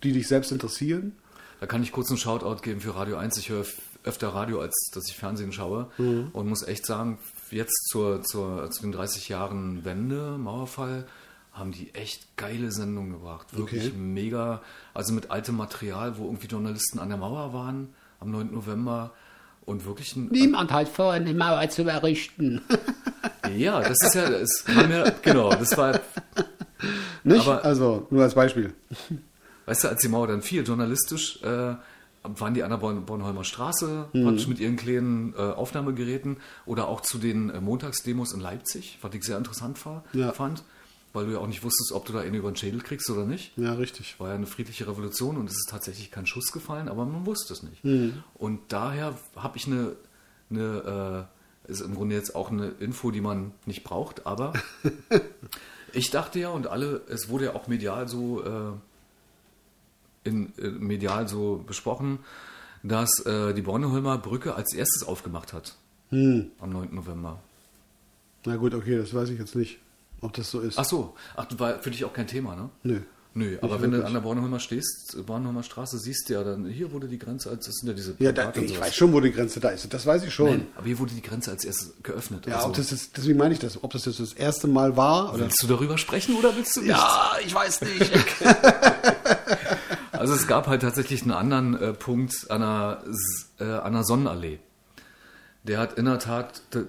die 0.04 0.12
dich 0.12 0.28
selbst 0.28 0.52
interessieren. 0.52 1.14
Da 1.60 1.66
kann 1.68 1.82
ich 1.84 1.92
kurz 1.92 2.10
einen 2.10 2.18
Shoutout 2.18 2.62
geben 2.62 2.82
für 2.82 2.96
Radio 2.96 3.16
1. 3.18 3.38
Ich 3.38 3.50
höre 3.50 3.66
öfter 4.06 4.30
Radio, 4.30 4.62
als 4.62 4.90
dass 4.94 5.08
ich 5.10 5.18
Fernsehen 5.18 5.52
schaue. 5.52 5.88
Und 5.98 6.48
muss 6.48 6.64
echt 6.64 6.86
sagen, 6.86 7.18
jetzt 7.52 7.88
zur, 7.90 8.22
zur, 8.24 8.70
zu 8.72 8.82
den 8.82 8.92
30 8.92 9.30
Jahren 9.30 9.84
Wende, 9.86 10.38
Mauerfall, 10.38 11.06
haben 11.54 11.72
die 11.72 11.94
echt 11.96 12.36
geile 12.38 12.72
Sendungen 12.72 13.12
gebracht. 13.14 13.48
Wirklich 13.58 13.88
Okay. 13.88 13.98
mega. 13.98 14.62
Also 14.94 15.14
mit 15.14 15.32
altem 15.32 15.56
Material, 15.58 16.18
wo 16.18 16.26
irgendwie 16.26 16.48
Journalisten 16.48 17.00
an 17.00 17.10
der 17.10 17.18
Mauer 17.18 17.54
waren 17.54 17.94
am 18.20 18.32
9. 18.32 18.54
November. 18.54 19.12
Und 19.66 19.86
wirklich 19.86 20.16
ein, 20.16 20.28
Niemand 20.28 20.72
hat 20.72 20.88
vor, 20.88 21.12
eine 21.14 21.34
Mauer 21.34 21.68
zu 21.70 21.84
errichten. 21.88 22.62
Ja, 23.56 23.80
das 23.80 23.98
ist 24.02 24.16
ja, 24.16 24.74
kam 24.74 24.90
ja, 24.92 25.08
genau, 25.22 25.52
das 25.52 25.78
war, 25.78 26.00
Nicht? 27.24 27.42
Aber- 27.48 27.64
also 27.64 28.08
nur 28.10 28.24
als 28.24 28.34
Beispiel. 28.34 28.74
weißt 29.68 29.84
du, 29.84 29.88
als 29.90 30.02
die 30.02 30.08
Mauer 30.08 30.28
dann 30.28 30.42
fiel, 30.42 30.64
journalistisch, 30.66 31.42
äh, 31.44 31.76
waren 32.38 32.54
die 32.54 32.64
an 32.64 32.70
der 32.70 32.78
Born 32.78 33.06
Bornholmer 33.06 33.44
Straße, 33.44 34.08
Mhm. 34.14 34.24
praktisch 34.24 34.48
mit 34.48 34.60
ihren 34.60 34.76
kleinen 34.76 35.34
äh, 35.34 35.38
Aufnahmegeräten 35.38 36.38
oder 36.66 36.88
auch 36.88 37.02
zu 37.02 37.18
den 37.18 37.50
äh, 37.50 37.62
Montagsdemos 37.62 38.34
in 38.34 38.40
Leipzig, 38.40 38.98
was 39.02 39.14
ich 39.14 39.24
sehr 39.24 39.38
interessant 39.38 39.86
war, 39.86 40.04
Ja. 40.14 40.32
fand, 40.32 40.64
weil 41.14 41.26
du 41.28 41.32
ja 41.34 41.40
auch 41.40 41.48
nicht 41.48 41.64
wusstest, 41.64 41.92
ob 41.94 42.06
du 42.06 42.14
da 42.14 42.20
einen 42.20 42.36
über 42.36 42.52
den 42.52 42.56
Schädel 42.58 42.82
kriegst 42.82 43.10
oder 43.10 43.26
nicht. 43.26 43.58
Ja, 43.58 43.74
richtig. 43.74 44.20
War 44.20 44.30
ja 44.30 44.36
eine 44.36 44.48
friedliche 44.48 44.88
Revolution 44.88 45.38
und 45.38 45.50
es 45.50 45.56
ist 45.56 45.70
tatsächlich 45.70 46.12
kein 46.12 46.26
Schuss 46.26 46.52
gefallen, 46.52 46.90
aber 46.90 47.06
man 47.06 47.26
wusste 47.26 47.54
es 47.54 47.64
nicht. 47.64 47.84
Mhm. 47.86 48.24
Und 48.34 48.60
daher 48.70 49.14
habe 49.36 49.58
ich 49.58 49.68
eine, 49.68 49.94
eine 50.50 51.28
äh, 51.68 51.72
ist 51.72 51.82
im 51.82 51.96
Grunde 51.96 52.16
jetzt 52.16 52.36
auch 52.36 52.52
eine 52.52 52.68
Info, 52.80 53.10
die 53.12 53.22
man 53.22 53.52
nicht 53.66 53.84
braucht, 53.84 54.28
aber 54.28 54.54
ich 55.94 56.12
dachte 56.12 56.40
ja 56.40 56.50
und 56.50 56.68
alle, 56.68 57.02
es 57.10 57.30
wurde 57.30 57.46
ja 57.46 57.56
auch 57.56 57.68
medial 57.68 58.08
so 58.08 58.44
äh, 58.44 58.72
in, 60.26 60.52
äh, 60.58 60.68
medial 60.70 61.28
so 61.30 61.64
besprochen, 61.66 62.20
dass 62.84 63.10
äh, 63.26 63.54
die 63.54 63.62
Bornholmer 63.62 64.18
Brücke 64.18 64.56
als 64.56 64.74
erstes 64.74 65.04
aufgemacht 65.08 65.54
hat 65.54 65.76
Hm. 66.10 66.52
am 66.60 66.70
9. 66.72 66.94
November. 66.94 67.40
Na 68.46 68.58
gut, 68.58 68.74
okay, 68.76 68.98
das 68.98 69.14
weiß 69.14 69.30
ich 69.30 69.40
jetzt 69.40 69.56
nicht, 69.56 69.80
ob 70.22 70.34
das 70.34 70.52
so 70.52 70.60
ist. 70.60 70.78
Ach 70.78 70.86
so, 70.86 71.16
ach, 71.36 71.46
du 71.46 71.58
war 71.58 71.80
für 71.80 71.90
dich 71.90 72.06
auch 72.06 72.14
kein 72.14 72.28
Thema, 72.28 72.56
ne? 72.56 72.70
Nö. 72.84 73.00
Nö, 73.38 73.58
aber 73.62 73.82
wenn 73.82 73.92
du 73.92 73.98
wirklich. 73.98 74.08
an 74.08 74.14
der 74.14 74.22
Bornholmer 74.22 74.60
stehst, 74.62 75.18
Bornholmer 75.26 75.62
Straße, 75.62 75.98
siehst 76.00 76.30
du 76.30 76.36
ja 76.36 76.44
dann, 76.46 76.66
hier 76.68 76.94
wurde 76.94 77.10
die 77.10 77.20
Grenze 77.20 77.50
als, 77.50 77.66
das 77.66 77.76
sind 77.76 77.90
ja 77.90 77.94
diese 77.94 78.16
Ja, 78.20 78.32
da, 78.32 78.54
ich 78.56 78.80
weiß 78.80 78.96
schon, 78.96 79.12
wo 79.12 79.20
die 79.20 79.32
Grenze 79.34 79.60
da 79.60 79.70
ist. 79.70 79.94
Das 79.94 80.06
weiß 80.06 80.24
ich 80.24 80.34
schon. 80.34 80.50
Nein, 80.52 80.68
aber 80.78 80.86
hier 80.86 80.98
wurde 81.00 81.14
die 81.14 81.22
Grenze 81.22 81.52
als 81.52 81.66
erstes 81.66 81.96
geöffnet. 82.02 82.46
Ja, 82.48 82.56
also, 82.58 82.68
ob 82.70 82.76
das 82.76 82.94
ist, 82.94 83.18
deswegen 83.18 83.38
meine 83.38 83.54
ich 83.54 83.60
das, 83.60 83.84
ob 83.84 83.92
das 83.92 84.06
jetzt 84.06 84.22
das 84.22 84.32
erste 84.32 84.68
Mal 84.68 84.96
war 84.96 85.34
oder. 85.34 85.44
willst 85.44 85.62
du 85.62 85.68
darüber 85.68 85.98
sprechen 85.98 86.36
oder 86.38 86.56
willst 86.56 86.78
du 86.78 86.82
nicht? 86.84 86.96
ich 87.46 87.54
weiß 87.54 87.82
nicht. 87.82 88.10
Also 90.26 90.34
es 90.34 90.48
gab 90.48 90.66
halt 90.66 90.82
tatsächlich 90.82 91.22
einen 91.22 91.34
anderen 91.34 91.80
äh, 91.80 91.94
Punkt 91.94 92.50
an 92.50 92.64
einer, 92.64 93.04
äh, 93.60 93.64
an 93.64 93.94
einer 93.94 94.04
Sonnenallee. 94.04 94.58
Der 95.62 95.78
hat 95.78 96.00
in 96.00 96.06
der 96.06 96.18
Tat, 96.18 96.64
das, 96.72 96.86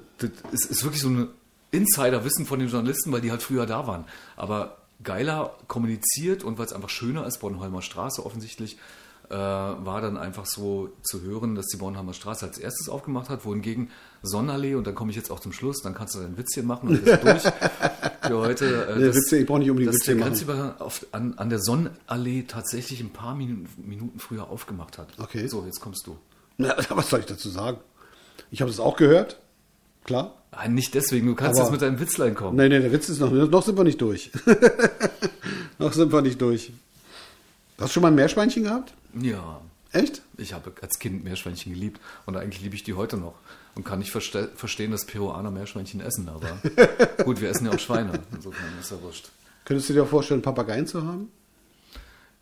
das 0.51 0.61
ist, 0.65 0.85
wirklich 0.85 1.03
so 1.03 1.11
ein 1.11 1.29
Insiderwissen 1.71 2.47
von 2.47 2.61
den 2.61 2.71
Journalisten, 2.71 3.13
weil 3.13 3.21
die 3.21 3.31
halt 3.31 3.43
früher 3.43 3.67
da 3.67 3.87
waren. 3.87 4.07
Aber 4.37 4.79
geiler 5.03 5.55
kommuniziert 5.69 6.45
und 6.45 6.57
weil 6.57 6.65
es 6.65 6.73
einfach 6.73 6.89
schöner 6.89 7.27
ist, 7.27 7.41
Bornholmer 7.41 7.83
Straße 7.83 8.25
offensichtlich, 8.25 8.79
äh, 9.29 9.35
war 9.35 10.01
dann 10.01 10.17
einfach 10.17 10.47
so 10.47 10.95
zu 11.03 11.21
hören, 11.21 11.57
dass 11.57 11.67
die 11.67 11.77
Bornheimer 11.77 12.15
Straße 12.15 12.47
als 12.47 12.57
erstes 12.57 12.89
aufgemacht 12.89 13.29
hat, 13.29 13.45
wohingegen 13.45 13.91
Sonnenallee, 14.23 14.75
und 14.75 14.87
dann 14.87 14.95
komme 14.95 15.11
ich 15.11 15.17
jetzt 15.17 15.31
auch 15.31 15.41
zum 15.41 15.53
Schluss, 15.53 15.83
dann 15.83 15.95
kannst 15.95 16.15
du 16.15 16.21
dein 16.21 16.37
Witzchen 16.37 16.67
machen 16.67 16.89
und 16.89 17.07
jetzt 17.07 17.23
durch 17.25 17.43
für 18.27 18.39
heute. 18.39 18.87
Äh, 18.89 18.99
Nee, 18.99 19.07
dass- 19.07 19.17
Witze, 19.17 19.39
ich 19.39 19.47
brauche 19.47 19.59
nicht 19.61 19.71
unbedingt 19.71 19.91
dass 19.95 20.01
Witze 20.01 20.11
der 20.13 20.17
machen. 20.17 20.29
Grenzübergang 20.31 20.81
auf, 20.81 21.07
an, 21.13 21.35
an 21.37 21.49
der 21.51 21.61
Sonnenallee 21.61 22.45
tatsächlich 22.49 23.01
ein 23.01 23.11
paar 23.11 23.35
Minuten, 23.35 23.69
Minuten 23.89 24.19
früher 24.19 24.49
aufgemacht 24.49 24.99
hat. 24.99 25.09
Okay. 25.19 25.47
So, 25.47 25.65
jetzt 25.67 25.81
kommst 25.81 26.07
du. 26.07 26.17
Na, 26.59 26.75
was 26.91 27.11
soll 27.11 27.21
ich 27.21 27.27
dazu 27.27 27.49
sagen? 27.51 27.79
Ich 28.51 28.61
habe 28.61 28.71
es 28.71 28.81
auch 28.81 28.97
gehört, 28.97 29.39
klar. 30.05 30.35
Ah, 30.51 30.69
nicht 30.69 30.95
deswegen, 30.95 31.27
du 31.27 31.35
kannst 31.35 31.59
Aber- 31.61 31.67
jetzt 31.69 31.73
mit 31.73 31.83
deinem 31.83 32.01
Witzlein 32.01 32.35
kommen. 32.35 32.57
Nee, 32.57 32.69
nee, 32.69 32.81
der 32.81 32.91
Witz 32.93 33.09
ist 33.09 33.21
noch, 33.21 33.31
noch 33.31 33.63
sind 33.63 33.77
wir 33.77 33.85
nicht 33.85 34.01
durch. 34.01 34.31
noch 35.79 35.93
sind 35.93 36.13
wir 36.13 36.23
nicht 36.23 36.41
durch. 36.41 36.73
Hast 37.79 37.91
du 37.91 37.93
schon 37.95 38.03
mal 38.03 38.09
ein 38.09 38.15
Meerschweinchen 38.15 38.63
gehabt? 38.65 38.93
Ja, 39.21 39.61
Echt? 39.93 40.23
ich 40.39 40.53
habe 40.55 40.73
als 40.81 40.99
Kind 40.99 41.25
Meerschweinchen 41.25 41.73
geliebt 41.75 42.01
und 42.25 42.37
eigentlich 42.37 42.63
liebe 42.63 42.75
ich 42.75 42.85
die 42.85 42.95
heute 42.95 43.17
noch 43.19 43.35
und 43.77 43.85
kann 43.85 44.01
nicht 44.01 44.11
verste 44.11 44.49
verstehen, 44.57 44.91
dass 44.91 45.05
Peruaner 45.05 45.51
Meerschweinchen 45.51 46.01
essen, 46.01 46.29
aber 46.29 46.59
gut, 47.25 47.41
wir 47.41 47.51
essen 47.51 47.67
ja 47.67 47.73
auch 47.73 47.79
Schweine, 47.79 48.19
insofern 48.33 48.67
ist 48.81 48.91
ja 48.91 49.01
wurscht. 49.03 49.29
Könntest 49.65 49.89
du 49.89 49.93
dir 49.95 50.07
vorstellen, 50.07 50.43
Papageien 50.43 50.87
zu 50.87 51.07
haben? 51.07 51.31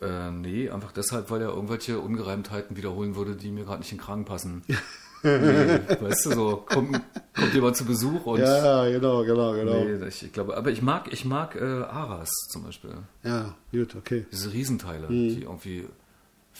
Äh, 0.00 0.30
nee, 0.30 0.68
einfach 0.70 0.92
deshalb, 0.92 1.30
weil 1.30 1.40
er 1.42 1.48
irgendwelche 1.48 1.98
Ungereimtheiten 1.98 2.76
wiederholen 2.76 3.16
würde, 3.16 3.36
die 3.36 3.50
mir 3.50 3.64
gerade 3.64 3.78
nicht 3.80 3.92
in 3.92 3.98
den 3.98 4.04
Kragen 4.04 4.24
passen. 4.24 4.62
nee, 5.22 5.30
weißt 6.00 6.26
du, 6.26 6.32
so 6.32 6.56
kommt, 6.66 7.00
kommt 7.34 7.54
jemand 7.54 7.76
zu 7.76 7.84
Besuch 7.86 8.26
und 8.26 8.40
Ja, 8.40 8.84
genau, 8.90 9.24
genau, 9.24 9.52
genau. 9.54 9.84
nee, 9.84 10.06
ich, 10.06 10.22
ich 10.24 10.32
glaube, 10.32 10.56
aber 10.56 10.70
ich 10.70 10.82
mag, 10.82 11.10
ich 11.12 11.24
mag 11.24 11.56
äh, 11.56 11.60
Aras 11.64 12.30
zum 12.50 12.64
Beispiel. 12.64 12.90
Ja, 13.22 13.54
gut, 13.72 13.94
okay. 13.96 14.26
Diese 14.30 14.52
Riesenteile, 14.52 15.08
Mhm. 15.08 15.28
die 15.30 15.42
irgendwie 15.42 15.86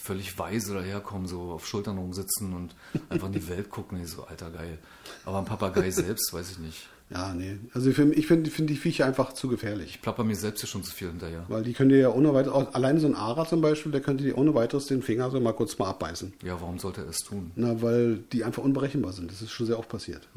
völlig 0.05 0.37
weise 0.37 0.75
daherkommen, 0.75 1.27
so 1.27 1.51
auf 1.51 1.67
Schultern 1.67 1.97
rumsitzen 1.97 2.53
und 2.53 2.75
einfach 3.09 3.27
in 3.27 3.33
die 3.33 3.49
Welt 3.49 3.69
gucken. 3.69 3.97
Nee, 3.97 4.05
so, 4.05 4.23
alter, 4.23 4.51
geil. 4.51 4.77
Aber 5.25 5.39
ein 5.39 5.45
Papagei 5.45 5.89
selbst, 5.89 6.31
weiß 6.31 6.51
ich 6.51 6.59
nicht. 6.59 6.87
Ja, 7.09 7.33
nee. 7.33 7.57
Also 7.73 7.89
ich 7.89 7.95
finde 7.95 8.15
ich 8.15 8.25
find, 8.25 8.69
die 8.69 8.75
Viecher 8.75 9.05
einfach 9.05 9.33
zu 9.33 9.47
gefährlich. 9.47 9.91
Ich 9.91 10.01
plapper 10.01 10.23
mir 10.23 10.35
selbst 10.35 10.61
hier 10.61 10.69
schon 10.69 10.83
zu 10.83 10.91
viel 10.91 11.09
hinterher. 11.09 11.45
Weil 11.49 11.63
die 11.63 11.73
können 11.73 11.89
dir 11.89 11.99
ja 11.99 12.09
ohne 12.09 12.33
weiteres, 12.33 12.73
alleine 12.73 12.99
so 12.99 13.07
ein 13.07 13.15
Ara 13.15 13.45
zum 13.45 13.61
Beispiel, 13.61 13.91
der 13.91 14.01
könnte 14.01 14.23
dir 14.23 14.37
ohne 14.37 14.55
weiteres 14.55 14.87
den 14.87 15.03
Finger 15.03 15.29
so 15.29 15.39
mal 15.39 15.53
kurz 15.53 15.77
mal 15.77 15.89
abbeißen. 15.89 16.33
Ja, 16.43 16.59
warum 16.59 16.79
sollte 16.79 17.01
er 17.01 17.09
es 17.09 17.19
tun? 17.19 17.51
Na, 17.55 17.81
weil 17.81 18.17
die 18.31 18.43
einfach 18.43 18.63
unberechenbar 18.63 19.13
sind. 19.13 19.31
Das 19.31 19.41
ist 19.41 19.51
schon 19.51 19.67
sehr 19.67 19.77
oft 19.77 19.89
passiert. 19.89 20.27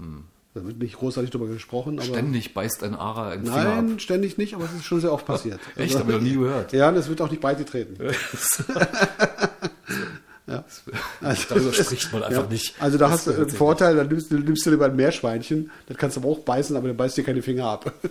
Da 0.54 0.64
wird 0.64 0.78
nicht 0.78 0.96
großartig 0.96 1.30
drüber 1.30 1.46
gesprochen. 1.46 2.00
Ständig 2.02 2.52
beißt 2.52 2.82
ein 2.82 2.94
Ara 2.94 3.30
einen 3.30 3.44
Finger 3.44 3.58
ab. 3.58 3.84
Nein, 3.84 4.00
ständig 4.00 4.38
nicht, 4.38 4.54
aber 4.54 4.64
es 4.64 4.72
ist 4.72 4.84
schon 4.84 5.00
sehr 5.00 5.12
oft 5.12 5.24
passiert. 5.24 5.60
Echt? 5.76 5.94
Hab 5.96 6.08
ich 6.08 6.14
noch 6.14 6.20
nie 6.20 6.34
gehört. 6.34 6.72
Ja, 6.72 6.88
und 6.88 6.96
es 6.96 7.08
wird 7.08 7.20
auch 7.20 7.30
nicht 7.30 7.40
beigetreten. 7.40 7.96
ja. 10.48 10.64
Darüber 11.48 11.72
spricht 11.72 12.12
man 12.12 12.22
einfach 12.24 12.42
Ja. 12.44 12.48
nicht. 12.48 12.74
Also 12.80 12.98
da 12.98 13.04
Das 13.08 13.12
hast 13.18 13.26
du 13.28 13.32
einen 13.34 13.50
Vorteil, 13.50 13.96
dann 13.96 14.08
nimmst, 14.08 14.30
du- 14.30 14.38
nimmst 14.38 14.64
du 14.66 14.70
lieber 14.70 14.86
ein 14.86 14.96
Meerschweinchen, 14.96 15.70
das 15.86 15.96
kannst 15.96 16.16
du 16.16 16.20
aber 16.20 16.30
auch 16.30 16.38
beißen, 16.40 16.74
aber 16.76 16.88
dann 16.88 16.96
beißt 16.96 17.16
dir 17.16 17.24
keine 17.24 17.42
Finger 17.42 17.66
ab. 17.66 17.92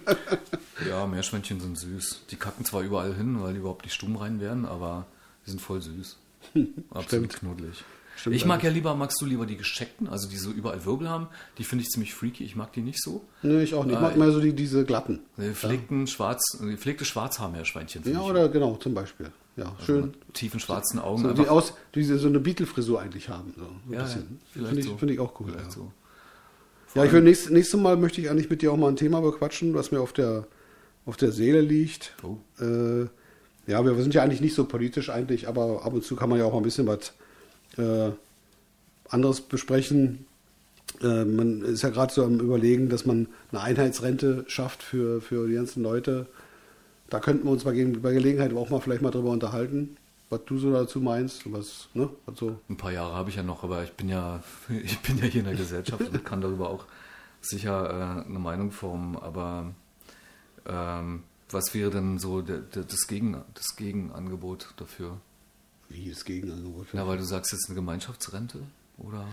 Ja, 0.87 1.07
Meerschweinchen 1.07 1.59
sind 1.59 1.75
süß. 1.77 2.21
Die 2.29 2.35
kacken 2.35 2.63
zwar 2.63 2.83
überall 2.83 3.15
hin, 3.15 3.41
weil 3.41 3.53
die 3.53 3.59
überhaupt 3.59 3.83
nicht 3.83 3.95
stumm 3.95 4.15
rein 4.15 4.39
werden, 4.39 4.63
aber 4.65 5.07
die 5.45 5.49
sind 5.49 5.59
voll 5.59 5.81
süß. 5.81 6.17
Absolut 6.91 7.33
knuddelig. 7.33 7.83
Stimmt 8.17 8.35
ich 8.35 8.45
mag 8.45 8.63
ja 8.63 8.71
lieber, 8.71 8.95
magst 8.95 9.21
du 9.21 9.25
lieber 9.25 9.45
die 9.45 9.57
gescheckten, 9.57 10.07
also 10.09 10.27
die 10.27 10.37
so 10.37 10.49
überall 10.49 10.83
Wirbel 10.85 11.07
haben? 11.07 11.27
Die 11.59 11.63
finde 11.63 11.83
ich 11.83 11.89
ziemlich 11.89 12.15
freaky. 12.15 12.43
Ich 12.43 12.55
mag 12.55 12.73
die 12.73 12.81
nicht 12.81 13.01
so. 13.01 13.23
nee, 13.43 13.61
ich 13.61 13.75
auch 13.75 13.85
nicht. 13.85 13.93
Ich 13.93 14.01
mag 14.01 14.17
mehr 14.17 14.31
so 14.31 14.41
die, 14.41 14.53
diese 14.53 14.85
glatten. 14.85 15.19
Die 15.37 15.49
Gepflegten 15.49 16.07
Schwarz, 16.07 16.57
gepflegte 16.59 17.05
Schwarzhaarmeerschweinchen. 17.05 18.01
Ja, 18.11 18.21
oder 18.21 18.49
genau, 18.49 18.75
zum 18.77 18.95
Beispiel. 18.95 19.31
Ja, 19.55 19.75
schön. 19.85 20.01
Mit 20.01 20.33
tiefen 20.33 20.59
schwarzen 20.59 20.99
Augen. 20.99 21.23
So, 21.23 21.33
die 21.33 21.47
aus, 21.47 21.73
die 21.93 22.03
so 22.03 22.27
eine 22.27 22.39
Beatle-Frisur 22.39 22.99
eigentlich 22.99 23.29
haben. 23.29 23.53
So, 23.55 23.63
ja, 23.63 23.69
ein 23.69 23.93
ja, 23.93 24.03
bisschen. 24.03 24.39
vielleicht 24.51 24.67
Finde 24.67 24.81
ich, 24.81 24.87
so. 24.87 24.97
finde 24.97 25.13
ich 25.13 25.19
auch 25.19 25.39
cool. 25.39 25.53
Ja. 25.55 25.69
so. 25.69 25.91
Ja, 26.95 27.05
ich 27.05 27.11
will 27.11 27.21
nächstes, 27.21 27.51
nächstes 27.51 27.79
Mal 27.79 27.97
möchte 27.97 28.19
ich 28.21 28.29
eigentlich 28.31 28.49
mit 28.49 28.63
dir 28.63 28.71
auch 28.71 28.77
mal 28.77 28.87
ein 28.87 28.95
Thema 28.95 29.21
bequatschen, 29.21 29.75
was 29.75 29.91
mir 29.91 29.99
auf 29.99 30.13
der, 30.13 30.47
auf 31.05 31.17
der 31.17 31.31
Seele 31.31 31.61
liegt. 31.61 32.15
Oh. 32.23 32.37
Äh, 32.63 33.07
ja, 33.69 33.83
wir 33.83 33.95
sind 34.01 34.13
ja 34.13 34.23
eigentlich 34.23 34.41
nicht 34.41 34.55
so 34.55 34.65
politisch 34.65 35.09
eigentlich, 35.09 35.47
aber 35.47 35.85
ab 35.85 35.93
und 35.93 36.03
zu 36.03 36.15
kann 36.15 36.29
man 36.29 36.39
ja 36.39 36.45
auch 36.45 36.53
mal 36.53 36.57
ein 36.57 36.63
bisschen 36.63 36.87
was 36.87 37.13
äh, 37.77 38.11
anderes 39.09 39.41
besprechen. 39.41 40.25
Äh, 41.01 41.25
man 41.25 41.61
ist 41.61 41.83
ja 41.83 41.89
gerade 41.89 42.13
so 42.13 42.23
am 42.23 42.39
Überlegen, 42.39 42.89
dass 42.89 43.05
man 43.05 43.27
eine 43.51 43.61
Einheitsrente 43.61 44.45
schafft 44.47 44.83
für, 44.83 45.21
für 45.21 45.47
die 45.47 45.55
ganzen 45.55 45.83
Leute. 45.83 46.27
Da 47.09 47.19
könnten 47.19 47.45
wir 47.45 47.51
uns 47.51 47.63
bei, 47.63 47.71
bei 48.01 48.13
Gelegenheit 48.13 48.53
auch 48.53 48.69
mal 48.69 48.79
vielleicht 48.79 49.01
mal 49.01 49.11
drüber 49.11 49.29
unterhalten, 49.29 49.97
was 50.29 50.41
du 50.45 50.57
so 50.57 50.71
dazu 50.71 50.99
meinst, 50.99 51.51
was, 51.51 51.87
ne, 51.93 52.09
was 52.25 52.37
so. 52.37 52.59
Ein 52.69 52.77
paar 52.77 52.91
Jahre 52.91 53.13
habe 53.13 53.29
ich 53.29 53.37
ja 53.37 53.43
noch, 53.43 53.63
aber 53.63 53.83
ich 53.83 53.93
bin 53.93 54.09
ja, 54.09 54.43
ich 54.83 54.99
bin 54.99 55.17
ja 55.17 55.25
hier 55.25 55.41
in 55.41 55.47
der 55.47 55.55
Gesellschaft 55.55 56.01
und 56.01 56.25
kann 56.25 56.41
darüber 56.41 56.69
auch 56.69 56.85
sicher 57.41 58.23
äh, 58.25 58.27
eine 58.27 58.39
Meinung 58.39 58.71
formen. 58.71 59.15
Aber 59.15 59.73
ähm, 60.65 61.23
was 61.49 61.73
wäre 61.73 61.91
denn 61.91 62.19
so 62.19 62.41
der, 62.41 62.57
der, 62.57 62.83
das, 62.83 63.07
Gegen, 63.07 63.41
das 63.53 63.75
Gegenangebot 63.75 64.73
dafür? 64.77 65.17
Wie 65.89 66.09
das 66.09 66.25
Gegenangebot? 66.25 66.87
Ja, 66.93 67.07
weil 67.07 67.17
du 67.17 67.23
sagst 67.23 67.51
jetzt 67.51 67.67
eine 67.67 67.75
Gemeinschaftsrente 67.75 68.59
oder 68.97 69.25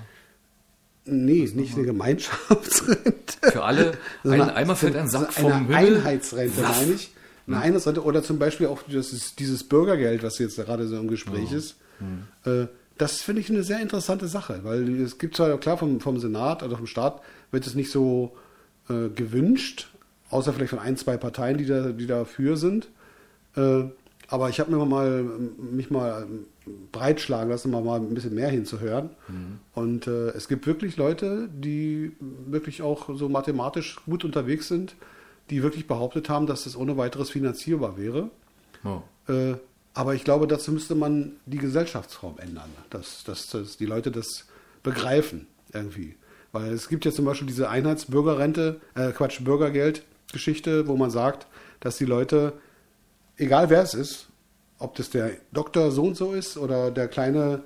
Nee, 1.06 1.50
nicht 1.54 1.76
eine 1.76 1.84
Gemeinschaftsrente. 1.84 3.50
für 3.52 3.62
alle? 3.62 3.92
Ein, 4.24 4.40
einmal 4.40 4.76
fällt 4.76 4.96
ein 4.96 5.08
Sack 5.10 5.32
vom 5.34 5.52
eine 5.52 5.66
Himmel. 5.66 5.96
Einheitsrente, 5.98 6.62
Waff. 6.62 6.80
meine 6.80 6.92
ich. 6.94 7.10
Eine 7.46 7.60
Einheitsrente 7.60 8.02
oder 8.02 8.22
zum 8.22 8.38
Beispiel 8.38 8.68
auch 8.68 8.82
dieses, 8.84 9.34
dieses 9.34 9.64
Bürgergeld, 9.64 10.22
was 10.22 10.38
jetzt 10.38 10.56
gerade 10.56 10.88
so 10.88 10.96
im 10.96 11.08
Gespräch 11.08 11.52
ist. 11.52 11.76
Äh, 12.46 12.68
das 12.96 13.20
finde 13.20 13.42
ich 13.42 13.50
eine 13.50 13.62
sehr 13.64 13.80
interessante 13.80 14.28
Sache, 14.28 14.60
weil 14.62 15.00
es 15.02 15.18
gibt 15.18 15.36
zwar 15.36 15.58
klar 15.58 15.76
vom, 15.76 16.00
vom 16.00 16.18
Senat 16.18 16.62
oder 16.62 16.76
vom 16.76 16.86
Staat 16.86 17.20
wird 17.50 17.66
es 17.66 17.74
nicht 17.74 17.90
so 17.90 18.34
äh, 18.88 19.10
gewünscht, 19.10 19.88
außer 20.30 20.54
vielleicht 20.54 20.70
von 20.70 20.78
ein, 20.78 20.96
zwei 20.96 21.18
Parteien, 21.18 21.58
die, 21.58 21.66
da, 21.66 21.90
die 21.90 22.06
dafür 22.06 22.56
sind. 22.56 22.88
Äh, 23.56 23.84
aber 24.34 24.48
ich 24.48 24.58
habe 24.58 24.74
mir 24.74 24.84
mal 24.84 25.22
mich 25.22 25.92
mal 25.92 26.26
breitschlagen 26.90 27.50
lassen, 27.50 27.70
mal, 27.70 27.82
mal 27.82 28.00
ein 28.00 28.14
bisschen 28.14 28.34
mehr 28.34 28.48
hinzuhören. 28.48 29.10
Und 29.74 30.08
äh, 30.08 30.30
es 30.30 30.48
gibt 30.48 30.66
wirklich 30.66 30.96
Leute, 30.96 31.48
die 31.52 32.16
wirklich 32.18 32.82
auch 32.82 33.08
so 33.14 33.28
mathematisch 33.28 34.00
gut 34.06 34.24
unterwegs 34.24 34.66
sind, 34.66 34.96
die 35.50 35.62
wirklich 35.62 35.86
behauptet 35.86 36.28
haben, 36.28 36.48
dass 36.48 36.64
das 36.64 36.76
ohne 36.76 36.96
weiteres 36.96 37.30
finanzierbar 37.30 37.96
wäre. 37.96 38.30
Oh. 38.82 39.02
Äh, 39.32 39.54
aber 39.94 40.16
ich 40.16 40.24
glaube, 40.24 40.48
dazu 40.48 40.72
müsste 40.72 40.96
man 40.96 41.36
die 41.46 41.58
Gesellschaftsform 41.58 42.38
ändern, 42.38 42.70
dass, 42.90 43.22
dass, 43.22 43.50
dass 43.50 43.76
die 43.76 43.86
Leute 43.86 44.10
das 44.10 44.46
begreifen 44.82 45.46
irgendwie. 45.72 46.16
Weil 46.50 46.72
es 46.72 46.88
gibt 46.88 47.04
ja 47.04 47.12
zum 47.12 47.24
Beispiel 47.24 47.46
diese 47.46 47.68
Einheitsbürgerrente, 47.68 48.80
äh, 48.96 49.12
Quatsch, 49.12 49.44
Bürgergeld-Geschichte, 49.44 50.88
wo 50.88 50.96
man 50.96 51.10
sagt, 51.10 51.46
dass 51.78 51.98
die 51.98 52.04
Leute, 52.04 52.54
egal 53.36 53.70
wer 53.70 53.82
es 53.82 53.94
ist, 53.94 54.26
ob 54.78 54.94
das 54.96 55.10
der 55.10 55.32
Doktor 55.52 55.90
so 55.90 56.02
und 56.04 56.16
so 56.16 56.32
ist 56.32 56.56
oder 56.56 56.90
der 56.90 57.08
kleine 57.08 57.62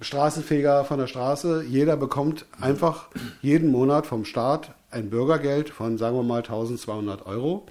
Straßenfeger 0.00 0.84
von 0.84 0.98
der 0.98 1.06
Straße, 1.06 1.64
jeder 1.68 1.96
bekommt 1.96 2.46
einfach 2.60 3.08
jeden 3.42 3.70
Monat 3.70 4.06
vom 4.06 4.24
Staat 4.24 4.74
ein 4.90 5.10
Bürgergeld 5.10 5.70
von, 5.70 5.98
sagen 5.98 6.16
wir 6.16 6.22
mal, 6.22 6.38
1200 6.38 7.26
Euro. 7.26 7.66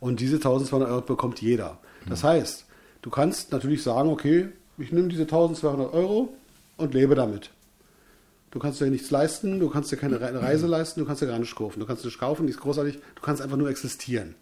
Und 0.00 0.20
diese 0.20 0.36
1200 0.36 0.88
Euro 0.88 1.00
bekommt 1.00 1.40
jeder. 1.40 1.78
Das 2.08 2.22
heißt, 2.22 2.66
du 3.02 3.10
kannst 3.10 3.52
natürlich 3.52 3.82
sagen, 3.82 4.10
okay, 4.10 4.48
ich 4.78 4.92
nehme 4.92 5.08
diese 5.08 5.22
1200 5.22 5.92
Euro 5.92 6.34
und 6.76 6.92
lebe 6.94 7.14
damit. 7.14 7.50
Du 8.50 8.58
kannst 8.58 8.80
dir 8.80 8.86
nichts 8.86 9.10
leisten, 9.10 9.58
du 9.58 9.68
kannst 9.68 9.90
dir 9.90 9.96
keine 9.96 10.20
Re- 10.20 10.40
Reise 10.40 10.66
leisten, 10.66 11.00
du 11.00 11.06
kannst 11.06 11.22
dir 11.22 11.26
gar 11.26 11.38
nichts 11.38 11.54
kaufen. 11.56 11.80
Du 11.80 11.86
kannst 11.86 12.04
nichts 12.04 12.18
kaufen, 12.18 12.46
nichts 12.46 12.60
großartig, 12.60 12.98
du 13.14 13.22
kannst 13.22 13.42
einfach 13.42 13.56
nur 13.56 13.68
existieren. 13.70 14.34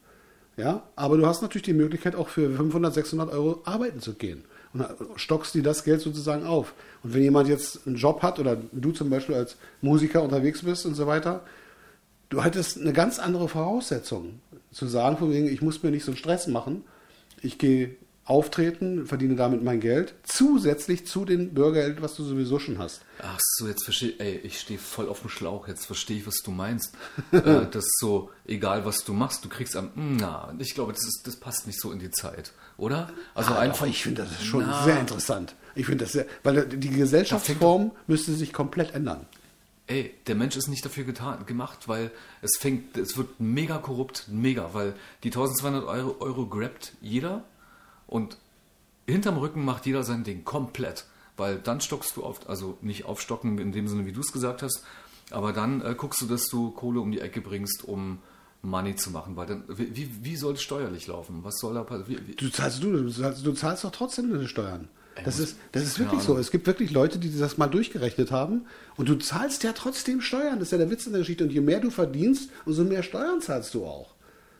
Ja, 0.56 0.82
aber 0.94 1.16
du 1.16 1.26
hast 1.26 1.42
natürlich 1.42 1.64
die 1.64 1.72
Möglichkeit, 1.72 2.14
auch 2.14 2.28
für 2.28 2.48
500, 2.50 2.94
600 2.94 3.32
Euro 3.32 3.62
arbeiten 3.64 4.00
zu 4.00 4.14
gehen. 4.14 4.44
Und 4.72 4.84
stockst 5.16 5.54
dir 5.54 5.62
das 5.62 5.84
Geld 5.84 6.00
sozusagen 6.00 6.44
auf. 6.44 6.74
Und 7.02 7.14
wenn 7.14 7.22
jemand 7.22 7.48
jetzt 7.48 7.86
einen 7.86 7.96
Job 7.96 8.22
hat 8.22 8.38
oder 8.38 8.56
du 8.72 8.92
zum 8.92 9.10
Beispiel 9.10 9.34
als 9.34 9.56
Musiker 9.82 10.22
unterwegs 10.22 10.62
bist 10.62 10.86
und 10.86 10.94
so 10.94 11.06
weiter, 11.06 11.42
du 12.28 12.42
hättest 12.42 12.80
eine 12.80 12.92
ganz 12.92 13.18
andere 13.18 13.48
Voraussetzung. 13.48 14.40
Zu 14.72 14.86
sagen, 14.86 15.16
von 15.16 15.30
wegen, 15.32 15.46
ich 15.46 15.62
muss 15.62 15.82
mir 15.82 15.90
nicht 15.90 16.04
so 16.04 16.10
einen 16.10 16.18
Stress 16.18 16.48
machen. 16.48 16.84
Ich 17.42 17.58
gehe 17.58 17.96
auftreten, 18.26 19.06
verdiene 19.06 19.36
damit 19.36 19.62
mein 19.62 19.80
Geld, 19.80 20.14
zusätzlich 20.22 21.06
zu 21.06 21.24
dem 21.24 21.52
Bürgergeld, 21.52 22.00
was 22.00 22.14
du 22.16 22.24
sowieso 22.24 22.58
schon 22.58 22.78
hast. 22.78 23.02
Ach 23.22 23.38
so, 23.56 23.68
jetzt 23.68 23.84
verstehe 23.84 24.14
ey, 24.18 24.36
ich 24.38 24.58
stehe 24.60 24.78
voll 24.78 25.08
auf 25.08 25.20
dem 25.20 25.28
Schlauch, 25.28 25.68
jetzt 25.68 25.84
verstehe 25.86 26.18
ich, 26.18 26.26
was 26.26 26.36
du 26.42 26.50
meinst. 26.50 26.94
äh, 27.32 27.66
das 27.70 27.84
ist 27.84 27.98
so, 28.00 28.30
egal 28.46 28.84
was 28.86 29.04
du 29.04 29.12
machst, 29.12 29.44
du 29.44 29.48
kriegst 29.48 29.76
am, 29.76 29.90
na, 29.94 30.54
ich 30.58 30.74
glaube, 30.74 30.92
das, 30.92 31.04
ist, 31.04 31.26
das 31.26 31.36
passt 31.36 31.66
nicht 31.66 31.78
so 31.80 31.92
in 31.92 31.98
die 31.98 32.10
Zeit, 32.10 32.52
oder? 32.78 33.10
Also 33.34 33.52
Ah, 33.52 33.58
einfach, 33.58 33.86
ich 33.86 34.02
finde 34.02 34.22
das 34.22 34.42
schon 34.42 34.64
Na. 34.66 34.84
sehr 34.84 34.98
interessant. 34.98 35.54
Ich 35.74 35.86
finde 35.86 36.04
das 36.04 36.12
sehr, 36.12 36.26
weil 36.42 36.66
die 36.66 36.88
Gesellschaftsform 36.90 37.92
müsste 38.06 38.32
sich 38.32 38.52
komplett 38.52 38.94
ändern. 38.94 39.26
ey, 39.86 40.14
der 40.26 40.34
Mensch 40.34 40.56
ist 40.56 40.68
nicht 40.68 40.84
dafür 40.84 41.04
getan, 41.04 41.44
gemacht, 41.44 41.88
weil 41.88 42.10
es 42.40 42.52
fängt, 42.58 42.96
es 42.96 43.18
wird 43.18 43.38
mega 43.38 43.76
korrupt, 43.78 44.28
mega, 44.28 44.70
weil 44.72 44.94
die 45.24 45.28
1200 45.28 45.84
Euro, 45.84 46.16
Euro 46.20 46.46
grabt 46.46 46.92
jeder 47.02 47.44
und 48.06 48.36
hinterm 49.06 49.38
Rücken 49.38 49.64
macht 49.64 49.86
jeder 49.86 50.02
sein 50.02 50.24
Ding 50.24 50.44
komplett. 50.44 51.06
Weil 51.36 51.58
dann 51.58 51.80
stockst 51.80 52.16
du 52.16 52.22
auf, 52.22 52.48
also 52.48 52.78
nicht 52.80 53.06
aufstocken 53.06 53.58
in 53.58 53.72
dem 53.72 53.88
Sinne, 53.88 54.06
wie 54.06 54.12
du 54.12 54.20
es 54.20 54.32
gesagt 54.32 54.62
hast, 54.62 54.84
aber 55.30 55.52
dann 55.52 55.80
äh, 55.80 55.94
guckst 55.96 56.20
du, 56.20 56.26
dass 56.26 56.48
du 56.48 56.70
Kohle 56.70 57.00
um 57.00 57.10
die 57.10 57.20
Ecke 57.20 57.40
bringst, 57.40 57.84
um 57.84 58.18
Money 58.62 58.94
zu 58.94 59.10
machen. 59.10 59.36
Weil 59.36 59.46
dann, 59.46 59.64
wie, 59.68 60.10
wie, 60.22 60.36
soll 60.36 60.54
es 60.54 60.62
steuerlich 60.62 61.06
laufen? 61.06 61.40
Was 61.42 61.58
soll 61.58 61.74
da 61.74 61.82
passieren? 61.82 62.24
Du 62.36 62.48
zahlst, 62.50 62.82
du, 62.82 62.92
du, 62.92 63.10
zahlst, 63.10 63.44
du 63.44 63.52
zahlst 63.52 63.84
doch 63.84 63.90
trotzdem 63.90 64.30
deine 64.30 64.46
Steuern. 64.46 64.88
Das 65.24 65.38
ist, 65.38 65.56
das 65.70 65.84
ist 65.84 65.98
wirklich 66.00 66.22
so. 66.22 66.32
Ahnung. 66.32 66.40
Es 66.40 66.50
gibt 66.50 66.66
wirklich 66.66 66.90
Leute, 66.90 67.18
die 67.18 67.36
das 67.38 67.56
mal 67.56 67.68
durchgerechnet 67.68 68.32
haben 68.32 68.66
und 68.96 69.08
du 69.08 69.14
zahlst 69.14 69.62
ja 69.62 69.72
trotzdem 69.72 70.20
Steuern. 70.20 70.58
Das 70.58 70.68
ist 70.68 70.72
ja 70.72 70.78
der 70.78 70.90
Witz 70.90 71.06
in 71.06 71.12
der 71.12 71.20
Geschichte. 71.20 71.44
Und 71.44 71.52
je 71.52 71.60
mehr 71.60 71.80
du 71.80 71.90
verdienst, 71.90 72.50
umso 72.64 72.82
mehr 72.84 73.02
Steuern 73.04 73.40
zahlst 73.40 73.74
du 73.74 73.84
auch. 73.84 74.14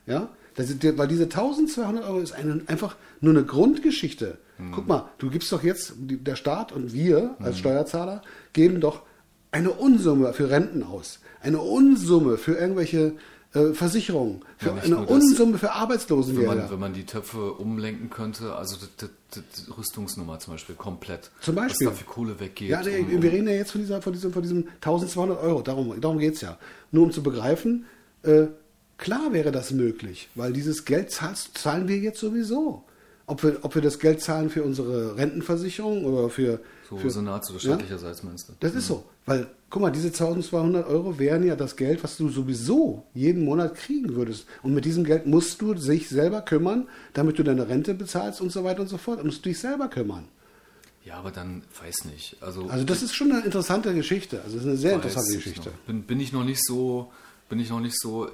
Ja? 0.06 0.28
Das 0.54 0.68
weil 0.96 1.08
diese 1.08 1.24
1200 1.24 2.04
Euro 2.04 2.20
ist 2.20 2.32
eine, 2.32 2.62
einfach 2.66 2.96
nur 3.20 3.32
eine 3.32 3.44
Grundgeschichte. 3.44 4.38
Hm. 4.56 4.72
Guck 4.72 4.86
mal, 4.86 5.08
du 5.18 5.30
gibst 5.30 5.50
doch 5.50 5.62
jetzt, 5.62 5.94
der 5.98 6.36
Staat 6.36 6.72
und 6.72 6.92
wir 6.92 7.36
als 7.40 7.58
Steuerzahler 7.58 8.22
geben 8.52 8.80
doch 8.80 9.02
eine 9.50 9.70
Unsumme 9.70 10.32
für 10.32 10.50
Renten 10.50 10.82
aus. 10.82 11.20
Eine 11.40 11.60
Unsumme 11.60 12.38
für 12.38 12.54
irgendwelche 12.54 13.14
äh, 13.54 13.72
Versicherungen. 13.72 14.42
Für 14.58 14.72
nicht 14.72 14.86
eine. 14.86 15.06
Unsumme 15.06 15.58
für 15.58 15.66
wenn, 15.66 15.70
Arbeitslosengelder. 15.70 16.54
man, 16.54 16.70
wenn 16.70 16.80
man 16.80 16.92
die 16.92 17.04
Töpfe 17.04 17.52
umlenken 17.52 18.10
könnte, 18.10 18.54
also 18.54 18.76
die, 18.76 19.06
die, 19.34 19.40
die 19.40 19.70
Rüstungsnummer 19.70 20.40
zum 20.40 20.54
Beispiel 20.54 20.74
komplett. 20.74 21.30
Zum 21.40 21.54
Beispiel. 21.54 21.86
Was 21.86 21.94
da 21.94 21.98
für 21.98 22.04
Kohle 22.04 22.40
weggeht. 22.40 22.68
Ja, 22.68 22.82
nee, 22.82 23.06
wir 23.08 23.32
reden 23.32 23.46
ja 23.46 23.54
jetzt 23.54 23.70
von, 23.70 23.80
dieser, 23.80 24.02
von, 24.02 24.12
diesem, 24.12 24.32
von 24.32 24.42
diesem 24.42 24.68
1200 24.76 25.40
Euro. 25.40 25.62
Darum, 25.62 26.00
darum 26.00 26.18
geht 26.18 26.34
es 26.34 26.40
ja. 26.40 26.58
Nur 26.90 27.04
um 27.04 27.12
zu 27.12 27.22
begreifen, 27.22 27.86
äh, 28.22 28.46
klar 28.98 29.32
wäre 29.32 29.52
das 29.52 29.70
möglich, 29.70 30.28
weil 30.34 30.52
dieses 30.52 30.84
Geld 30.84 31.10
zahlst, 31.10 31.56
zahlen 31.58 31.88
wir 31.88 31.98
jetzt 31.98 32.20
sowieso. 32.20 32.84
Ob 33.26 33.42
wir, 33.42 33.58
ob 33.62 33.74
wir 33.74 33.80
das 33.80 33.98
Geld 33.98 34.20
zahlen 34.20 34.50
für 34.50 34.62
unsere 34.62 35.16
Rentenversicherung 35.16 36.04
oder 36.04 36.28
für. 36.28 36.60
so 36.90 36.98
für 36.98 37.10
Senats- 37.10 37.50
oder 37.50 37.60
ja? 37.62 37.78
meinst 38.22 38.48
du? 38.48 38.52
Das 38.60 38.74
ist 38.74 38.86
so. 38.86 39.04
Weil, 39.24 39.46
guck 39.70 39.80
mal, 39.80 39.90
diese 39.90 40.08
1200 40.08 40.86
Euro 40.86 41.18
wären 41.18 41.46
ja 41.46 41.56
das 41.56 41.76
Geld, 41.76 42.04
was 42.04 42.18
du 42.18 42.28
sowieso 42.28 43.06
jeden 43.14 43.44
Monat 43.46 43.76
kriegen 43.76 44.14
würdest. 44.14 44.46
Und 44.62 44.74
mit 44.74 44.84
diesem 44.84 45.04
Geld 45.04 45.24
musst 45.26 45.62
du 45.62 45.72
dich 45.72 46.10
selber 46.10 46.42
kümmern, 46.42 46.86
damit 47.14 47.38
du 47.38 47.42
deine 47.42 47.66
Rente 47.66 47.94
bezahlst 47.94 48.42
und 48.42 48.52
so 48.52 48.62
weiter 48.62 48.82
und 48.82 48.88
so 48.88 48.98
fort. 48.98 49.20
Du 49.20 49.24
musst 49.24 49.42
dich 49.46 49.58
selber 49.58 49.88
kümmern. 49.88 50.28
Ja, 51.04 51.16
aber 51.16 51.30
dann 51.30 51.62
weiß 51.82 52.06
nicht. 52.06 52.36
Also, 52.40 52.66
Also 52.68 52.84
das 52.84 53.02
ist 53.02 53.14
schon 53.14 53.30
eine 53.30 53.44
interessante 53.44 53.94
Geschichte. 53.94 54.40
Also 54.42 54.56
das 54.56 54.64
ist 54.64 54.68
eine 54.68 54.78
sehr 54.78 54.94
interessante 54.94 55.30
ich 55.30 55.36
Geschichte. 55.36 55.70
Bin, 55.86 56.02
bin 56.02 56.20
ich 56.20 56.32
noch 56.32 56.44
nicht 56.44 56.64
so, 56.64 57.12
bin 57.48 57.60
ich 57.60 57.70
noch 57.70 57.80
nicht 57.80 57.98
so, 57.98 58.28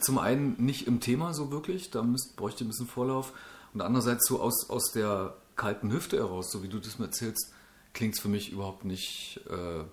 zum 0.00 0.18
einen 0.18 0.56
nicht 0.58 0.86
im 0.86 1.00
Thema 1.00 1.34
so 1.34 1.50
wirklich, 1.50 1.90
da 1.90 2.02
müsst, 2.02 2.36
bräuchte 2.36 2.62
ich 2.62 2.66
ein 2.66 2.70
bisschen 2.70 2.86
Vorlauf. 2.86 3.32
Und 3.72 3.80
andererseits 3.80 4.26
so 4.28 4.40
aus, 4.40 4.70
aus 4.70 4.92
der 4.92 5.34
kalten 5.56 5.92
Hüfte 5.92 6.18
heraus, 6.18 6.50
so 6.50 6.62
wie 6.62 6.68
du 6.68 6.78
das 6.78 6.98
mir 6.98 7.06
erzählst, 7.06 7.52
klingt 7.92 8.14
es 8.14 8.20
für 8.20 8.28
mich 8.28 8.52
überhaupt 8.52 8.84
nicht, 8.84 9.40
äh, 9.48 9.84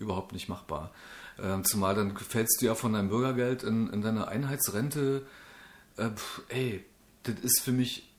überhaupt 0.00 0.32
nicht 0.32 0.48
machbar. 0.48 0.92
Ähm, 1.40 1.64
zumal 1.64 1.94
dann 1.94 2.16
fällst 2.16 2.60
du 2.60 2.66
ja 2.66 2.74
von 2.74 2.92
deinem 2.92 3.08
Bürgergeld 3.08 3.62
in, 3.62 3.88
in 3.90 4.02
deine 4.02 4.28
Einheitsrente. 4.28 5.22
Äh, 5.96 6.10
pf, 6.10 6.42
ey, 6.48 6.84
das 7.22 7.36
ist 7.42 7.60
für 7.60 7.72
mich 7.72 8.12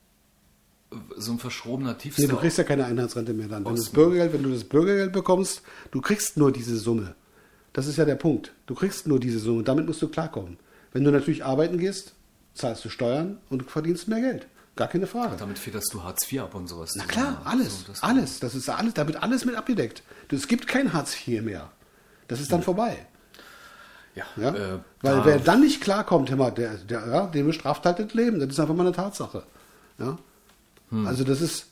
äh, 0.90 0.96
so 1.16 1.32
ein 1.32 1.38
verschrobener 1.38 1.98
Tiefster. 1.98 2.22
Nee, 2.22 2.28
du 2.28 2.36
kriegst 2.36 2.58
ja 2.58 2.64
keine 2.64 2.86
Einheitsrente 2.86 3.34
mehr 3.34 3.48
dann. 3.48 3.64
Wenn, 3.64 3.76
das 3.76 3.90
Bürgergeld, 3.90 4.32
wenn 4.32 4.42
du 4.42 4.50
das 4.50 4.64
Bürgergeld 4.64 5.12
bekommst, 5.12 5.62
du 5.90 6.00
kriegst 6.00 6.36
nur 6.36 6.50
diese 6.50 6.76
Summe. 6.78 7.14
Das 7.72 7.86
ist 7.86 7.96
ja 7.96 8.04
der 8.04 8.16
Punkt. 8.16 8.52
Du 8.66 8.74
kriegst 8.74 9.06
nur 9.06 9.20
diese 9.20 9.38
Summe. 9.38 9.62
Damit 9.62 9.86
musst 9.86 10.02
du 10.02 10.08
klarkommen. 10.08 10.58
Wenn 10.92 11.04
du 11.04 11.10
natürlich 11.10 11.44
arbeiten 11.44 11.78
gehst, 11.78 12.14
zahlst 12.54 12.84
du 12.84 12.88
Steuern 12.88 13.38
und 13.48 13.70
verdienst 13.70 14.08
mehr 14.08 14.20
Geld. 14.20 14.46
Gar 14.76 14.88
keine 14.88 15.06
Frage. 15.06 15.36
Damit 15.38 15.58
fäderst 15.58 15.92
du 15.92 16.02
Hartz 16.02 16.30
IV 16.30 16.42
ab 16.42 16.54
und 16.54 16.66
sowas. 16.68 16.92
Na 16.96 17.04
klar, 17.04 17.42
alles. 17.44 17.80
So, 17.80 17.84
das- 17.88 18.02
alles. 18.02 18.40
Das 18.40 18.54
ist 18.54 18.68
alles. 18.68 18.94
Da 18.94 19.06
wird 19.06 19.22
alles 19.22 19.44
mit 19.44 19.54
abgedeckt. 19.54 20.02
Es 20.30 20.48
gibt 20.48 20.66
kein 20.66 20.92
Hartz 20.92 21.14
IV 21.26 21.42
mehr. 21.42 21.70
Das 22.28 22.40
ist 22.40 22.50
dann 22.52 22.62
vorbei. 22.62 23.06
Ja, 24.14 24.24
Ja? 24.36 24.48
äh, 24.54 24.78
Weil 25.02 25.16
da- 25.16 25.24
wer 25.26 25.38
dann 25.38 25.60
nicht 25.60 25.80
klarkommt, 25.80 26.30
immer, 26.30 26.50
der, 26.50 26.74
der, 26.78 27.06
ja, 27.08 27.26
dem 27.26 27.46
bestraft 27.46 27.84
halt 27.86 27.98
das 27.98 28.14
Leben. 28.14 28.40
Das 28.40 28.48
ist 28.48 28.58
einfach 28.60 28.74
mal 28.74 28.86
eine 28.86 28.94
Tatsache. 28.94 29.44
Ja? 29.98 30.18
Hm. 30.90 31.06
Also 31.06 31.24
das 31.24 31.40
ist, 31.40 31.66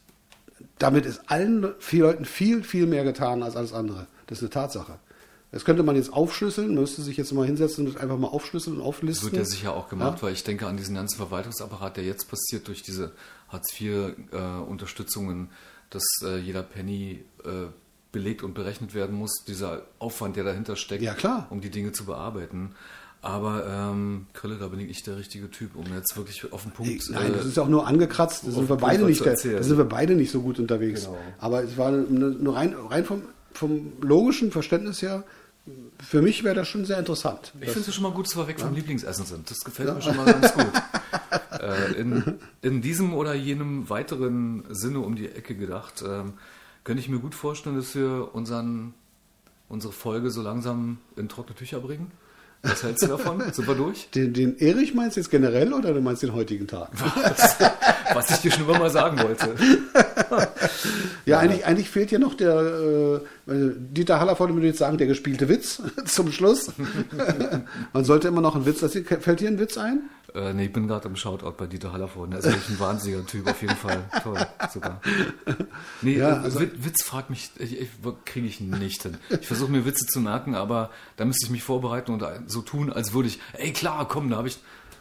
damit 0.78 1.06
ist 1.06 1.20
allen 1.30 1.72
vielen 1.80 2.02
Leuten 2.02 2.24
viel, 2.24 2.62
viel 2.62 2.86
mehr 2.86 3.04
getan 3.04 3.42
als 3.42 3.56
alles 3.56 3.72
andere. 3.72 4.06
Das 4.26 4.38
ist 4.38 4.42
eine 4.42 4.50
Tatsache. 4.50 4.98
Das 5.50 5.64
könnte 5.64 5.82
man 5.82 5.96
jetzt 5.96 6.12
aufschlüsseln, 6.12 6.74
man 6.74 6.82
müsste 6.82 7.00
sich 7.00 7.16
jetzt 7.16 7.32
mal 7.32 7.46
hinsetzen 7.46 7.86
und 7.86 7.94
das 7.94 8.02
einfach 8.02 8.18
mal 8.18 8.26
aufschlüsseln 8.28 8.74
und 8.76 8.80
Das 8.80 8.86
auflisten. 8.88 9.32
wird 9.32 9.36
ja 9.36 9.44
sicher 9.46 9.72
auch 9.74 9.88
gemacht, 9.88 10.18
Ja? 10.18 10.22
weil 10.24 10.32
ich 10.34 10.44
denke 10.44 10.66
an 10.66 10.76
diesen 10.76 10.94
ganzen 10.94 11.16
Verwaltungsapparat, 11.16 11.96
der 11.96 12.04
jetzt 12.04 12.28
passiert 12.28 12.68
durch 12.68 12.82
diese 12.82 13.12
Hartz-IV-Unterstützungen, 14.32 15.48
dass 15.90 16.04
äh, 16.24 16.38
jeder 16.38 16.62
Penny 16.62 17.24
äh, 17.44 17.66
belegt 18.12 18.42
und 18.42 18.54
berechnet 18.54 18.94
werden 18.94 19.16
muss, 19.16 19.44
dieser 19.46 19.82
Aufwand, 19.98 20.36
der 20.36 20.44
dahinter 20.44 20.76
steckt, 20.76 21.02
Ja, 21.02 21.14
klar. 21.14 21.46
um 21.50 21.60
die 21.60 21.70
Dinge 21.70 21.92
zu 21.92 22.04
bearbeiten. 22.04 22.74
Aber 23.20 23.66
ähm, 23.66 24.26
Krille, 24.32 24.56
da 24.58 24.68
bin 24.68 24.78
ich 24.80 25.02
der 25.02 25.16
richtige 25.16 25.50
Typ, 25.50 25.74
um 25.74 25.84
jetzt 25.92 26.16
wirklich 26.16 26.52
auf 26.52 26.62
den 26.62 26.70
Punkt. 26.72 27.10
Nein, 27.10 27.32
äh, 27.32 27.36
das 27.36 27.46
ist 27.46 27.58
auch 27.58 27.66
nur 27.68 27.86
angekratzt. 27.86 28.46
Da 28.46 28.52
sind 28.52 28.68
wir 28.68 28.76
beide 28.76 28.98
Punkt 29.02 29.10
nicht, 29.10 29.38
zu 29.40 29.50
da 29.50 29.62
sind 29.62 29.76
wir 29.76 29.84
beide 29.86 30.14
nicht 30.14 30.30
so 30.30 30.40
gut 30.40 30.58
unterwegs. 30.60 31.04
Genau. 31.06 31.18
Aber 31.38 31.64
es 31.64 31.76
war 31.76 31.88
eine- 31.88 32.02
nur 32.02 32.54
rein, 32.54 32.74
rein 32.88 33.04
vom, 33.04 33.22
vom 33.52 33.92
logischen 34.00 34.50
Verständnis 34.50 35.02
her. 35.02 35.24
Für 36.02 36.22
mich 36.22 36.44
wäre 36.44 36.54
das 36.54 36.68
schon 36.68 36.84
sehr 36.84 36.98
interessant. 36.98 37.52
Ich 37.60 37.70
finde 37.70 37.88
es 37.88 37.94
schon 37.94 38.04
mal 38.04 38.12
gut, 38.12 38.26
dass 38.26 38.36
wir 38.36 38.46
weg 38.48 38.58
vom 38.58 38.74
Lieblingsessen 38.74 39.26
sind. 39.26 39.50
Das 39.50 39.58
gefällt 39.60 39.94
mir 39.94 40.00
schon 40.00 40.16
mal 40.16 40.24
ganz 40.24 40.54
gut. 40.54 40.72
äh, 41.60 41.92
in, 41.92 42.38
in 42.62 42.80
diesem 42.80 43.12
oder 43.12 43.34
jenem 43.34 43.90
weiteren 43.90 44.64
Sinne 44.70 45.00
um 45.00 45.14
die 45.14 45.28
Ecke 45.28 45.54
gedacht, 45.54 46.02
ähm, 46.06 46.34
könnte 46.84 47.02
ich 47.02 47.08
mir 47.08 47.18
gut 47.18 47.34
vorstellen, 47.34 47.76
dass 47.76 47.94
wir 47.94 48.30
unseren, 48.32 48.94
unsere 49.68 49.92
Folge 49.92 50.30
so 50.30 50.40
langsam 50.40 50.98
in 51.16 51.28
trockene 51.28 51.54
Tücher 51.54 51.80
bringen. 51.80 52.10
Was 52.62 52.82
hältst 52.82 53.04
du 53.04 53.08
davon? 53.08 53.40
Sind 53.52 53.68
wir 53.68 53.74
durch? 53.74 54.08
Den, 54.10 54.32
den 54.32 54.58
Erich 54.58 54.94
meinst 54.94 55.16
du 55.16 55.20
jetzt 55.20 55.30
generell 55.30 55.72
oder 55.72 55.92
du 55.92 56.00
meinst 56.00 56.22
den 56.22 56.32
heutigen 56.32 56.66
Tag? 56.66 56.90
Was 58.14 58.30
ich 58.30 58.38
dir 58.38 58.50
schon 58.50 58.62
immer 58.62 58.78
mal 58.78 58.90
sagen 58.90 59.18
wollte. 59.22 59.54
Ja, 61.24 61.40
Eigentlich, 61.40 61.66
eigentlich 61.66 61.90
fehlt 61.90 62.10
ja 62.10 62.18
noch 62.18 62.34
der 62.34 62.54
äh, 63.46 63.52
äh, 63.52 63.74
Dieter 63.76 64.18
Hallervorden 64.18 64.56
würde 64.56 64.68
jetzt 64.68 64.78
sagen, 64.78 64.96
der 64.96 65.06
gespielte 65.06 65.48
Witz 65.48 65.82
zum 66.06 66.32
Schluss. 66.32 66.72
Man 67.92 68.04
sollte 68.04 68.28
immer 68.28 68.40
noch 68.40 68.54
einen 68.54 68.64
Witz. 68.66 68.80
Fällt 69.20 69.40
dir 69.40 69.48
ein 69.48 69.58
Witz 69.58 69.76
ein? 69.76 70.08
Äh, 70.34 70.52
nee, 70.54 70.66
ich 70.66 70.72
bin 70.72 70.88
gerade 70.88 71.08
im 71.08 71.16
Shoutout 71.16 71.52
bei 71.52 71.66
Dieter 71.66 71.92
Hallervorden. 71.92 72.30
Der 72.30 72.40
ist 72.40 72.46
wirklich 72.46 72.68
ein 72.70 72.80
wahnsinniger 72.80 73.26
Typ, 73.26 73.46
auf 73.46 73.60
jeden 73.62 73.76
Fall. 73.76 74.04
Toll, 74.22 74.38
super. 74.72 75.00
Nee, 76.02 76.16
Ja, 76.18 76.36
äh, 76.36 76.44
also- 76.44 76.60
Witz, 76.60 76.72
Witz 76.78 77.02
fragt 77.04 77.30
mich, 77.30 77.50
ich, 77.58 77.78
ich, 77.80 77.88
kriege 78.24 78.46
ich 78.46 78.60
nicht 78.60 79.02
hin. 79.02 79.16
Ich 79.40 79.46
versuche 79.46 79.70
mir 79.70 79.84
Witze 79.84 80.06
zu 80.06 80.20
merken, 80.20 80.54
aber 80.54 80.90
da 81.16 81.24
müsste 81.24 81.46
ich 81.46 81.50
mich 81.50 81.62
vorbereiten 81.62 82.12
und 82.12 82.24
so 82.46 82.60
tun, 82.62 82.92
als 82.92 83.12
würde 83.12 83.28
ich, 83.28 83.38
ey 83.54 83.72
klar, 83.72 84.06
komm, 84.08 84.30
da 84.30 84.36
habe 84.36 84.48
ich, 84.48 84.58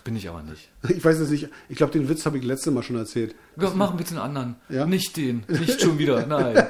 bin 0.07 0.15
ich 0.15 0.29
aber 0.29 0.41
nicht. 0.41 0.69
Ich 0.97 1.03
weiß 1.03 1.19
es 1.19 1.29
nicht. 1.29 1.49
Ich 1.67 1.75
glaube, 1.75 1.91
den 1.91 2.07
Witz 2.07 2.25
habe 2.25 2.37
ich 2.37 2.45
letztes 2.45 2.73
Mal 2.73 2.81
schon 2.81 2.95
erzählt. 2.95 3.35
Ja, 3.57 3.69
machen 3.71 3.97
bitte 3.97 4.11
einen 4.11 4.19
anderen. 4.19 4.55
Ja? 4.69 4.85
Nicht 4.85 5.17
den, 5.17 5.43
nicht 5.49 5.81
schon 5.81 5.99
wieder, 5.99 6.25
nein. 6.25 6.65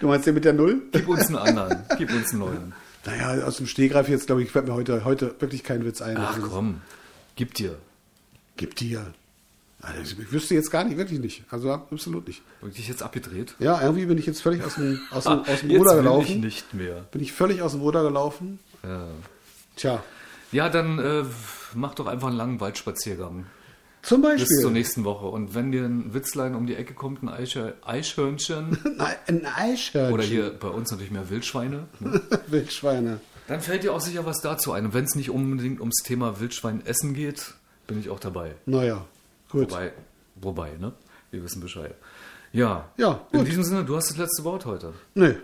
Du 0.00 0.08
meinst 0.08 0.26
den 0.26 0.34
mit 0.34 0.44
der 0.44 0.52
Null? 0.52 0.82
Gib 0.90 1.06
uns 1.06 1.28
einen 1.28 1.36
anderen, 1.36 1.84
gib 1.96 2.12
uns 2.12 2.30
einen 2.30 2.40
neuen. 2.40 2.72
Naja, 3.06 3.46
aus 3.46 3.56
dem 3.56 3.66
Stegreif 3.66 4.10
jetzt, 4.10 4.26
glaube 4.26 4.42
ich, 4.42 4.50
fällt 4.50 4.66
mir 4.66 4.74
heute, 4.74 5.06
heute 5.06 5.34
wirklich 5.38 5.64
kein 5.64 5.86
Witz 5.86 6.02
ein. 6.02 6.18
Ach 6.18 6.34
Also, 6.36 6.48
komm, 6.48 6.82
gib 7.34 7.54
dir. 7.54 7.78
Gib 8.58 8.76
dir. 8.76 9.14
Also, 9.80 10.16
ich 10.20 10.32
wüsste 10.32 10.54
jetzt 10.54 10.70
gar 10.70 10.84
nicht, 10.84 10.98
wirklich 10.98 11.18
nicht. 11.18 11.44
Also 11.48 11.72
absolut 11.72 12.28
nicht. 12.28 12.42
Wirklich 12.60 12.88
jetzt 12.88 13.02
abgedreht? 13.02 13.54
Ja, 13.58 13.80
irgendwie 13.80 14.04
bin 14.04 14.18
ich 14.18 14.26
jetzt 14.26 14.42
völlig 14.42 14.62
aus 14.62 14.74
dem, 14.74 15.00
aus 15.12 15.24
dem, 15.24 15.44
aus 15.44 15.60
dem 15.60 15.70
Ruder 15.70 15.96
gelaufen. 15.96 16.26
ich 16.26 16.36
nicht 16.40 16.74
mehr. 16.74 17.06
Bin 17.12 17.22
ich 17.22 17.32
völlig 17.32 17.62
aus 17.62 17.72
dem 17.72 17.80
Ruder 17.80 18.02
gelaufen. 18.02 18.58
Ja. 18.82 19.06
Tja, 19.76 20.02
Ja, 20.52 20.68
dann 20.68 20.98
äh, 20.98 21.24
mach 21.74 21.94
doch 21.94 22.06
einfach 22.06 22.28
einen 22.28 22.36
langen 22.36 22.60
Waldspaziergang. 22.60 23.46
zum 24.02 24.22
Bis 24.22 24.38
zur 24.48 24.48
Beispiel 24.48 24.70
nächsten 24.72 25.04
Woche. 25.04 25.26
Und 25.26 25.54
wenn 25.54 25.70
dir 25.72 25.84
ein 25.84 26.12
Witzlein 26.14 26.54
um 26.54 26.66
die 26.66 26.74
Ecke 26.74 26.94
kommt, 26.94 27.22
ein 27.22 27.28
Eichhör- 27.28 27.74
Eichhörnchen 27.84 28.78
Nein, 28.96 29.16
ein 29.28 29.46
Eichhörnchen. 29.46 30.12
oder 30.14 30.22
hier 30.24 30.50
bei 30.58 30.68
uns 30.68 30.90
natürlich 30.90 31.12
mehr 31.12 31.28
Wildschweine, 31.30 31.86
ne? 32.00 32.20
Wildschweine. 32.48 33.20
dann 33.46 33.60
fällt 33.60 33.82
dir 33.84 33.92
auch 33.92 34.00
sicher 34.00 34.26
was 34.26 34.40
dazu 34.40 34.72
ein. 34.72 34.86
Und 34.86 34.94
wenn 34.94 35.04
es 35.04 35.14
nicht 35.14 35.30
unbedingt 35.30 35.80
ums 35.80 36.02
Thema 36.02 36.40
Wildschwein 36.40 36.84
essen 36.86 37.14
geht, 37.14 37.54
bin 37.86 38.00
ich 38.00 38.10
auch 38.10 38.20
dabei. 38.20 38.54
Naja, 38.66 39.04
gut. 39.50 39.70
Wobei, 39.70 39.92
wobei, 40.36 40.70
ne? 40.78 40.92
Wir 41.30 41.42
wissen 41.44 41.60
Bescheid. 41.60 41.94
Ja, 42.52 42.88
Ja, 42.96 43.20
in 43.30 43.38
gut. 43.40 43.48
diesem 43.48 43.62
Sinne, 43.62 43.84
du 43.84 43.94
hast 43.94 44.10
das 44.10 44.16
letzte 44.16 44.42
Wort 44.42 44.64
heute. 44.66 44.92
Nee, 45.14 45.36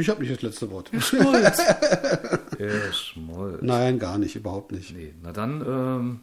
ich 0.00 0.08
habe 0.08 0.20
nicht 0.20 0.32
das 0.34 0.42
letzte 0.42 0.70
Wort. 0.70 0.90
Schmolz. 0.98 1.58
Er 2.58 2.92
schmolz. 2.92 3.62
Nein, 3.62 3.98
gar 4.00 4.18
nicht, 4.18 4.34
überhaupt 4.34 4.72
nicht. 4.72 4.94
Nee, 4.96 5.14
na 5.22 5.32
dann 5.32 5.60
ähm, 5.64 6.20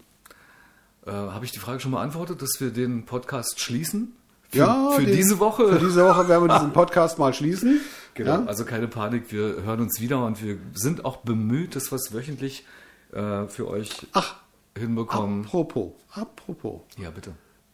äh, 1.05 1.11
habe 1.11 1.45
ich 1.45 1.51
die 1.51 1.59
Frage 1.59 1.79
schon 1.79 1.91
beantwortet, 1.91 2.41
dass 2.41 2.59
wir 2.59 2.71
den 2.71 3.05
Podcast 3.05 3.59
schließen. 3.59 4.13
Für, 4.49 4.57
Ja, 4.57 4.91
für 4.91 5.05
den- 5.05 5.15
diese 5.15 5.39
Woche. 5.39 5.67
Für 5.73 5.79
diese 5.85 6.03
Woche 6.05 6.27
werden 6.27 6.47
wir 6.47 6.53
diesen 6.59 6.73
Podcast 6.73 7.17
mal 7.19 7.33
schließen. 7.33 7.79
Genau, 8.15 8.31
Ja? 8.41 8.45
also 8.45 8.65
keine 8.65 8.87
Panik, 8.87 9.31
wir 9.31 9.63
hören 9.63 9.79
uns 9.81 9.99
wieder 10.01 10.23
und 10.25 10.43
wir 10.43 10.57
sind 10.73 11.05
auch 11.05 11.17
bemüht, 11.17 11.75
dass 11.75 11.91
wir 11.91 11.95
es 11.95 12.13
wöchentlich 12.13 12.65
äh, 13.13 13.47
für 13.47 13.67
euch 13.69 13.91
Ach, 14.13 14.35
hinbekommen. 14.77 15.45
apropos, 15.45 15.93
apropos. 16.11 16.81
Ja, 16.97 17.09
bitte. 17.11 17.31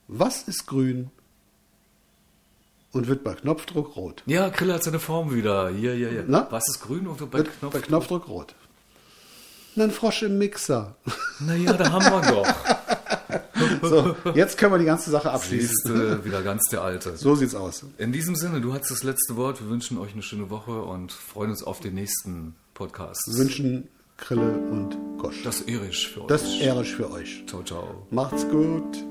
Was 0.07 0.43
ist 0.43 0.67
grün? 0.67 1.09
Und 2.93 3.07
wird 3.07 3.23
bei 3.23 3.33
Knopfdruck 3.33 3.95
rot. 3.95 4.23
Ja, 4.25 4.49
Grille 4.49 4.73
hat 4.73 4.83
seine 4.83 4.99
Form 4.99 5.33
wieder. 5.33 5.69
Hier, 5.69 5.93
hier, 5.93 6.09
hier. 6.09 6.25
Na? 6.27 6.47
Was 6.49 6.67
ist 6.69 6.81
grün 6.81 7.07
und 7.07 7.17
bei 7.31 7.39
Wird 7.39 7.59
Knopf? 7.59 7.73
bei 7.73 7.79
Knopfdruck 7.81 8.27
rot. 8.27 8.55
Ein 9.77 9.91
Frosch 9.91 10.23
im 10.23 10.37
Mixer. 10.37 10.95
Naja, 11.39 11.73
da 11.73 11.91
haben 11.91 12.05
wir 12.05 12.31
doch. 12.31 12.47
So, 13.83 14.15
jetzt 14.33 14.57
können 14.57 14.73
wir 14.73 14.79
die 14.79 14.85
ganze 14.85 15.11
Sache 15.11 15.31
abschließen. 15.31 15.69
Siehst 15.85 15.95
äh, 15.95 16.25
wieder 16.25 16.41
ganz 16.41 16.63
der 16.71 16.81
Alte. 16.81 17.15
So 17.15 17.35
sieht's 17.35 17.53
aus. 17.55 17.85
In 17.99 18.11
diesem 18.11 18.35
Sinne, 18.35 18.59
du 18.59 18.73
hast 18.73 18.89
das 18.91 19.03
letzte 19.03 19.37
Wort. 19.37 19.61
Wir 19.61 19.69
wünschen 19.69 19.97
euch 19.99 20.13
eine 20.13 20.23
schöne 20.23 20.49
Woche 20.49 20.81
und 20.81 21.11
freuen 21.11 21.51
uns 21.51 21.63
auf 21.63 21.79
den 21.79 21.93
nächsten 21.93 22.55
Podcast. 22.73 23.21
Wir 23.27 23.37
wünschen 23.37 23.87
Grille 24.17 24.51
und 24.57 24.97
Gosch. 25.19 25.43
Das 25.43 25.61
Irisch 25.61 26.09
für 26.09 26.21
Das 26.27 26.43
euch. 26.43 26.55
ist 26.55 26.61
ehrisch 26.61 26.95
für 26.95 27.11
euch. 27.11 27.43
Ciao, 27.47 27.63
ciao. 27.63 28.07
Macht's 28.09 28.47
gut. 28.49 29.10